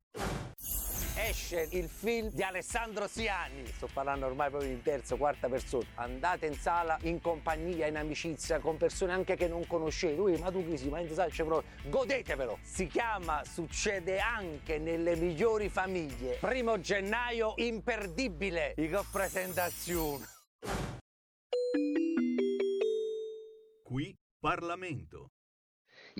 [1.31, 3.65] Esce il film di Alessandro Siani.
[3.65, 5.85] Sto parlando ormai proprio in terza, quarta persona.
[5.95, 10.19] Andate in sala in compagnia, in amicizia, con persone anche che non conoscete.
[10.19, 10.89] Ui, ma tu chi sei?
[10.89, 11.69] Ma in sala c'è proprio.
[11.89, 12.57] Godetevelo!
[12.61, 16.37] Si chiama Succede anche nelle migliori famiglie.
[16.39, 18.73] Primo gennaio, imperdibile.
[18.77, 20.25] I presentazione.
[23.83, 25.31] Qui Parlamento.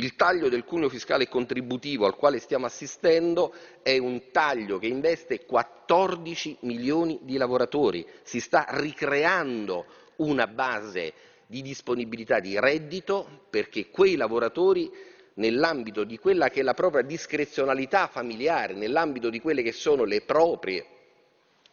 [0.01, 5.45] Il taglio del cuneo fiscale contributivo al quale stiamo assistendo è un taglio che investe
[5.45, 8.03] 14 milioni di lavoratori.
[8.23, 9.85] Si sta ricreando
[10.15, 11.13] una base
[11.45, 14.91] di disponibilità di reddito perché quei lavoratori
[15.35, 20.21] nell'ambito di quella che è la propria discrezionalità familiare, nell'ambito di quelle che sono le
[20.21, 20.83] proprie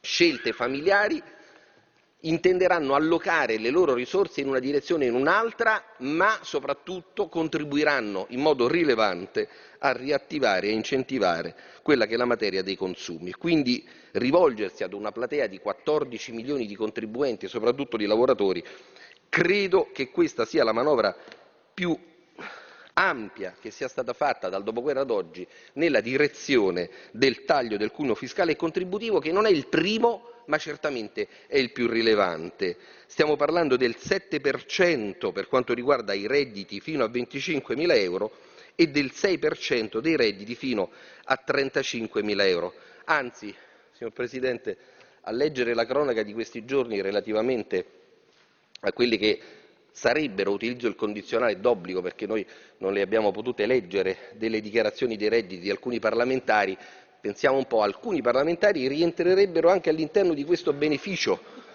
[0.02, 1.22] scelte familiari,
[2.22, 8.40] intenderanno allocare le loro risorse in una direzione o in un'altra, ma soprattutto contribuiranno in
[8.40, 9.48] modo rilevante
[9.78, 13.32] a riattivare e incentivare quella che è la materia dei consumi.
[13.32, 18.64] Quindi rivolgersi ad una platea di 14 milioni di contribuenti e soprattutto di lavoratori,
[19.28, 21.14] credo che questa sia la manovra
[21.72, 21.96] più
[22.94, 28.16] ampia che sia stata fatta dal dopoguerra ad oggi nella direzione del taglio del cuneo
[28.16, 32.76] fiscale e contributivo, che non è il primo ma certamente è il più rilevante.
[33.06, 38.32] Stiamo parlando del 7% per quanto riguarda i redditi fino a 25.000 euro
[38.74, 40.90] e del 6% dei redditi fino
[41.24, 42.74] a 35.000 euro.
[43.04, 43.54] Anzi,
[43.92, 44.76] signor Presidente,
[45.22, 47.86] a leggere la cronaca di questi giorni relativamente
[48.80, 49.40] a quelli che
[49.90, 52.46] sarebbero, utilizzo il condizionale d'obbligo perché noi
[52.78, 56.78] non le abbiamo potute leggere, delle dichiarazioni dei redditi di alcuni parlamentari,
[57.20, 61.66] pensiamo un po', alcuni parlamentari rientrerebbero anche all'interno di questo beneficio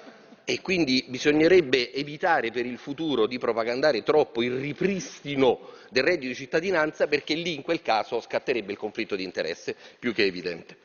[0.45, 6.35] e quindi bisognerebbe evitare per il futuro di propagandare troppo il ripristino del reddito di
[6.35, 10.77] cittadinanza perché lì in quel caso scatterebbe il conflitto di interesse più che evidente.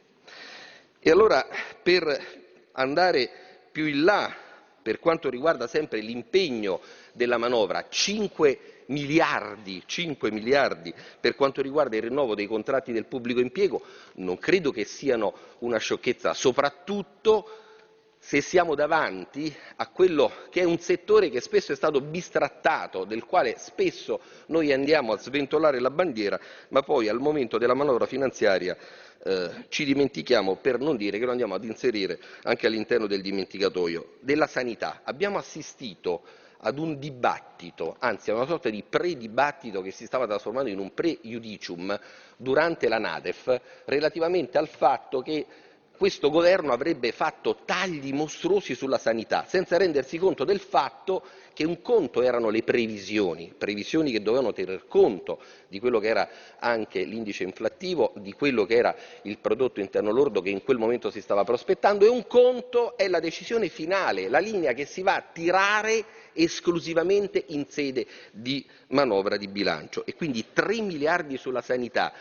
[1.00, 1.46] E allora
[1.82, 3.30] per andare
[3.72, 4.34] più in là
[4.80, 6.80] per quanto riguarda sempre l'impegno
[7.12, 13.40] della manovra, 5 miliardi, 5 miliardi per quanto riguarda il rinnovo dei contratti del pubblico
[13.40, 13.82] impiego,
[14.14, 17.66] non credo che siano una sciocchezza, soprattutto
[18.20, 23.24] se siamo davanti a quello che è un settore che spesso è stato bistrattato, del
[23.24, 26.38] quale spesso noi andiamo a sventolare la bandiera,
[26.70, 28.76] ma poi al momento della manovra finanziaria
[29.24, 34.16] eh, ci dimentichiamo, per non dire che lo andiamo ad inserire anche all'interno del dimenticatoio.
[34.20, 36.22] Della sanità abbiamo assistito
[36.60, 40.92] ad un dibattito, anzi a una sorta di pre-dibattito che si stava trasformando in un
[40.92, 41.98] pre-judicium
[42.36, 45.46] durante la Nadef relativamente al fatto che
[45.98, 51.82] questo governo avrebbe fatto tagli mostruosi sulla sanità, senza rendersi conto del fatto che un
[51.82, 56.28] conto erano le previsioni, previsioni che dovevano tener conto di quello che era
[56.60, 61.10] anche l'indice inflattivo, di quello che era il prodotto interno lordo che in quel momento
[61.10, 65.16] si stava prospettando, e un conto è la decisione finale, la linea che si va
[65.16, 66.04] a tirare
[66.42, 70.06] esclusivamente in sede di manovra di bilancio.
[70.06, 72.12] E quindi 3 miliardi sulla sanità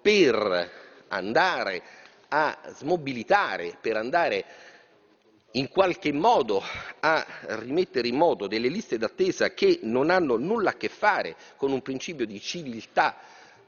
[0.00, 0.70] per
[1.08, 1.82] andare
[2.28, 4.44] a smobilitare, per andare
[5.52, 6.62] in qualche modo
[7.00, 7.24] a
[7.60, 11.80] rimettere in moto delle liste d'attesa che non hanno nulla a che fare con un
[11.80, 13.16] principio di civiltà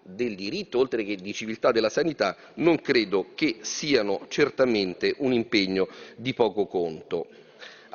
[0.03, 5.89] del diritto, oltre che di civiltà della sanità, non credo che siano certamente un impegno
[6.17, 7.27] di poco conto.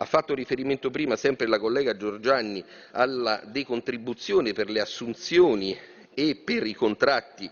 [0.01, 5.77] Ha fatto riferimento prima sempre la collega Giorgianni alla decontribuzione per le assunzioni
[6.15, 7.47] e per i contratti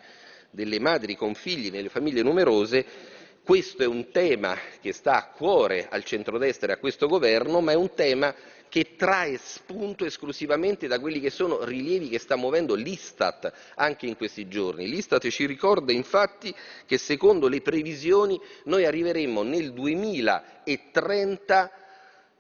[0.50, 2.84] delle madri con figli nelle famiglie numerose.
[3.44, 7.74] Questo è un tema che sta a cuore al centrodestra e a questo governo, ma
[7.74, 8.34] è un tema
[8.68, 14.18] che trae spunto esclusivamente da quelli che sono rilievi che sta muovendo l'Istat anche in
[14.18, 14.90] questi giorni.
[14.90, 16.52] L'Istat ci ricorda infatti
[16.88, 21.74] che secondo le previsioni noi arriveremo nel 2030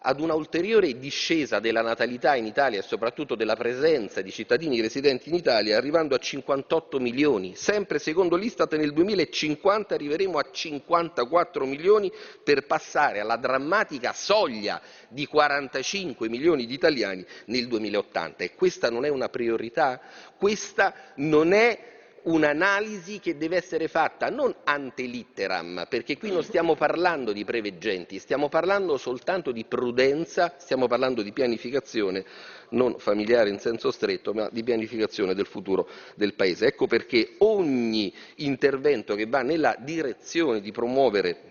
[0.01, 5.27] ad una ulteriore discesa della natalità in Italia e soprattutto della presenza di cittadini residenti
[5.29, 7.55] in Italia, arrivando a 58 milioni.
[7.55, 12.11] Sempre secondo l'Istat nel 2050 arriveremo a 54 milioni
[12.43, 18.43] per passare alla drammatica soglia di 45 milioni di italiani nel 2080.
[18.45, 19.99] E questa non è una priorità?
[20.37, 26.75] Questa non è un'analisi che deve essere fatta non ante litteram, perché qui non stiamo
[26.75, 32.25] parlando di preveggenti, stiamo parlando soltanto di prudenza, stiamo parlando di pianificazione
[32.69, 36.67] non familiare in senso stretto, ma di pianificazione del futuro del Paese.
[36.67, 41.49] Ecco perché ogni intervento che va nella direzione di promuovere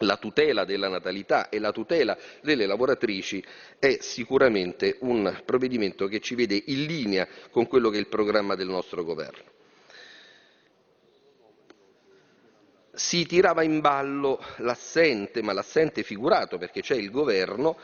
[0.00, 3.42] la tutela della natalità e la tutela delle lavoratrici
[3.78, 8.54] è sicuramente un provvedimento che ci vede in linea con quello che è il programma
[8.54, 9.55] del nostro governo.
[12.96, 17.76] Si tirava in ballo l'assente, ma l'assente figurato perché c'è il governo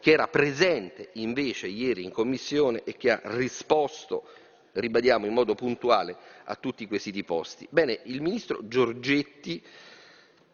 [0.00, 4.24] che era presente invece ieri in commissione e che ha risposto,
[4.72, 6.14] ribadiamo in modo puntuale,
[6.44, 7.66] a tutti i quesiti posti.
[7.70, 9.62] Bene, il ministro Giorgetti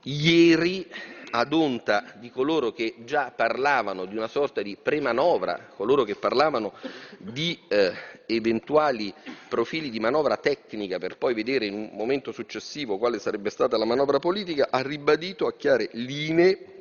[0.07, 0.87] ieri
[1.31, 6.73] ad onta di coloro che già parlavano di una sorta di premanovra, coloro che parlavano
[7.19, 7.93] di eh,
[8.27, 9.13] eventuali
[9.49, 13.85] profili di manovra tecnica per poi vedere in un momento successivo quale sarebbe stata la
[13.85, 16.75] manovra politica, ha ribadito a chiare linee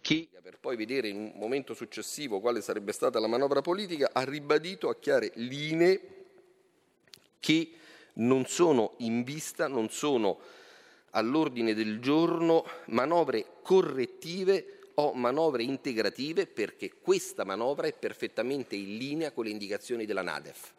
[0.00, 4.24] che per poi vedere in un momento successivo quale sarebbe stata la manovra politica, ha
[4.24, 6.00] ribadito a chiare linee
[7.38, 7.70] che
[8.14, 10.38] non sono in vista, non sono
[11.10, 19.32] all'ordine del giorno manovre correttive o manovre integrative perché questa manovra è perfettamente in linea
[19.32, 20.72] con le indicazioni della Nadef.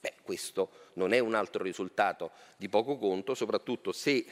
[0.00, 4.24] Beh, questo non è un altro risultato di poco conto, soprattutto se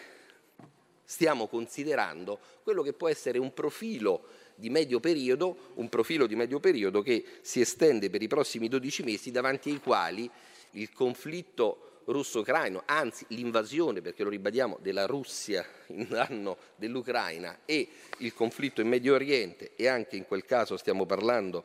[1.04, 6.60] stiamo considerando quello che può essere un profilo di medio periodo, un profilo di medio
[6.60, 10.30] periodo che si estende per i prossimi 12 mesi davanti ai quali
[10.72, 17.88] il conflitto russo-ucraino, anzi l'invasione, perché lo ribadiamo, della Russia in danno dell'Ucraina e
[18.18, 21.64] il conflitto in Medio Oriente e anche in quel caso stiamo parlando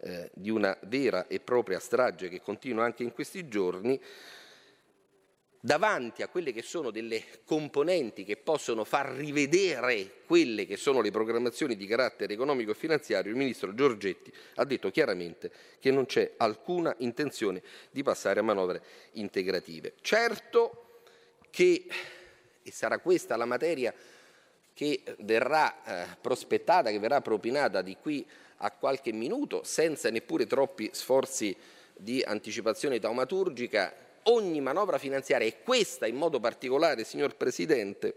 [0.00, 4.00] eh, di una vera e propria strage che continua anche in questi giorni,
[5.64, 11.12] davanti a quelle che sono delle componenti che possono far rivedere quelle che sono le
[11.12, 16.32] programmazioni di carattere economico e finanziario, il ministro Giorgetti ha detto chiaramente che non c'è
[16.38, 17.62] alcuna intenzione
[17.92, 18.82] di passare a manovre
[19.12, 19.94] integrative.
[20.00, 21.02] Certo
[21.48, 21.86] che,
[22.60, 23.94] e sarà questa la materia
[24.74, 28.26] che verrà eh, prospettata, che verrà propinata di qui
[28.64, 31.56] a qualche minuto, senza neppure troppi sforzi
[31.94, 38.14] di anticipazione taumaturgica, ogni manovra finanziaria, e questa in modo particolare, signor Presidente,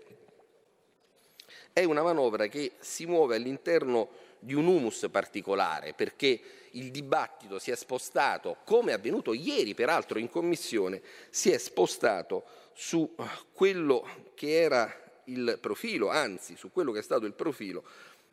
[1.73, 4.09] è una manovra che si muove all'interno
[4.39, 6.39] di un humus particolare, perché
[6.71, 12.45] il dibattito si è spostato, come è avvenuto ieri peraltro in Commissione, si è spostato
[12.73, 13.15] su
[13.53, 17.83] quello che era il profilo, anzi su quello che è stato il profilo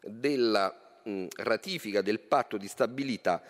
[0.00, 3.42] della mh, ratifica del patto di stabilità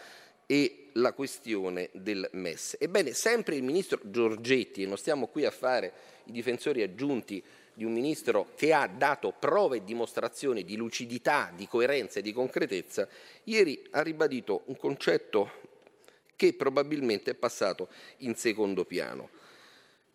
[0.47, 2.77] e la questione del MES.
[2.78, 5.93] Ebbene, sempre il ministro Giorgetti, e non stiamo qui a fare
[6.24, 7.43] i difensori aggiunti
[7.74, 12.32] di un ministro che ha dato prove e dimostrazioni di lucidità, di coerenza e di
[12.32, 13.09] concretezza,
[13.44, 15.51] ieri ha ribadito un concetto
[16.36, 17.89] che probabilmente è passato
[18.19, 19.31] in secondo piano.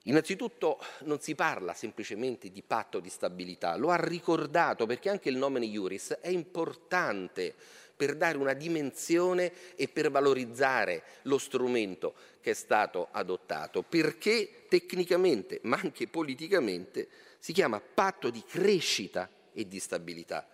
[0.03, 5.35] Innanzitutto non si parla semplicemente di patto di stabilità, lo ha ricordato perché anche il
[5.35, 7.55] nomen iuris è importante
[7.97, 15.59] per dare una dimensione e per valorizzare lo strumento che è stato adottato, perché tecnicamente,
[15.63, 17.09] ma anche politicamente,
[17.39, 20.47] si chiama patto di crescita e di stabilità.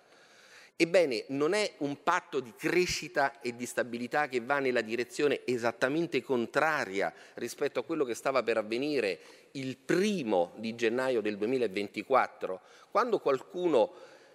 [0.75, 6.23] Ebbene, non è un patto di crescita e di stabilità che va nella direzione esattamente
[6.23, 9.19] contraria rispetto a quello che stava per avvenire
[9.51, 12.59] il primo di gennaio del 2024,
[12.89, 13.93] quando qualcuno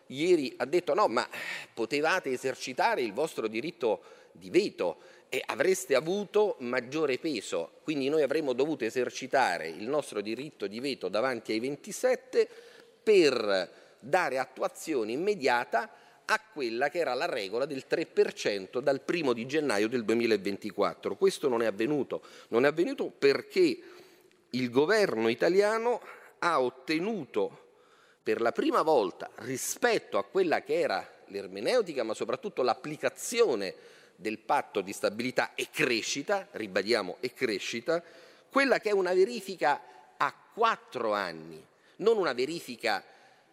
[0.09, 1.27] ieri ha detto no, ma
[1.73, 4.03] potevate esercitare il vostro diritto
[4.33, 4.99] di veto
[5.29, 11.09] e avreste avuto maggiore peso, quindi noi avremmo dovuto esercitare il nostro diritto di veto
[11.09, 12.49] davanti ai 27
[13.03, 13.71] per
[14.01, 15.91] dare attuazione immediata
[16.25, 21.17] a quella che era la regola del 3% dal primo di gennaio del 2024.
[21.17, 23.79] Questo non è avvenuto, non è avvenuto perché
[24.51, 26.01] il governo italiano
[26.41, 27.68] ha ottenuto
[28.29, 33.75] per la prima volta rispetto a quella che era l'ermeneutica, ma soprattutto l'applicazione
[34.15, 38.03] del patto di stabilità e crescita, ribadiamo e crescita,
[38.51, 39.81] quella che è una verifica
[40.19, 41.65] a quattro anni,
[41.97, 43.03] non una verifica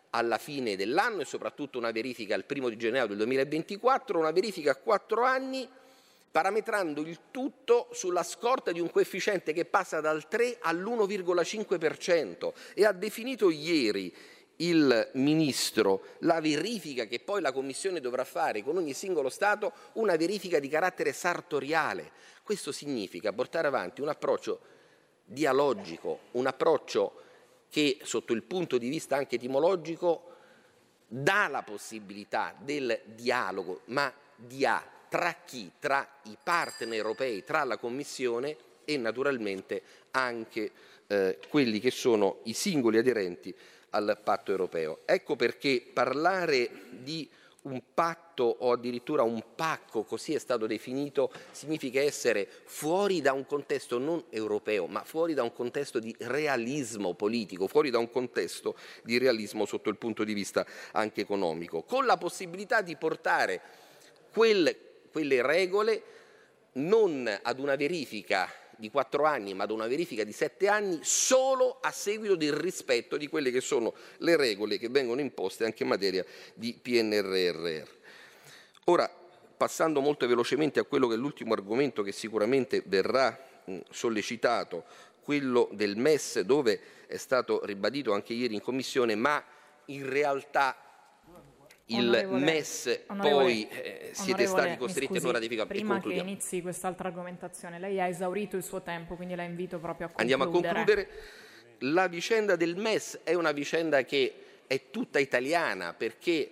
[0.10, 4.72] alla fine dell'anno e soprattutto una verifica al primo di gennaio del 2024, una verifica
[4.72, 5.65] a quattro anni
[6.30, 12.91] parametrando il tutto sulla scorta di un coefficiente che passa dal 3 all'1,5% e ha
[12.91, 14.14] definito ieri
[14.57, 20.15] il Ministro la verifica che poi la Commissione dovrà fare con ogni singolo Stato, una
[20.15, 22.11] verifica di carattere sartoriale.
[22.44, 24.60] Questo significa portare avanti un approccio
[25.26, 27.22] dialogico, un approccio
[27.69, 30.34] che sotto il punto di vista anche etimologico
[31.07, 35.72] dà la possibilità del dialogo, ma di A, tra chi?
[35.80, 38.56] Tra i partner europei, tra la Commissione
[38.86, 40.72] e naturalmente anche
[41.07, 43.53] eh, quelli che sono i singoli aderenti
[43.95, 44.99] al patto europeo.
[45.05, 47.27] Ecco perché parlare di
[47.63, 53.47] un patto o addirittura un pacco, così è stato definito, significa essere fuori da un
[53.47, 58.76] contesto non europeo, ma fuori da un contesto di realismo politico, fuori da un contesto
[59.01, 63.61] di realismo sotto il punto di vista anche economico, con la possibilità di portare
[64.31, 64.76] quel,
[65.11, 66.03] quelle regole
[66.73, 68.47] non ad una verifica
[68.77, 73.18] di quattro anni, ma ad una verifica di sette anni solo a seguito del rispetto
[73.18, 77.84] di quelle che sono le regole che vengono imposte anche in materia di PNRR.
[78.85, 79.11] Ora,
[79.57, 84.84] passando molto velocemente a quello che è l'ultimo argomento che sicuramente verrà sollecitato,
[85.22, 89.43] quello del MES, dove è stato ribadito anche ieri in Commissione, ma
[89.85, 90.77] in realtà
[91.88, 95.68] il Onorevole- MES poi eh, siete stati costretti a scusi, non ratificare.
[95.68, 100.07] Prima che inizi quest'altra argomentazione, lei ha esaurito il suo tempo, quindi la invito proprio
[100.07, 100.41] a concludere.
[100.41, 101.10] Andiamo a concludere.
[101.80, 104.34] La vicenda del MES è una vicenda che
[104.66, 106.49] è tutta italiana perché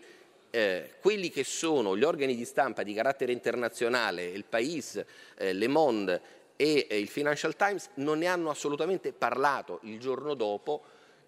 [0.51, 5.03] eh, quelli che sono gli organi di stampa di carattere internazionale, il País,
[5.37, 6.21] eh, Le Monde
[6.55, 10.83] e eh, il Financial Times non ne hanno assolutamente parlato il giorno dopo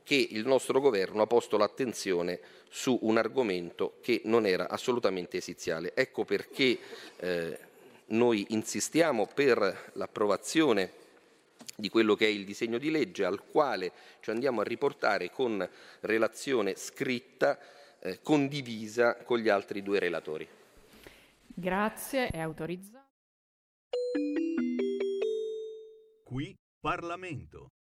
[0.06, 5.96] che il nostro governo ha posto l'attenzione su un argomento che non era assolutamente esiziale.
[5.96, 6.78] Ecco perché
[7.18, 7.60] eh,
[8.08, 11.04] noi insistiamo per l'approvazione
[11.76, 15.68] di quello che è il disegno di legge al quale ci andiamo a riportare con
[16.02, 17.58] relazione scritta
[18.00, 20.48] eh, condivisa con gli altri due relatori.
[21.48, 23.10] Grazie, è autorizzato.
[26.24, 27.75] Qui Parlamento.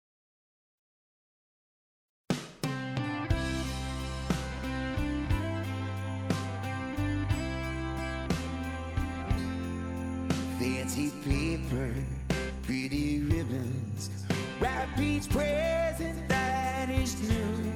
[10.95, 11.93] Fancy paper,
[12.63, 14.11] pretty ribbons,
[14.61, 17.73] wrap each present that is new.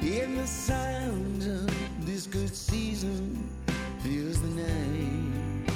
[0.00, 3.50] In the sound of this good season
[3.98, 5.72] fills the night.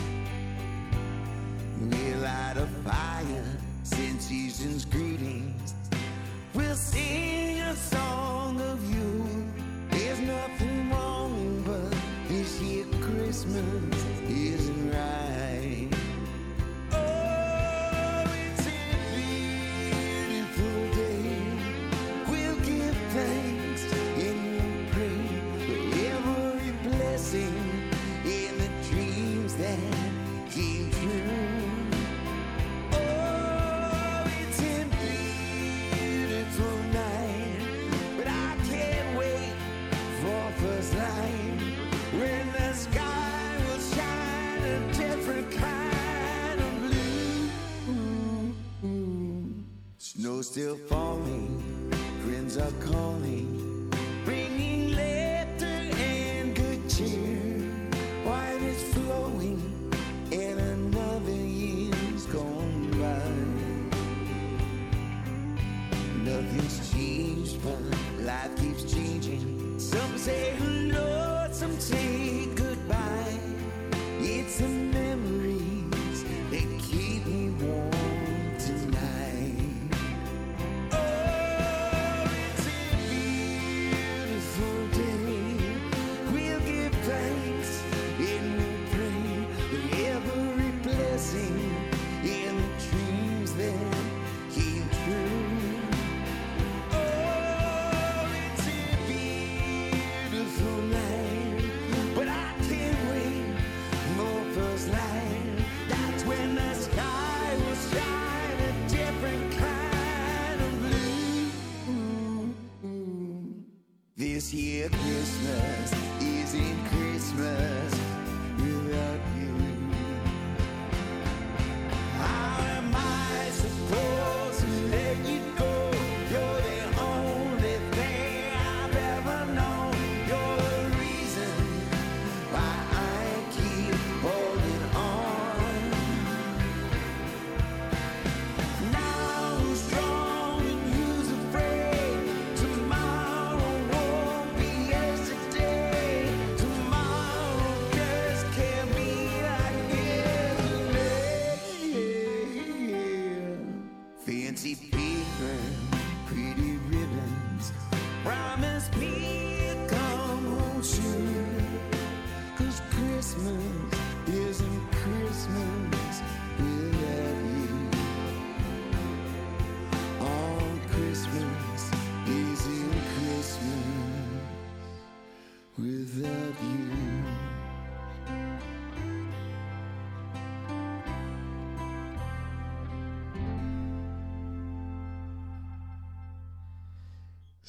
[1.79, 3.45] We'll light a fire,
[3.83, 5.75] send season's greetings.
[6.55, 9.27] We'll sing a song of you.
[9.91, 11.95] There's nothing wrong, but
[12.29, 13.96] this year Christmas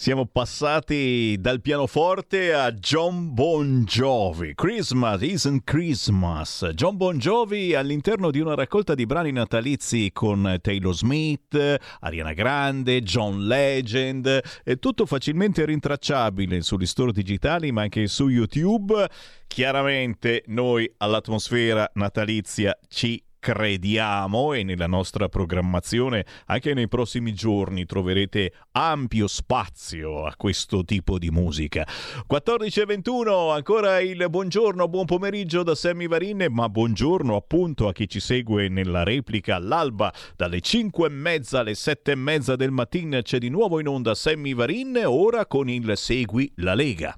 [0.07, 4.53] Siamo passati dal pianoforte a John Bon Jovi.
[4.55, 6.69] Christmas isn't Christmas.
[6.75, 13.01] John Bon Jovi all'interno di una raccolta di brani natalizi con Taylor Smith, Ariana Grande,
[13.01, 14.41] John Legend.
[14.63, 19.09] È tutto facilmente rintracciabile sugli store digitali ma anche su YouTube.
[19.45, 28.51] Chiaramente noi all'atmosfera natalizia ci crediamo e nella nostra programmazione anche nei prossimi giorni troverete
[28.73, 31.87] ampio spazio a questo tipo di musica.
[32.29, 38.19] 14.21 ancora il buongiorno, buon pomeriggio da Sammy Varin, ma buongiorno appunto a chi ci
[38.19, 43.37] segue nella replica all'alba dalle 5 e mezza alle 7 e mezza del mattino c'è
[43.37, 47.17] di nuovo in onda Sammy Varin ora con il Segui la Lega.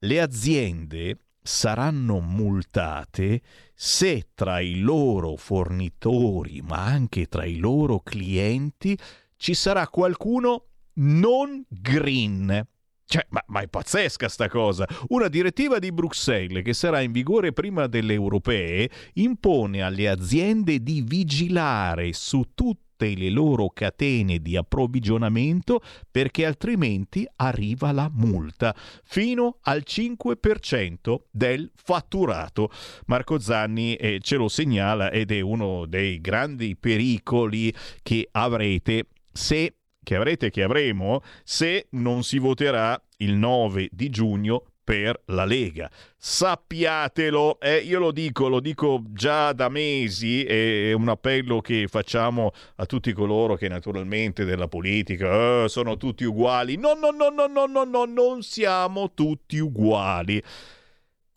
[0.00, 3.40] Le aziende saranno multate
[3.74, 8.98] se tra i loro fornitori, ma anche tra i loro clienti,
[9.36, 12.66] ci sarà qualcuno non green.
[13.08, 14.86] Cioè, ma, ma, è pazzesca sta cosa.
[15.08, 21.02] Una direttiva di Bruxelles che sarà in vigore prima delle europee impone alle aziende di
[21.06, 29.84] vigilare su tutte le loro catene di approvvigionamento perché altrimenti arriva la multa fino al
[29.86, 32.70] 5% del fatturato.
[33.04, 37.72] Marco Zanni eh, ce lo segnala ed è uno dei grandi pericoli
[38.02, 39.06] che avrete
[39.36, 45.44] se che avrete che avremo se non si voterà il 9 di giugno per la
[45.44, 45.90] Lega.
[46.16, 52.52] Sappiatelo, eh, io lo dico, lo dico già da mesi, è un appello che facciamo
[52.76, 56.76] a tutti coloro che naturalmente della politica eh, sono tutti uguali.
[56.76, 60.40] No, no, no, no, no, no, no, non siamo tutti uguali.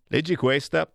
[0.09, 0.87] Leggi questa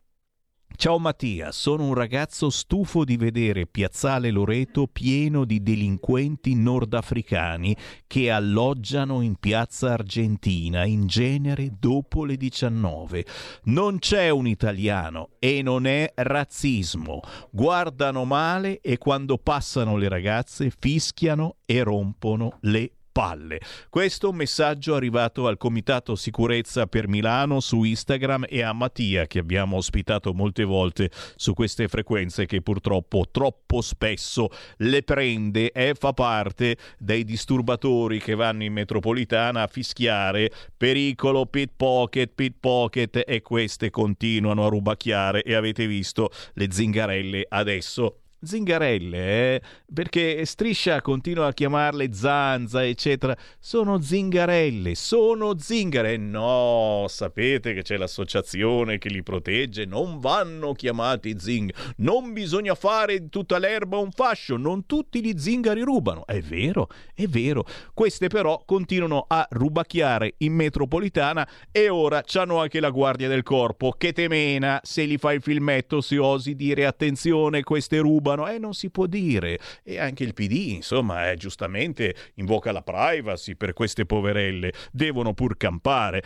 [0.77, 7.75] Ciao Mattia, sono un ragazzo stufo di vedere Piazzale Loreto pieno di delinquenti nordafricani
[8.09, 13.25] che alloggiano in Piazza Argentina, in genere dopo le 19.
[13.65, 17.21] Non c'è un italiano e non è razzismo.
[17.51, 23.61] Guardano male e quando passano le ragazze fischiano e rompono le palle.
[23.91, 29.77] Questo messaggio arrivato al Comitato Sicurezza per Milano su Instagram e a Mattia che abbiamo
[29.77, 36.77] ospitato molte volte su queste frequenze che purtroppo troppo spesso le prende e fa parte
[36.99, 43.91] dei disturbatori che vanno in metropolitana a fischiare pericolo pit pocket, pit pocket e queste
[43.91, 49.63] continuano a rubacchiare e avete visto le zingarelle adesso zingarelle, eh?
[49.93, 53.37] perché Striscia continua a chiamarle zanza, eccetera.
[53.59, 56.17] Sono zingarelle, sono zingare.
[56.17, 61.73] No, sapete che c'è l'associazione che li protegge, non vanno chiamati zing.
[61.99, 66.27] Non bisogna fare di tutta l'erba un fascio, non tutti gli zingari rubano.
[66.27, 67.65] È vero, è vero.
[67.93, 73.93] Queste però continuano a rubacchiare in metropolitana e ora c'hanno anche la guardia del corpo
[73.97, 78.75] che temena se gli fa il filmetto si osi dire attenzione, queste rubano e non
[78.75, 79.59] si può dire.
[79.83, 85.57] E anche il PD, insomma, eh, giustamente invoca la privacy per queste poverelle, devono pur
[85.57, 86.23] campare.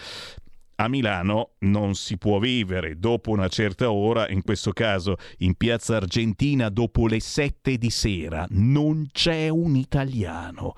[0.81, 5.97] A Milano non si può vivere dopo una certa ora, in questo caso in piazza
[5.97, 10.75] Argentina dopo le sette di sera, non c'è un italiano.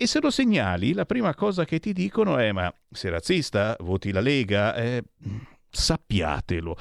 [0.00, 3.76] E se lo segnali, la prima cosa che ti dicono è: Ma sei razzista?
[3.80, 4.74] Voti la Lega?
[4.76, 5.02] Eh,
[5.68, 6.76] sappiatelo.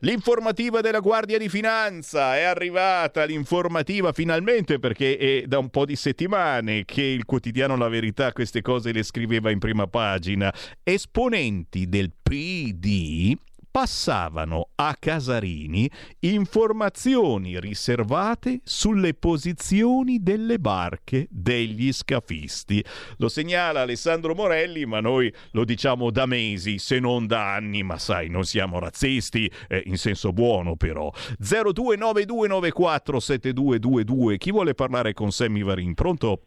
[0.00, 5.96] L'informativa della Guardia di Finanza è arrivata, l'informativa finalmente perché è da un po' di
[5.96, 10.52] settimane che il quotidiano La Verità queste cose le scriveva in prima pagina.
[10.82, 13.34] Esponenti del PD
[13.76, 15.86] passavano a Casarini
[16.20, 22.82] informazioni riservate sulle posizioni delle barche degli scafisti.
[23.18, 27.98] Lo segnala Alessandro Morelli, ma noi lo diciamo da mesi, se non da anni, ma
[27.98, 31.12] sai, non siamo razzisti, eh, in senso buono però.
[31.42, 35.92] 0292947222, chi vuole parlare con Sammy Varin?
[35.92, 36.46] Pronto?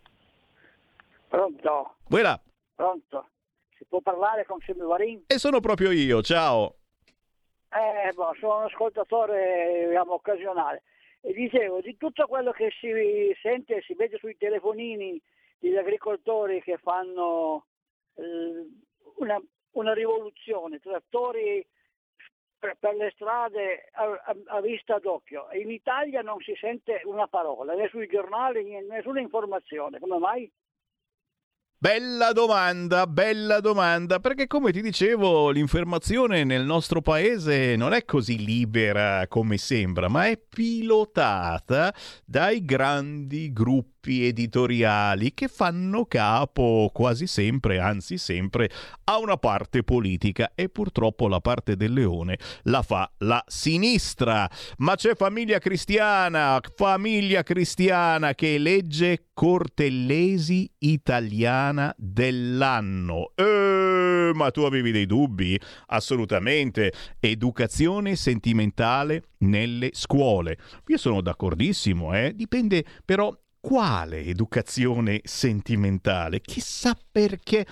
[1.27, 1.97] Pronto?
[2.07, 2.41] Voilà.
[2.73, 3.27] Pronto?
[3.77, 5.25] Si può parlare con Sammy Varin?
[5.27, 6.73] E sono proprio io, ciao.
[7.71, 10.83] Eh, boh, sono un ascoltatore diciamo, occasionale
[11.21, 12.91] e dicevo di tutto quello che si
[13.41, 15.21] sente e si vede sui telefonini
[15.59, 17.65] degli agricoltori che fanno
[18.15, 18.67] eh,
[19.17, 19.39] una,
[19.71, 21.65] una, rivoluzione, trattori
[22.57, 25.47] per, per le strade a, a, a, vista d'occhio.
[25.51, 29.99] In Italia non si sente una parola, né sui giornali, né, nessuna informazione.
[29.99, 30.51] Come mai?
[31.81, 38.43] Bella domanda, bella domanda, perché come ti dicevo l'informazione nel nostro paese non è così
[38.43, 41.95] libera come sembra, ma è pilotata
[42.25, 48.69] dai grandi gruppi editoriali che fanno capo quasi sempre, anzi sempre,
[49.05, 54.49] a una parte politica e purtroppo la parte del leone la fa la sinistra.
[54.77, 63.31] Ma c'è famiglia cristiana, famiglia cristiana che elegge Cortellesi italiana dell'anno.
[63.35, 65.57] Eh, ma tu avevi dei dubbi?
[65.87, 66.91] Assolutamente.
[67.21, 70.57] Educazione sentimentale nelle scuole.
[70.87, 72.33] Io sono d'accordissimo, eh?
[72.35, 76.41] Dipende però quale educazione sentimentale?
[76.41, 77.65] Chissà perché.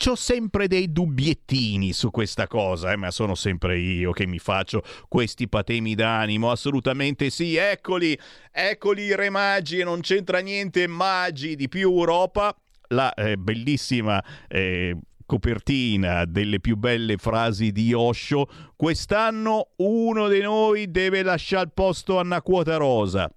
[0.00, 4.80] C'ho sempre dei dubbiettini su questa cosa, eh, ma sono sempre io che mi faccio
[5.08, 8.16] questi patemi d'animo, assolutamente sì, eccoli,
[8.52, 12.54] eccoli i re magi e non c'entra niente magi di più Europa,
[12.90, 14.96] la eh, bellissima eh,
[15.26, 22.18] copertina delle più belle frasi di Osho, quest'anno uno di noi deve lasciare il posto
[22.18, 23.28] a una quota rosa.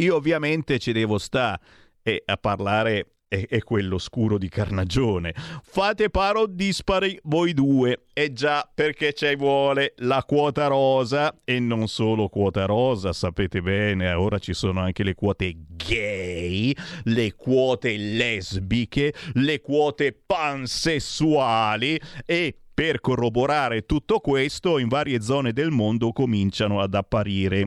[0.00, 1.60] Io ovviamente ci devo stare
[2.02, 5.34] e a parlare è, quello scuro di carnagione.
[5.62, 8.06] Fate paro dispari voi due.
[8.12, 14.12] E già perché ci vuole la quota rosa e non solo quota rosa, sapete bene,
[14.12, 16.74] ora ci sono anche le quote gay,
[17.04, 25.70] le quote lesbiche, le quote pansessuali e per corroborare tutto questo in varie zone del
[25.70, 27.66] mondo cominciano ad apparire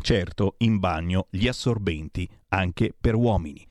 [0.00, 3.66] Certo, in bagno gli assorbenti anche per uomini.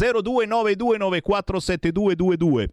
[0.00, 2.68] 0292947222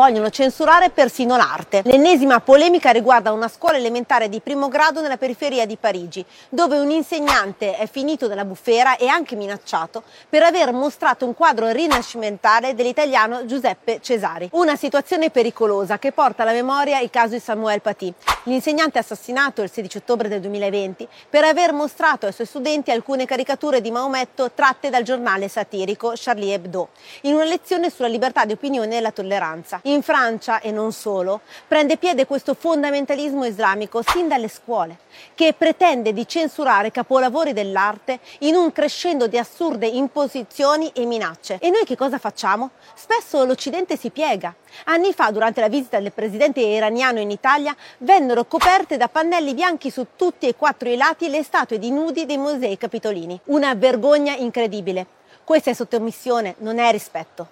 [0.00, 1.82] Vogliono censurare persino l'arte.
[1.84, 6.90] L'ennesima polemica riguarda una scuola elementare di primo grado nella periferia di Parigi, dove un
[6.90, 13.44] insegnante è finito nella bufera e anche minacciato per aver mostrato un quadro rinascimentale dell'italiano
[13.44, 14.48] Giuseppe Cesari.
[14.52, 18.10] Una situazione pericolosa che porta alla memoria il caso di Samuel Paty,
[18.44, 23.82] l'insegnante assassinato il 16 ottobre del 2020 per aver mostrato ai suoi studenti alcune caricature
[23.82, 26.88] di Maometto tratte dal giornale satirico Charlie Hebdo,
[27.24, 29.80] in una lezione sulla libertà di opinione e la tolleranza.
[29.90, 34.98] In Francia, e non solo, prende piede questo fondamentalismo islamico sin dalle scuole,
[35.34, 41.58] che pretende di censurare capolavori dell'arte in un crescendo di assurde imposizioni e minacce.
[41.60, 42.70] E noi che cosa facciamo?
[42.94, 44.54] Spesso l'Occidente si piega.
[44.84, 49.90] Anni fa, durante la visita del presidente iraniano in Italia, vennero coperte da pannelli bianchi
[49.90, 53.40] su tutti e quattro i lati le statue di nudi dei musei capitolini.
[53.46, 55.04] Una vergogna incredibile.
[55.42, 57.48] Questa è sottomissione, non è rispetto.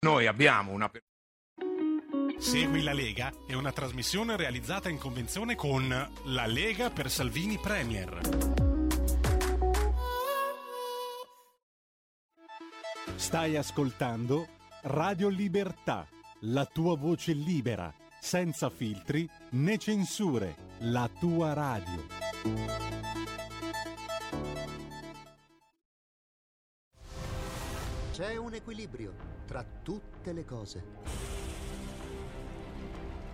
[0.00, 0.90] Noi abbiamo una
[2.38, 5.88] Segui la Lega è una trasmissione realizzata in convenzione con
[6.24, 8.20] La Lega per Salvini Premier.
[13.16, 14.46] Stai ascoltando
[14.82, 16.06] Radio Libertà,
[16.42, 22.06] la tua voce libera, senza filtri né censure, la tua radio.
[28.12, 31.37] C'è un equilibrio tra tutte le cose.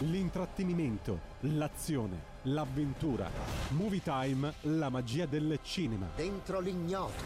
[0.00, 3.30] L'intrattenimento, l'azione, l'avventura.
[3.68, 6.06] Movie Time, la magia del cinema.
[6.14, 7.24] Dentro l'ignoto.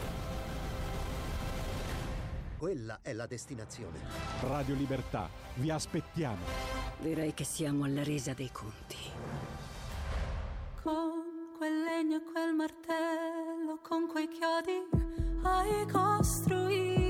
[2.57, 3.99] Quella è la destinazione.
[4.39, 6.45] Radio Libertà, vi aspettiamo.
[6.99, 8.95] Direi che siamo alla resa dei conti.
[10.81, 14.81] Con quel legno e quel martello, con quei chiodi,
[15.43, 17.09] hai costruito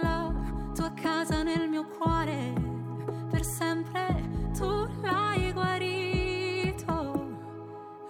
[0.00, 0.32] la
[0.72, 2.63] tua casa nel mio cuore.
[3.44, 4.06] Sempre
[4.56, 6.94] tu l'hai guarito.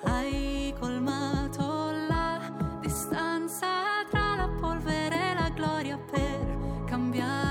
[0.04, 2.38] Hai colmato la
[2.80, 7.43] distanza tra la polvere e la gloria per cambiare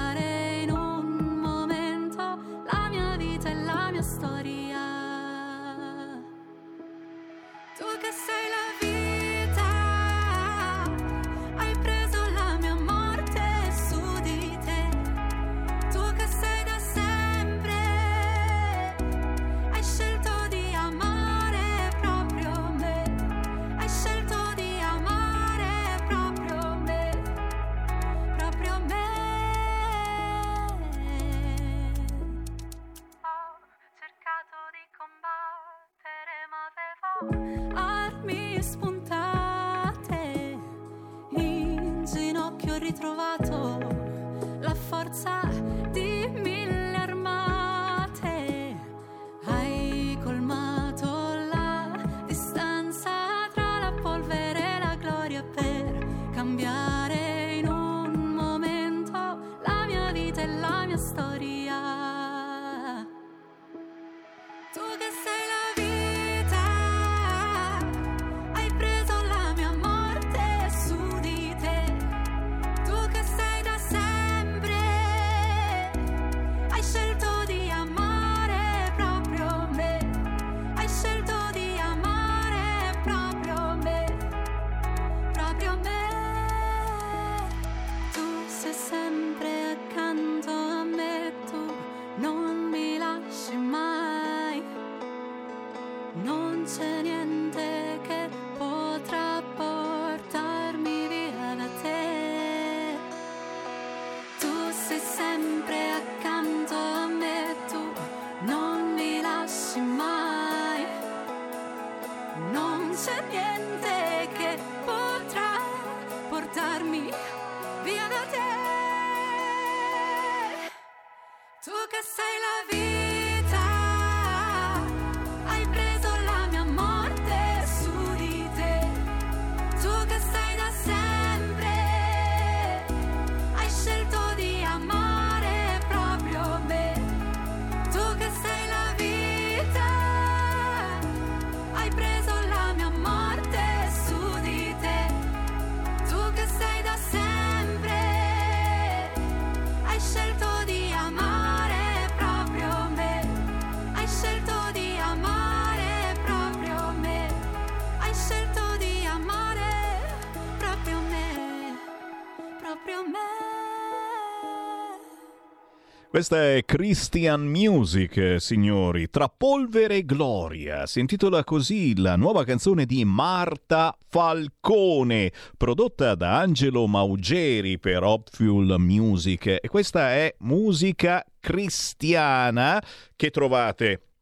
[166.24, 170.86] Questa è Christian Music, signori, tra polvere e gloria.
[170.86, 178.78] Si intitola così la nuova canzone di Marta Falcone, prodotta da Angelo Maugeri per Hopfuel
[178.80, 179.48] Music.
[179.48, 182.82] E questa è musica cristiana
[183.18, 184.13] che trovate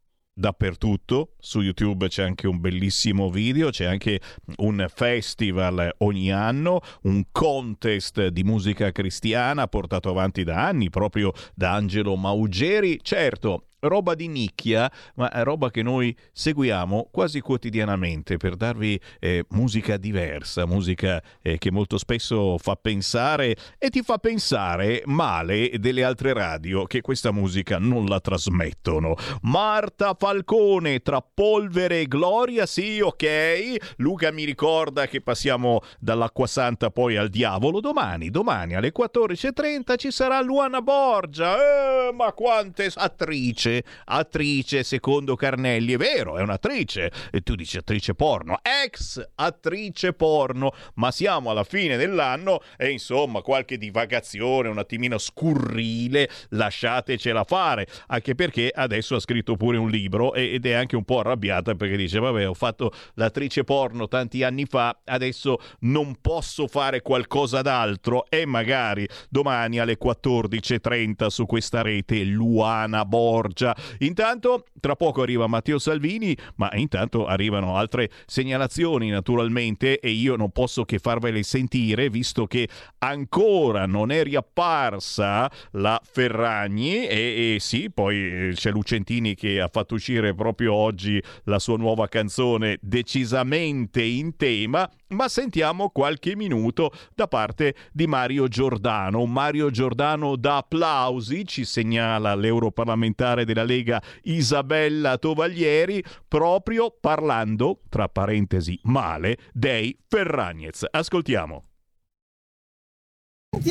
[0.41, 1.35] dappertutto.
[1.39, 4.19] Su YouTube c'è anche un bellissimo video, c'è anche
[4.57, 11.71] un festival ogni anno, un contest di musica cristiana portato avanti da anni proprio da
[11.71, 12.99] Angelo Maugeri.
[13.01, 19.97] Certo, roba di nicchia, ma roba che noi seguiamo quasi quotidianamente per darvi eh, musica
[19.97, 26.33] diversa, musica eh, che molto spesso fa pensare e ti fa pensare male delle altre
[26.33, 29.15] radio che questa musica non la trasmettono.
[29.43, 33.95] Marta Falcone tra polvere e gloria, sì, ok.
[33.97, 40.11] Luca mi ricorda che passiamo dall'acqua santa poi al diavolo domani, domani alle 14:30 ci
[40.11, 41.55] sarà Luana Borgia.
[41.57, 43.70] Eh, ma quante attrici
[44.05, 50.73] attrice secondo Carnelli, è vero, è un'attrice, e tu dici attrice porno, ex attrice porno,
[50.95, 58.35] ma siamo alla fine dell'anno e insomma qualche divagazione un attimino scurrile lasciatecela fare, anche
[58.35, 62.19] perché adesso ha scritto pure un libro ed è anche un po' arrabbiata perché dice
[62.19, 68.25] vabbè ho fatto l'attrice porno tanti anni fa, adesso non posso fare qualcosa d'altro.
[68.29, 73.60] E magari domani alle 14.30 su questa rete Luana Borgia
[73.99, 80.51] Intanto, tra poco arriva Matteo Salvini, ma intanto arrivano altre segnalazioni naturalmente e io non
[80.51, 82.67] posso che farvele sentire visto che
[82.99, 89.69] ancora non è riapparsa la Ferragni e, e sì, poi eh, c'è Lucentini che ha
[89.71, 96.91] fatto uscire proprio oggi la sua nuova canzone decisamente in tema ma sentiamo qualche minuto
[97.13, 99.25] da parte di Mario Giordano.
[99.25, 108.79] Mario Giordano da applausi, ci segnala l'europarlamentare della Lega Isabella Tovaglieri, proprio parlando, tra parentesi,
[108.83, 110.85] male, dei Ferragnez.
[110.89, 111.65] Ascoltiamo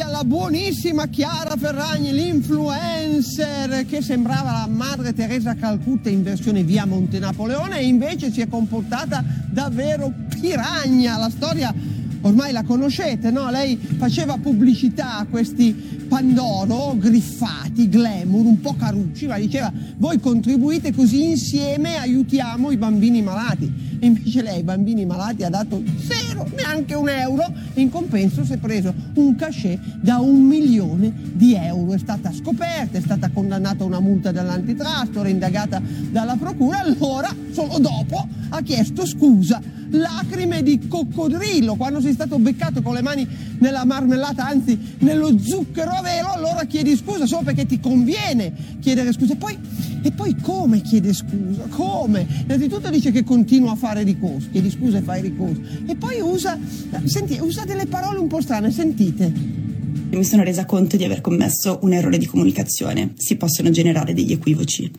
[0.02, 7.19] alla buonissima Chiara Ferragni, l'influencer che sembrava la madre Teresa Calcutta in versione via Monte
[7.19, 11.16] Napoleone e invece si è comportata davvero piragna.
[11.16, 11.74] La storia
[12.22, 13.51] ormai la conoscete, no?
[13.51, 20.92] Lei faceva pubblicità a questi Pandoro griffati, glamour, un po' carucci, ma diceva voi contribuite
[20.92, 23.88] così insieme aiutiamo i bambini malati.
[24.01, 27.44] E invece lei ai bambini malati ha dato zero, neanche un euro
[27.74, 31.92] e in compenso si è preso un cachet da un milione di euro.
[31.92, 35.80] È stata scoperta, è stata condannata a una multa dall'antitrust, ora indagata
[36.10, 39.60] dalla procura, allora solo dopo ha chiesto scusa.
[39.92, 43.27] Lacrime di coccodrillo, quando sei stato beccato con le mani
[43.59, 49.12] nella marmellata, anzi nello zucchero a velo, allora chiedi scusa solo perché ti conviene chiedere
[49.12, 49.35] scusa.
[49.35, 49.59] E poi,
[50.03, 51.62] e poi come chiede scusa?
[51.69, 52.27] Come?
[52.43, 55.61] Innanzitutto dice che continua a fare ricorso, chiedi scusa e fai ricorso.
[55.87, 56.59] E poi usa,
[57.05, 59.32] senti, usa delle parole un po' strane, sentite.
[60.11, 63.12] Mi sono resa conto di aver commesso un errore di comunicazione.
[63.16, 64.91] Si possono generare degli equivoci.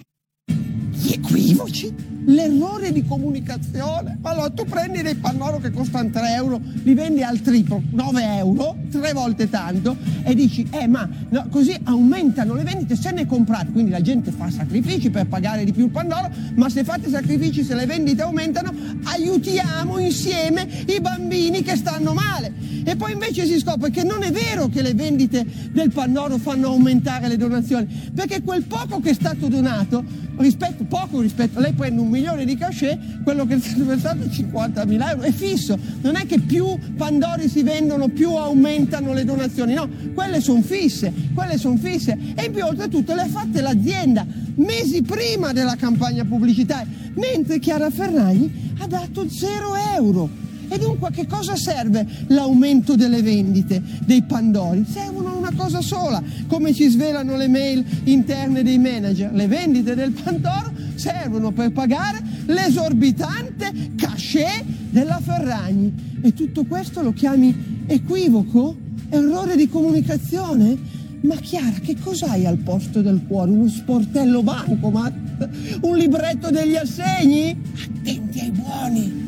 [0.46, 2.11] Gli equivoci?
[2.26, 4.20] L'errore di comunicazione?
[4.22, 8.78] Allora tu prendi dei pannoro che costano 3 euro, li vendi al triplo, 9 euro,
[8.92, 13.72] tre volte tanto, e dici, eh ma no, così aumentano le vendite se ne comprate,
[13.72, 17.64] quindi la gente fa sacrifici per pagare di più il pandoro, ma se fate sacrifici,
[17.64, 18.72] se le vendite aumentano,
[19.04, 22.72] aiutiamo insieme i bambini che stanno male.
[22.84, 26.68] E poi invece si scopre che non è vero che le vendite del Pandoro fanno
[26.70, 30.04] aumentare le donazioni, perché quel poco che è stato donato,
[30.42, 34.28] rispetto, poco rispetto, lei prende un milione di cachet, quello che è stato versato è
[34.28, 39.74] 50.000 euro, è fisso, non è che più Pandori si vendono, più aumentano le donazioni,
[39.74, 42.18] no, quelle sono fisse, quelle sono fisse.
[42.36, 47.90] E in più oltretutto le ha fatte l'azienda mesi prima della campagna pubblicitaria, mentre Chiara
[47.90, 50.50] Ferragni ha dato 0 euro.
[50.72, 54.86] E dunque a che cosa serve l'aumento delle vendite dei Pandori?
[54.88, 59.34] Servono una cosa sola, come ci svelano le mail interne dei manager.
[59.34, 66.20] Le vendite del Pandoro servono per pagare l'esorbitante cachet della Ferragni.
[66.22, 68.78] E tutto questo lo chiami equivoco?
[69.10, 70.78] Errore di comunicazione?
[71.24, 73.52] Ma Chiara, che cos'hai al posto del cuore?
[73.52, 75.50] Uno sportello bancomat?
[75.82, 77.62] Un libretto degli assegni?
[77.76, 79.21] Attenti ai buoni!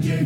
[0.00, 0.24] Ai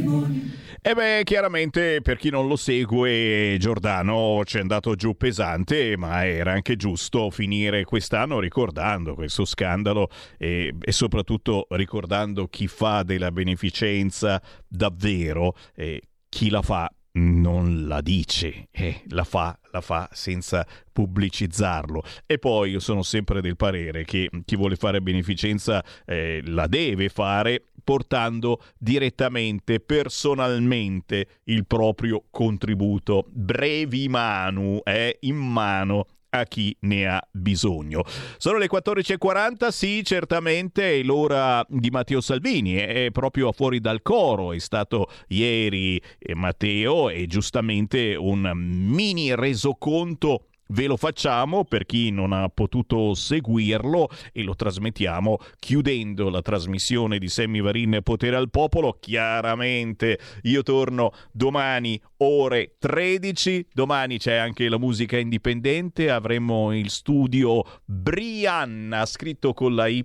[0.00, 0.52] buoni.
[0.86, 6.26] E beh, chiaramente per chi non lo segue, Giordano ci è andato giù pesante, ma
[6.26, 13.32] era anche giusto finire quest'anno ricordando questo scandalo e, e soprattutto ricordando chi fa della
[13.32, 20.66] beneficenza davvero e chi la fa non la dice, eh, la fa, la fa senza
[20.92, 22.02] pubblicizzarlo.
[22.26, 27.08] E poi io sono sempre del parere che chi vuole fare beneficenza eh, la deve
[27.08, 33.26] fare portando direttamente, personalmente il proprio contributo.
[33.28, 36.06] Brevi manu, eh, in mano
[36.38, 38.02] a chi ne ha bisogno.
[38.38, 44.52] Sono le 14.40, sì, certamente è l'ora di Matteo Salvini, è proprio fuori dal coro,
[44.52, 52.10] è stato ieri eh, Matteo e giustamente un mini resoconto Ve lo facciamo per chi
[52.10, 58.48] non ha potuto seguirlo e lo trasmettiamo chiudendo la trasmissione di Sammy Varin Potere al
[58.48, 58.96] Popolo.
[58.98, 63.68] Chiaramente io torno domani ore 13.
[63.72, 66.10] Domani c'è anche la musica indipendente.
[66.10, 70.02] Avremo il studio Brianna, scritto con la Y,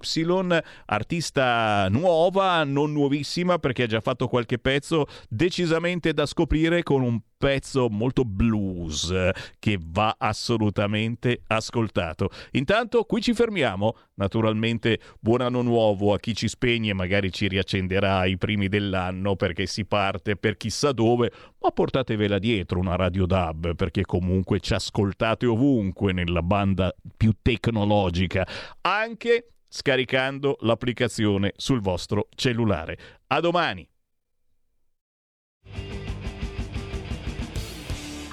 [0.85, 7.19] artista nuova, non nuovissima perché ha già fatto qualche pezzo decisamente da scoprire con un
[7.39, 9.13] pezzo molto blues
[9.59, 12.29] che va assolutamente ascoltato.
[12.51, 13.95] Intanto qui ci fermiamo.
[14.15, 19.65] Naturalmente buon anno nuovo a chi ci spegne, magari ci riaccenderà ai primi dell'anno perché
[19.65, 21.31] si parte per chissà dove,
[21.61, 28.47] ma portatevela dietro una radio DAB perché comunque ci ascoltate ovunque nella banda più tecnologica,
[28.81, 32.97] anche scaricando l'applicazione sul vostro cellulare.
[33.27, 33.87] A domani!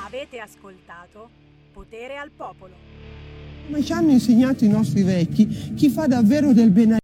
[0.05, 1.29] Avete ascoltato
[1.73, 2.75] Potere al Popolo.
[3.67, 6.99] Come ci hanno insegnato i nostri vecchi, chi fa davvero del bene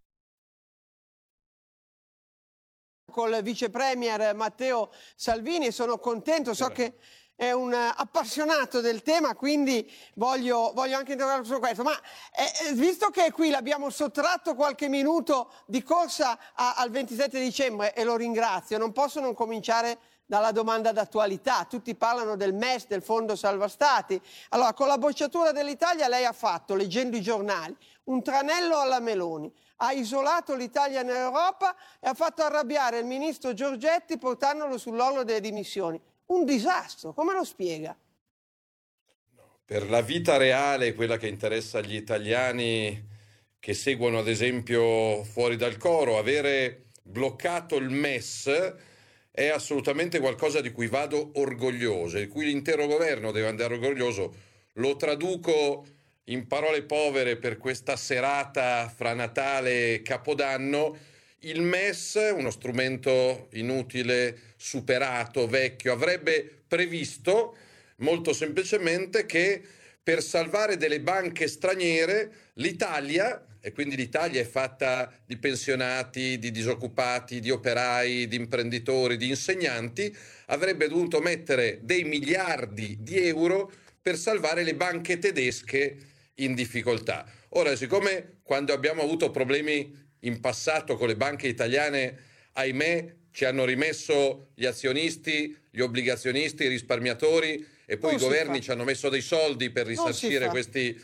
[3.12, 6.94] col vice premier Matteo Salvini e sono contento, so che
[7.36, 11.82] è un appassionato del tema, quindi voglio, voglio anche interrogarlo su questo.
[11.82, 17.40] Ma eh, eh, visto che qui l'abbiamo sottratto qualche minuto di corsa a- al 27
[17.40, 21.66] dicembre e lo ringrazio, non posso non cominciare dalla domanda d'attualità.
[21.68, 24.20] Tutti parlano del MES, del Fondo Salva Stati.
[24.50, 29.52] Allora, con la bocciatura dell'Italia lei ha fatto, leggendo i giornali, un tranello alla Meloni.
[29.84, 35.40] Ha isolato l'Italia in Europa e ha fatto arrabbiare il ministro Giorgetti portandolo sull'orlo delle
[35.40, 36.00] dimissioni.
[36.26, 37.96] Un disastro, come lo spiega?
[39.64, 43.10] Per la vita reale, quella che interessa gli italiani
[43.58, 48.74] che seguono ad esempio fuori dal coro, avere bloccato il MES
[49.32, 54.32] è assolutamente qualcosa di cui vado orgoglioso, di cui l'intero governo deve andare orgoglioso.
[54.74, 55.84] Lo traduco
[56.26, 60.96] in parole povere per questa serata fra Natale e Capodanno.
[61.40, 67.56] Il MES, uno strumento inutile, superato, vecchio, avrebbe previsto
[67.96, 69.60] molto semplicemente che
[70.00, 77.40] per salvare delle banche straniere l'Italia, e quindi l'Italia è fatta di pensionati, di disoccupati,
[77.40, 80.14] di operai, di imprenditori, di insegnanti,
[80.46, 83.70] avrebbe dovuto mettere dei miliardi di euro
[84.02, 85.96] per salvare le banche tedesche
[86.36, 87.24] in difficoltà.
[87.50, 92.18] Ora, siccome quando abbiamo avuto problemi in passato con le banche italiane,
[92.52, 98.60] ahimè, ci hanno rimesso gli azionisti, gli obbligazionisti, i risparmiatori e poi Non i governi
[98.60, 101.00] ci hanno messo dei soldi per risarcire questi...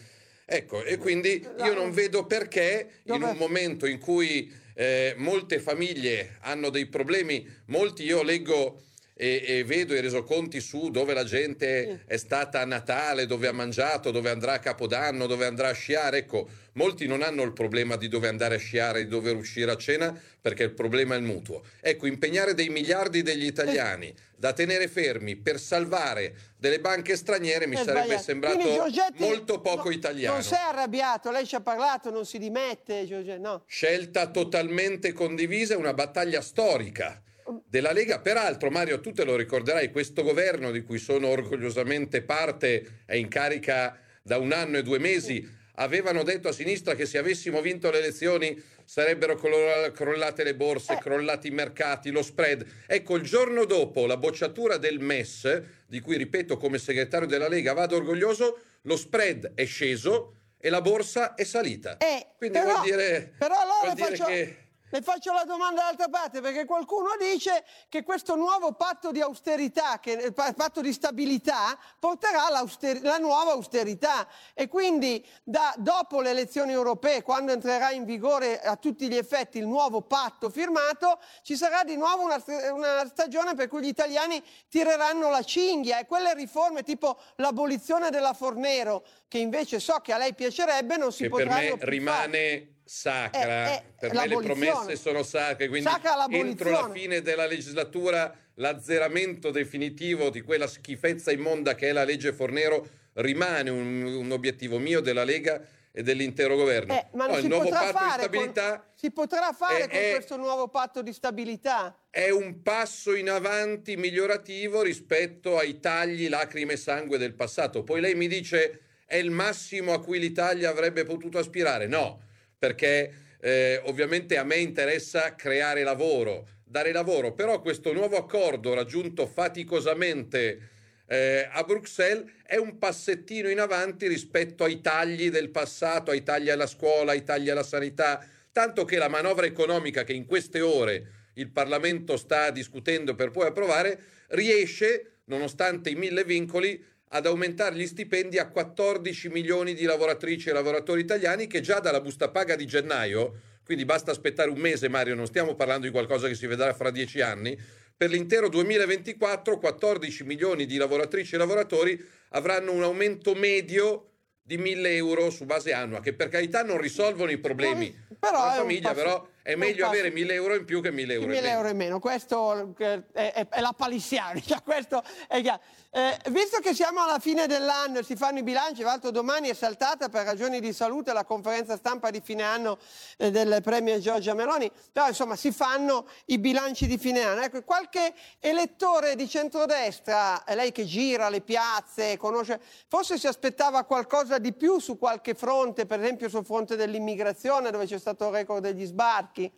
[0.50, 6.36] Ecco, e quindi io non vedo perché in un momento in cui eh, molte famiglie
[6.40, 8.84] hanno dei problemi, molti io leggo
[9.20, 13.53] e, e vedo i resoconti su dove la gente è stata a Natale, dove ha
[13.53, 17.97] mangiato, dove andrà a Capodanno, dove andrà a sciare, ecco, molti non hanno il problema
[17.97, 21.24] di dove andare a sciare, di dover uscire a cena, perché il problema è il
[21.24, 21.65] mutuo.
[21.81, 27.74] Ecco, impegnare dei miliardi degli italiani da tenere fermi per salvare delle banche straniere mi
[27.74, 30.36] È sarebbe sembrato Quindi Giorgetti molto poco no- italiano.
[30.36, 33.65] Non è arrabbiato, lei ci ha parlato, non si dimette, Giorgetti, no.
[33.66, 37.20] Scelta totalmente condivisa, una battaglia storica
[37.66, 38.20] della Lega.
[38.20, 43.28] Peraltro, Mario, tu te lo ricorderai, questo governo di cui sono orgogliosamente parte è in
[43.28, 45.56] carica da un anno e due mesi.
[45.80, 51.48] Avevano detto a sinistra che se avessimo vinto le elezioni sarebbero crollate le borse, crollati
[51.48, 52.66] i mercati, lo spread.
[52.86, 57.74] Ecco, il giorno dopo la bocciatura del MES, di cui ripeto come segretario della Lega
[57.74, 61.96] vado orgoglioso, lo spread è sceso e la borsa è salita.
[62.36, 64.56] Quindi Eh, però- vuol dire, Però allora vuol dire faccio, che...
[64.90, 69.98] le faccio la domanda dall'altra parte, perché qualcuno dice che questo nuovo patto di austerità,
[70.01, 74.27] che, il pa- patto di stabilità, porterà la nuova austerità.
[74.55, 79.59] E quindi da- dopo le elezioni europee, quando entrerà in vigore a tutti gli effetti
[79.59, 82.43] il nuovo patto firmato, ci sarà di nuovo una,
[82.73, 88.32] una stagione per cui gli italiani tireranno la cinghia e quelle riforme tipo l'abolizione della
[88.32, 92.02] Fornero, che invece so che a lei piacerebbe, non si che per potranno me più
[92.05, 92.77] fare.
[92.89, 97.47] Sacra, Eh, eh, per me le promesse sono sacre, quindi Sacra entro la fine della
[97.47, 104.31] legislatura l'azzeramento definitivo di quella schifezza immonda che è la legge Fornero rimane un, un
[104.32, 105.60] obiettivo mio della Lega
[105.93, 106.94] e dell'intero governo.
[106.94, 109.85] Eh, ma No, non il si nuovo potrà patto di stabilità con, si potrà fare
[109.85, 111.97] è- con è- questo nuovo patto di stabilità?
[112.10, 117.82] è un passo in avanti migliorativo rispetto ai tagli, lacrime e sangue del passato.
[117.85, 121.86] Poi lei mi dice è il massimo a cui l'Italia avrebbe potuto aspirare?
[121.86, 122.23] No,
[122.59, 129.26] perché eh, ovviamente a me interessa creare lavoro, dare lavoro, però questo nuovo accordo raggiunto
[129.26, 130.76] faticosamente
[131.06, 136.51] eh, a Bruxelles è un passettino in avanti rispetto ai tagli del passato, ai tagli
[136.51, 141.30] alla scuola, ai tagli alla sanità, tanto che la manovra economica che in queste ore
[141.35, 143.98] il Parlamento sta discutendo per poi approvare
[144.28, 150.52] riesce, nonostante i mille vincoli, ad aumentare gli stipendi a 14 milioni di lavoratrici e
[150.52, 155.14] lavoratori italiani che già dalla busta paga di gennaio, quindi basta aspettare un mese Mario,
[155.14, 157.59] non stiamo parlando di qualcosa che si vedrà fra dieci anni,
[157.97, 164.05] per l'intero 2024 14 milioni di lavoratrici e lavoratori avranno un aumento medio
[164.43, 168.55] di 1000 euro su base annua, che per carità non risolvono i problemi Però della
[168.55, 171.12] è famiglia, passo- però è è meglio passo- avere 1000 euro in più che 1000
[171.14, 171.56] euro in 1000 meno.
[171.59, 175.60] euro in meno, questo eh, è, è- è la palissiana, cioè questo è chiaro.
[175.90, 179.48] Eh, visto che siamo alla fine dell'anno e si fanno i bilanci, tra l'altro domani
[179.48, 182.77] è saltata per ragioni di salute la conferenza stampa di fine anno
[183.16, 187.40] eh, del Premier Giorgia Meloni, però insomma si fanno i bilanci di fine anno.
[187.40, 194.36] Ecco, qualche elettore di centrodestra, lei che gira le piazze, conosce, forse si aspettava qualcosa
[194.36, 198.60] di più su qualche fronte, per esempio sul fronte dell'immigrazione dove c'è stato il record
[198.60, 199.51] degli sbarchi.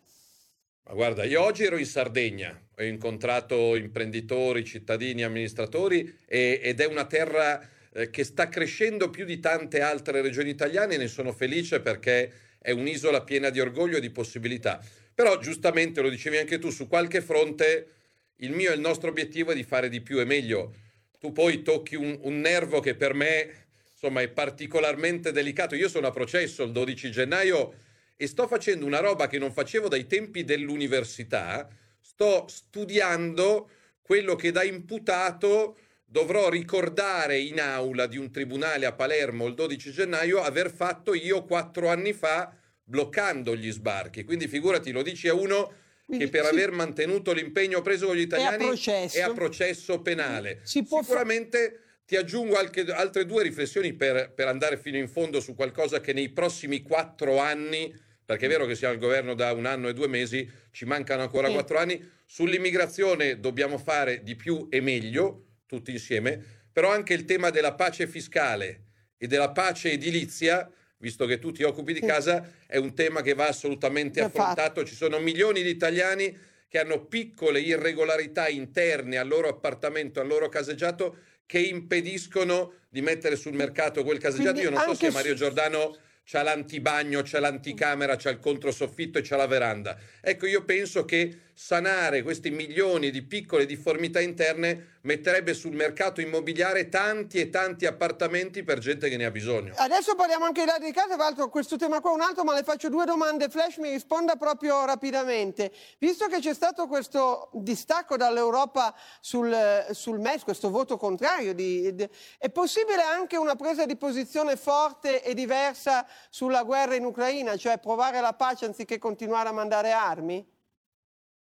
[0.92, 7.06] Guarda, io oggi ero in Sardegna, ho incontrato imprenditori, cittadini, amministratori e- ed è una
[7.06, 7.60] terra
[7.92, 12.32] eh, che sta crescendo più di tante altre regioni italiane e ne sono felice perché
[12.58, 14.84] è un'isola piena di orgoglio e di possibilità.
[15.14, 17.88] Però giustamente lo dicevi anche tu, su qualche fronte
[18.36, 20.74] il mio e il nostro obiettivo è di fare di più e meglio.
[21.20, 25.76] Tu poi tocchi un, un nervo che per me insomma è particolarmente delicato.
[25.76, 27.74] Io sono a processo il 12 gennaio
[28.22, 31.66] e sto facendo una roba che non facevo dai tempi dell'università.
[31.98, 33.70] Sto studiando
[34.02, 39.90] quello che da imputato dovrò ricordare in aula di un tribunale a Palermo il 12
[39.90, 44.24] gennaio aver fatto io quattro anni fa bloccando gli sbarchi.
[44.24, 45.72] Quindi figurati, lo dici a uno
[46.06, 46.50] che per sì.
[46.50, 49.16] aver mantenuto l'impegno preso con gli italiani processo.
[49.16, 50.60] è a processo penale.
[50.64, 56.02] Sicuramente ti aggiungo anche altre due riflessioni per, per andare fino in fondo su qualcosa
[56.02, 59.88] che nei prossimi quattro anni, perché è vero che siamo al governo da un anno
[59.88, 61.52] e due mesi, ci mancano ancora Sì.
[61.52, 66.40] quattro anni, sull'immigrazione dobbiamo fare di più e meglio, tutti insieme,
[66.72, 68.84] però anche il tema della pace fiscale
[69.18, 73.34] e della pace edilizia, visto che tu ti occupi di casa, è un tema che
[73.34, 74.84] va assolutamente affrontato.
[74.84, 76.38] Ci sono milioni di italiani
[76.68, 81.16] che hanno piccole irregolarità interne al loro appartamento, al loro caseggiato,
[81.46, 84.52] che impediscono di mettere sul mercato quel caseggiato.
[84.52, 85.96] Quindi Io non so se Mario Giordano
[86.30, 89.98] c'ha l'antibagno, c'ha l'anticamera, c'ha il controsoffitto e c'ha la veranda.
[90.20, 96.88] Ecco, io penso che sanare questi milioni di piccole difformità interne metterebbe sul mercato immobiliare
[96.88, 99.74] tanti e tanti appartamenti per gente che ne ha bisogno.
[99.76, 102.62] Adesso parliamo anche di casa, tra l'altro questo tema qua è un altro, ma le
[102.62, 105.70] faccio due domande flash, mi risponda proprio rapidamente.
[105.98, 112.08] Visto che c'è stato questo distacco dall'Europa sul, sul MES, questo voto contrario, di, di-
[112.38, 117.78] è possibile anche una presa di posizione forte e diversa sulla guerra in Ucraina, cioè
[117.78, 120.58] provare la pace anziché continuare a mandare armi?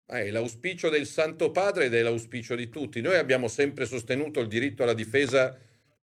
[0.07, 3.01] Eh, È l'auspicio del Santo Padre ed è l'auspicio di tutti.
[3.01, 5.57] Noi abbiamo sempre sostenuto il diritto alla difesa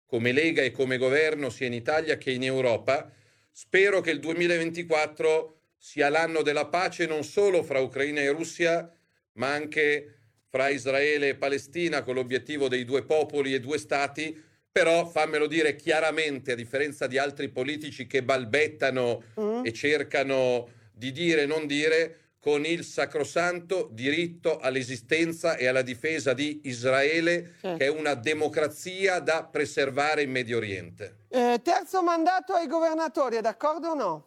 [0.06, 3.10] come Lega e come governo sia in Italia che in Europa.
[3.50, 8.90] Spero che il 2024 sia l'anno della pace non solo fra Ucraina e Russia,
[9.34, 10.16] ma anche
[10.48, 14.50] fra Israele e Palestina con l'obiettivo dei due popoli e due stati.
[14.70, 19.22] Però fammelo dire chiaramente, a differenza di altri politici che balbettano
[19.64, 26.32] e cercano di dire e non dire, con il sacrosanto diritto all'esistenza e alla difesa
[26.34, 27.76] di Israele, Certo.
[27.76, 31.18] che è una democrazia da preservare in Medio Oriente.
[31.28, 34.26] Eh, terzo mandato ai governatori, è d'accordo o no?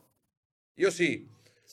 [0.75, 1.27] Io sì,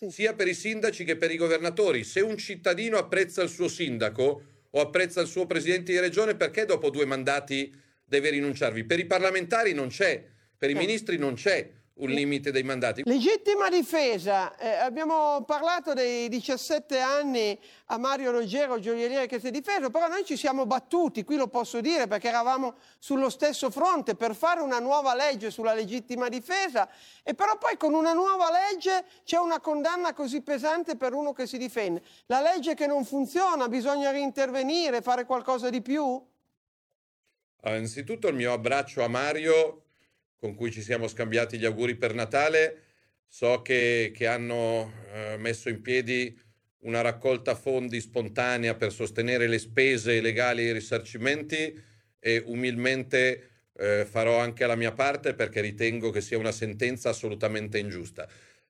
[0.09, 2.02] sia per i sindaci che per i governatori.
[2.02, 6.64] Se un cittadino apprezza il suo sindaco o apprezza il suo presidente di regione, perché
[6.64, 7.73] dopo due mandati
[8.05, 8.82] deve rinunciarvi?
[8.82, 10.20] Per i parlamentari non c'è,
[10.59, 13.02] per i ministri non c'è un limite dei mandati.
[13.05, 19.51] Legittima difesa, eh, abbiamo parlato dei 17 anni a Mario Ruggero, gioielliere che si è
[19.51, 24.14] difeso, però noi ci siamo battuti, qui lo posso dire perché eravamo sullo stesso fronte
[24.14, 26.89] per fare una nuova legge sulla legittima difesa
[27.23, 31.47] e però poi con una nuova legge c'è una condanna così pesante per uno che
[31.47, 32.02] si difende.
[32.27, 36.31] La legge che non funziona, bisogna rintervenire, fare qualcosa di più?
[37.64, 39.82] Allora, innanzitutto il mio abbraccio a Mario,
[40.43, 42.82] con cui ci siamo scambiati gli auguri per Natale.
[43.28, 46.36] So che, che hanno eh, messo in piedi
[46.78, 51.81] una raccolta fondi spontanea per sostenere le spese legali e i risarcimenti
[52.19, 57.78] e umilmente eh, farò anche la mia parte perché ritengo che sia una sentenza assolutamente
[57.78, 58.28] ingiusta.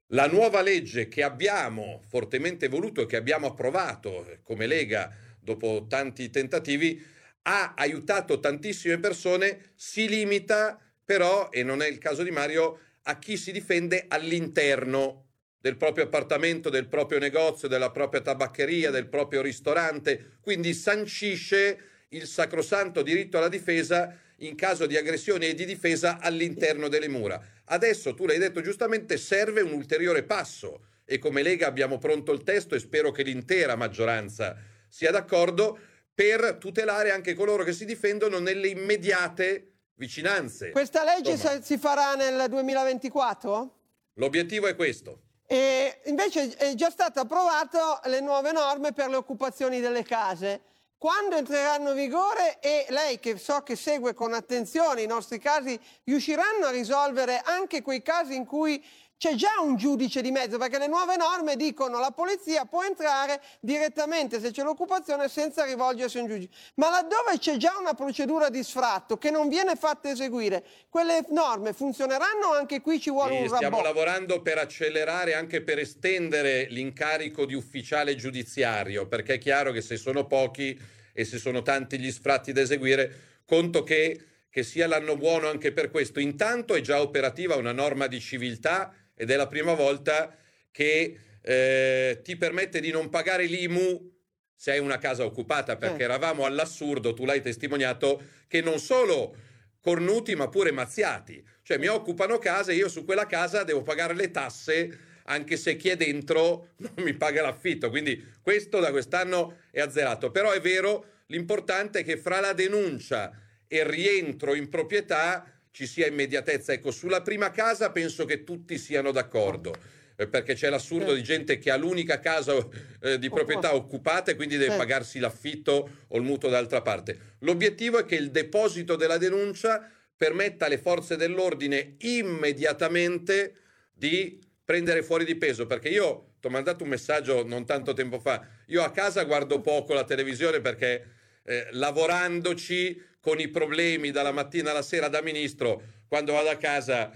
[0.09, 6.29] La nuova legge che abbiamo fortemente voluto e che abbiamo approvato come Lega dopo tanti
[6.29, 7.03] tentativi
[7.45, 13.19] ha aiutato tantissime persone, si limita però, e non è il caso di Mario, a
[13.19, 15.27] chi si difende all'interno
[15.59, 22.27] del proprio appartamento, del proprio negozio, della propria tabaccheria, del proprio ristorante, quindi sancisce il
[22.27, 27.41] sacrosanto diritto alla difesa in caso di aggressione e di difesa all'interno delle mura.
[27.67, 32.43] Adesso, tu l'hai detto giustamente, serve un ulteriore passo e come Lega abbiamo pronto il
[32.43, 34.57] testo e spero che l'intera maggioranza
[34.89, 35.79] sia d'accordo
[36.15, 39.72] per tutelare anche coloro che si difendono nelle immediate
[40.03, 40.71] vicinanze.
[40.73, 43.77] Questa legge Insomma, si farà nel 2024?
[44.15, 45.21] l'obiettivo è questo.
[45.47, 50.63] E invece è già stato approvato le nuove norme per le occupazioni delle case.
[50.99, 55.79] Quando entreranno in vigore e lei che so che segue con attenzione i nostri casi,
[56.05, 58.85] riusciranno a risolvere anche quei casi in cui
[59.23, 63.41] c'è già un giudice di mezzo, perché le nuove norme dicono la polizia può entrare
[63.61, 66.49] direttamente se c'è l'occupazione senza rivolgersi a un giudice.
[66.75, 71.73] Ma laddove c'è già una procedura di sfratto che non viene fatta eseguire, quelle norme
[71.73, 73.95] funzioneranno o anche qui ci vuole Sì, un stiamo rabot?
[73.95, 79.99] lavorando per accelerare, anche per estendere l'incarico di ufficiale giudiziario, perché è chiaro che se
[79.99, 80.77] sono pochi
[81.13, 84.21] e se sono tanti gli sfratti da eseguire, conto che,
[84.51, 86.19] che sia l'anno buono anche per questo.
[86.19, 90.37] Intanto è già operativa una norma di civiltà ed è la prima volta
[90.71, 94.11] che eh, ti permette di non pagare l'IMU
[94.55, 96.05] se hai una casa occupata, perché Eh.
[96.05, 99.35] eravamo all'assurdo, tu l'hai testimoniato, che non solo
[99.81, 101.45] cornuti ma pure mazziati.
[101.63, 105.77] Cioè mi occupano casa e io su quella casa devo pagare le tasse anche se
[105.77, 107.91] chi è dentro non mi paga l'affitto.
[107.91, 110.31] Quindi questo da quest'anno è azzerato.
[110.31, 113.33] Però è vero, l'importante è che fra la denuncia
[113.67, 116.73] e il rientro in proprietà ci sia immediatezza.
[116.73, 119.75] Ecco, sulla prima casa penso che tutti siano d'accordo.
[120.17, 122.55] eh, Perché c'è l'assurdo di gente che ha l'unica casa
[123.01, 124.83] eh, di proprietà occupata e quindi deve Certo.
[124.83, 127.19] pagarsi l'affitto o il mutuo d'altra parte.
[127.41, 133.55] L'obiettivo è che il deposito della denuncia permetta alle forze dell'ordine immediatamente
[133.93, 135.67] di prendere fuori di peso.
[135.67, 138.47] Perché io ti ho mandato un messaggio non tanto tempo fa.
[138.67, 144.71] Io a casa guardo poco la televisione perché eh, lavorandoci con i problemi dalla mattina
[144.71, 147.11] alla sera da ministro, quando vado a casa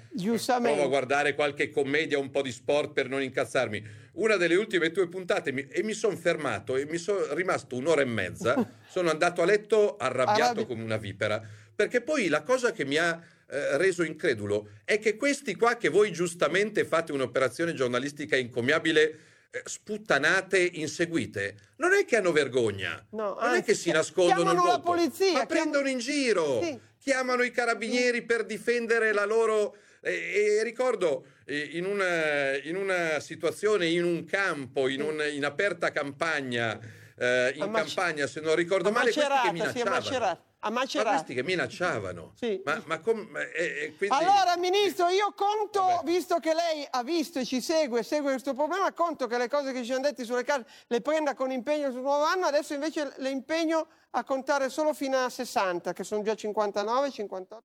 [0.69, 3.85] provo a guardare qualche commedia, un po' di sport per non incazzarmi.
[4.13, 8.01] Una delle ultime tue puntate mi- e mi sono fermato e mi sono rimasto un'ora
[8.01, 8.55] e mezza,
[8.89, 11.43] sono andato a letto arrabbiato Arrabbi- come una vipera,
[11.75, 15.89] perché poi la cosa che mi ha eh, reso incredulo è che questi qua che
[15.89, 19.17] voi giustamente fate un'operazione giornalistica incommiabile eh,
[19.65, 24.47] sputtanate inseguite, non è che hanno vergogna, No, non è anzi, che si nascondono il
[24.47, 26.79] chiamano la volto, polizia, ma chiam- prendono in giro, Sì.
[26.99, 29.77] chiamano i carabinieri per difendere la loro...
[30.03, 35.45] E, e ricordo eh, in una, in una situazione, in un campo, in, un- in
[35.45, 36.79] aperta campagna,
[37.19, 39.95] eh, in A Mace- campagna, se non ricordo male, questi che Macerata, sì, a minacciavano.
[39.97, 40.45] Macerata.
[40.67, 41.11] Ma Macerata.
[41.11, 42.35] questi che minacciavano.
[42.65, 47.39] Ma, ma com- eh, eh, quindi- Allora, Ministro, io conto, visto che lei ha visto
[47.39, 50.43] e ci segue, segue questo problema, conto che le cose che ci hanno detti sulle
[50.43, 54.93] carte le prenda con impegno sul nuovo anno, adesso invece le impegno a contare solo
[54.93, 57.65] fino a 60, che sono già 59, 58.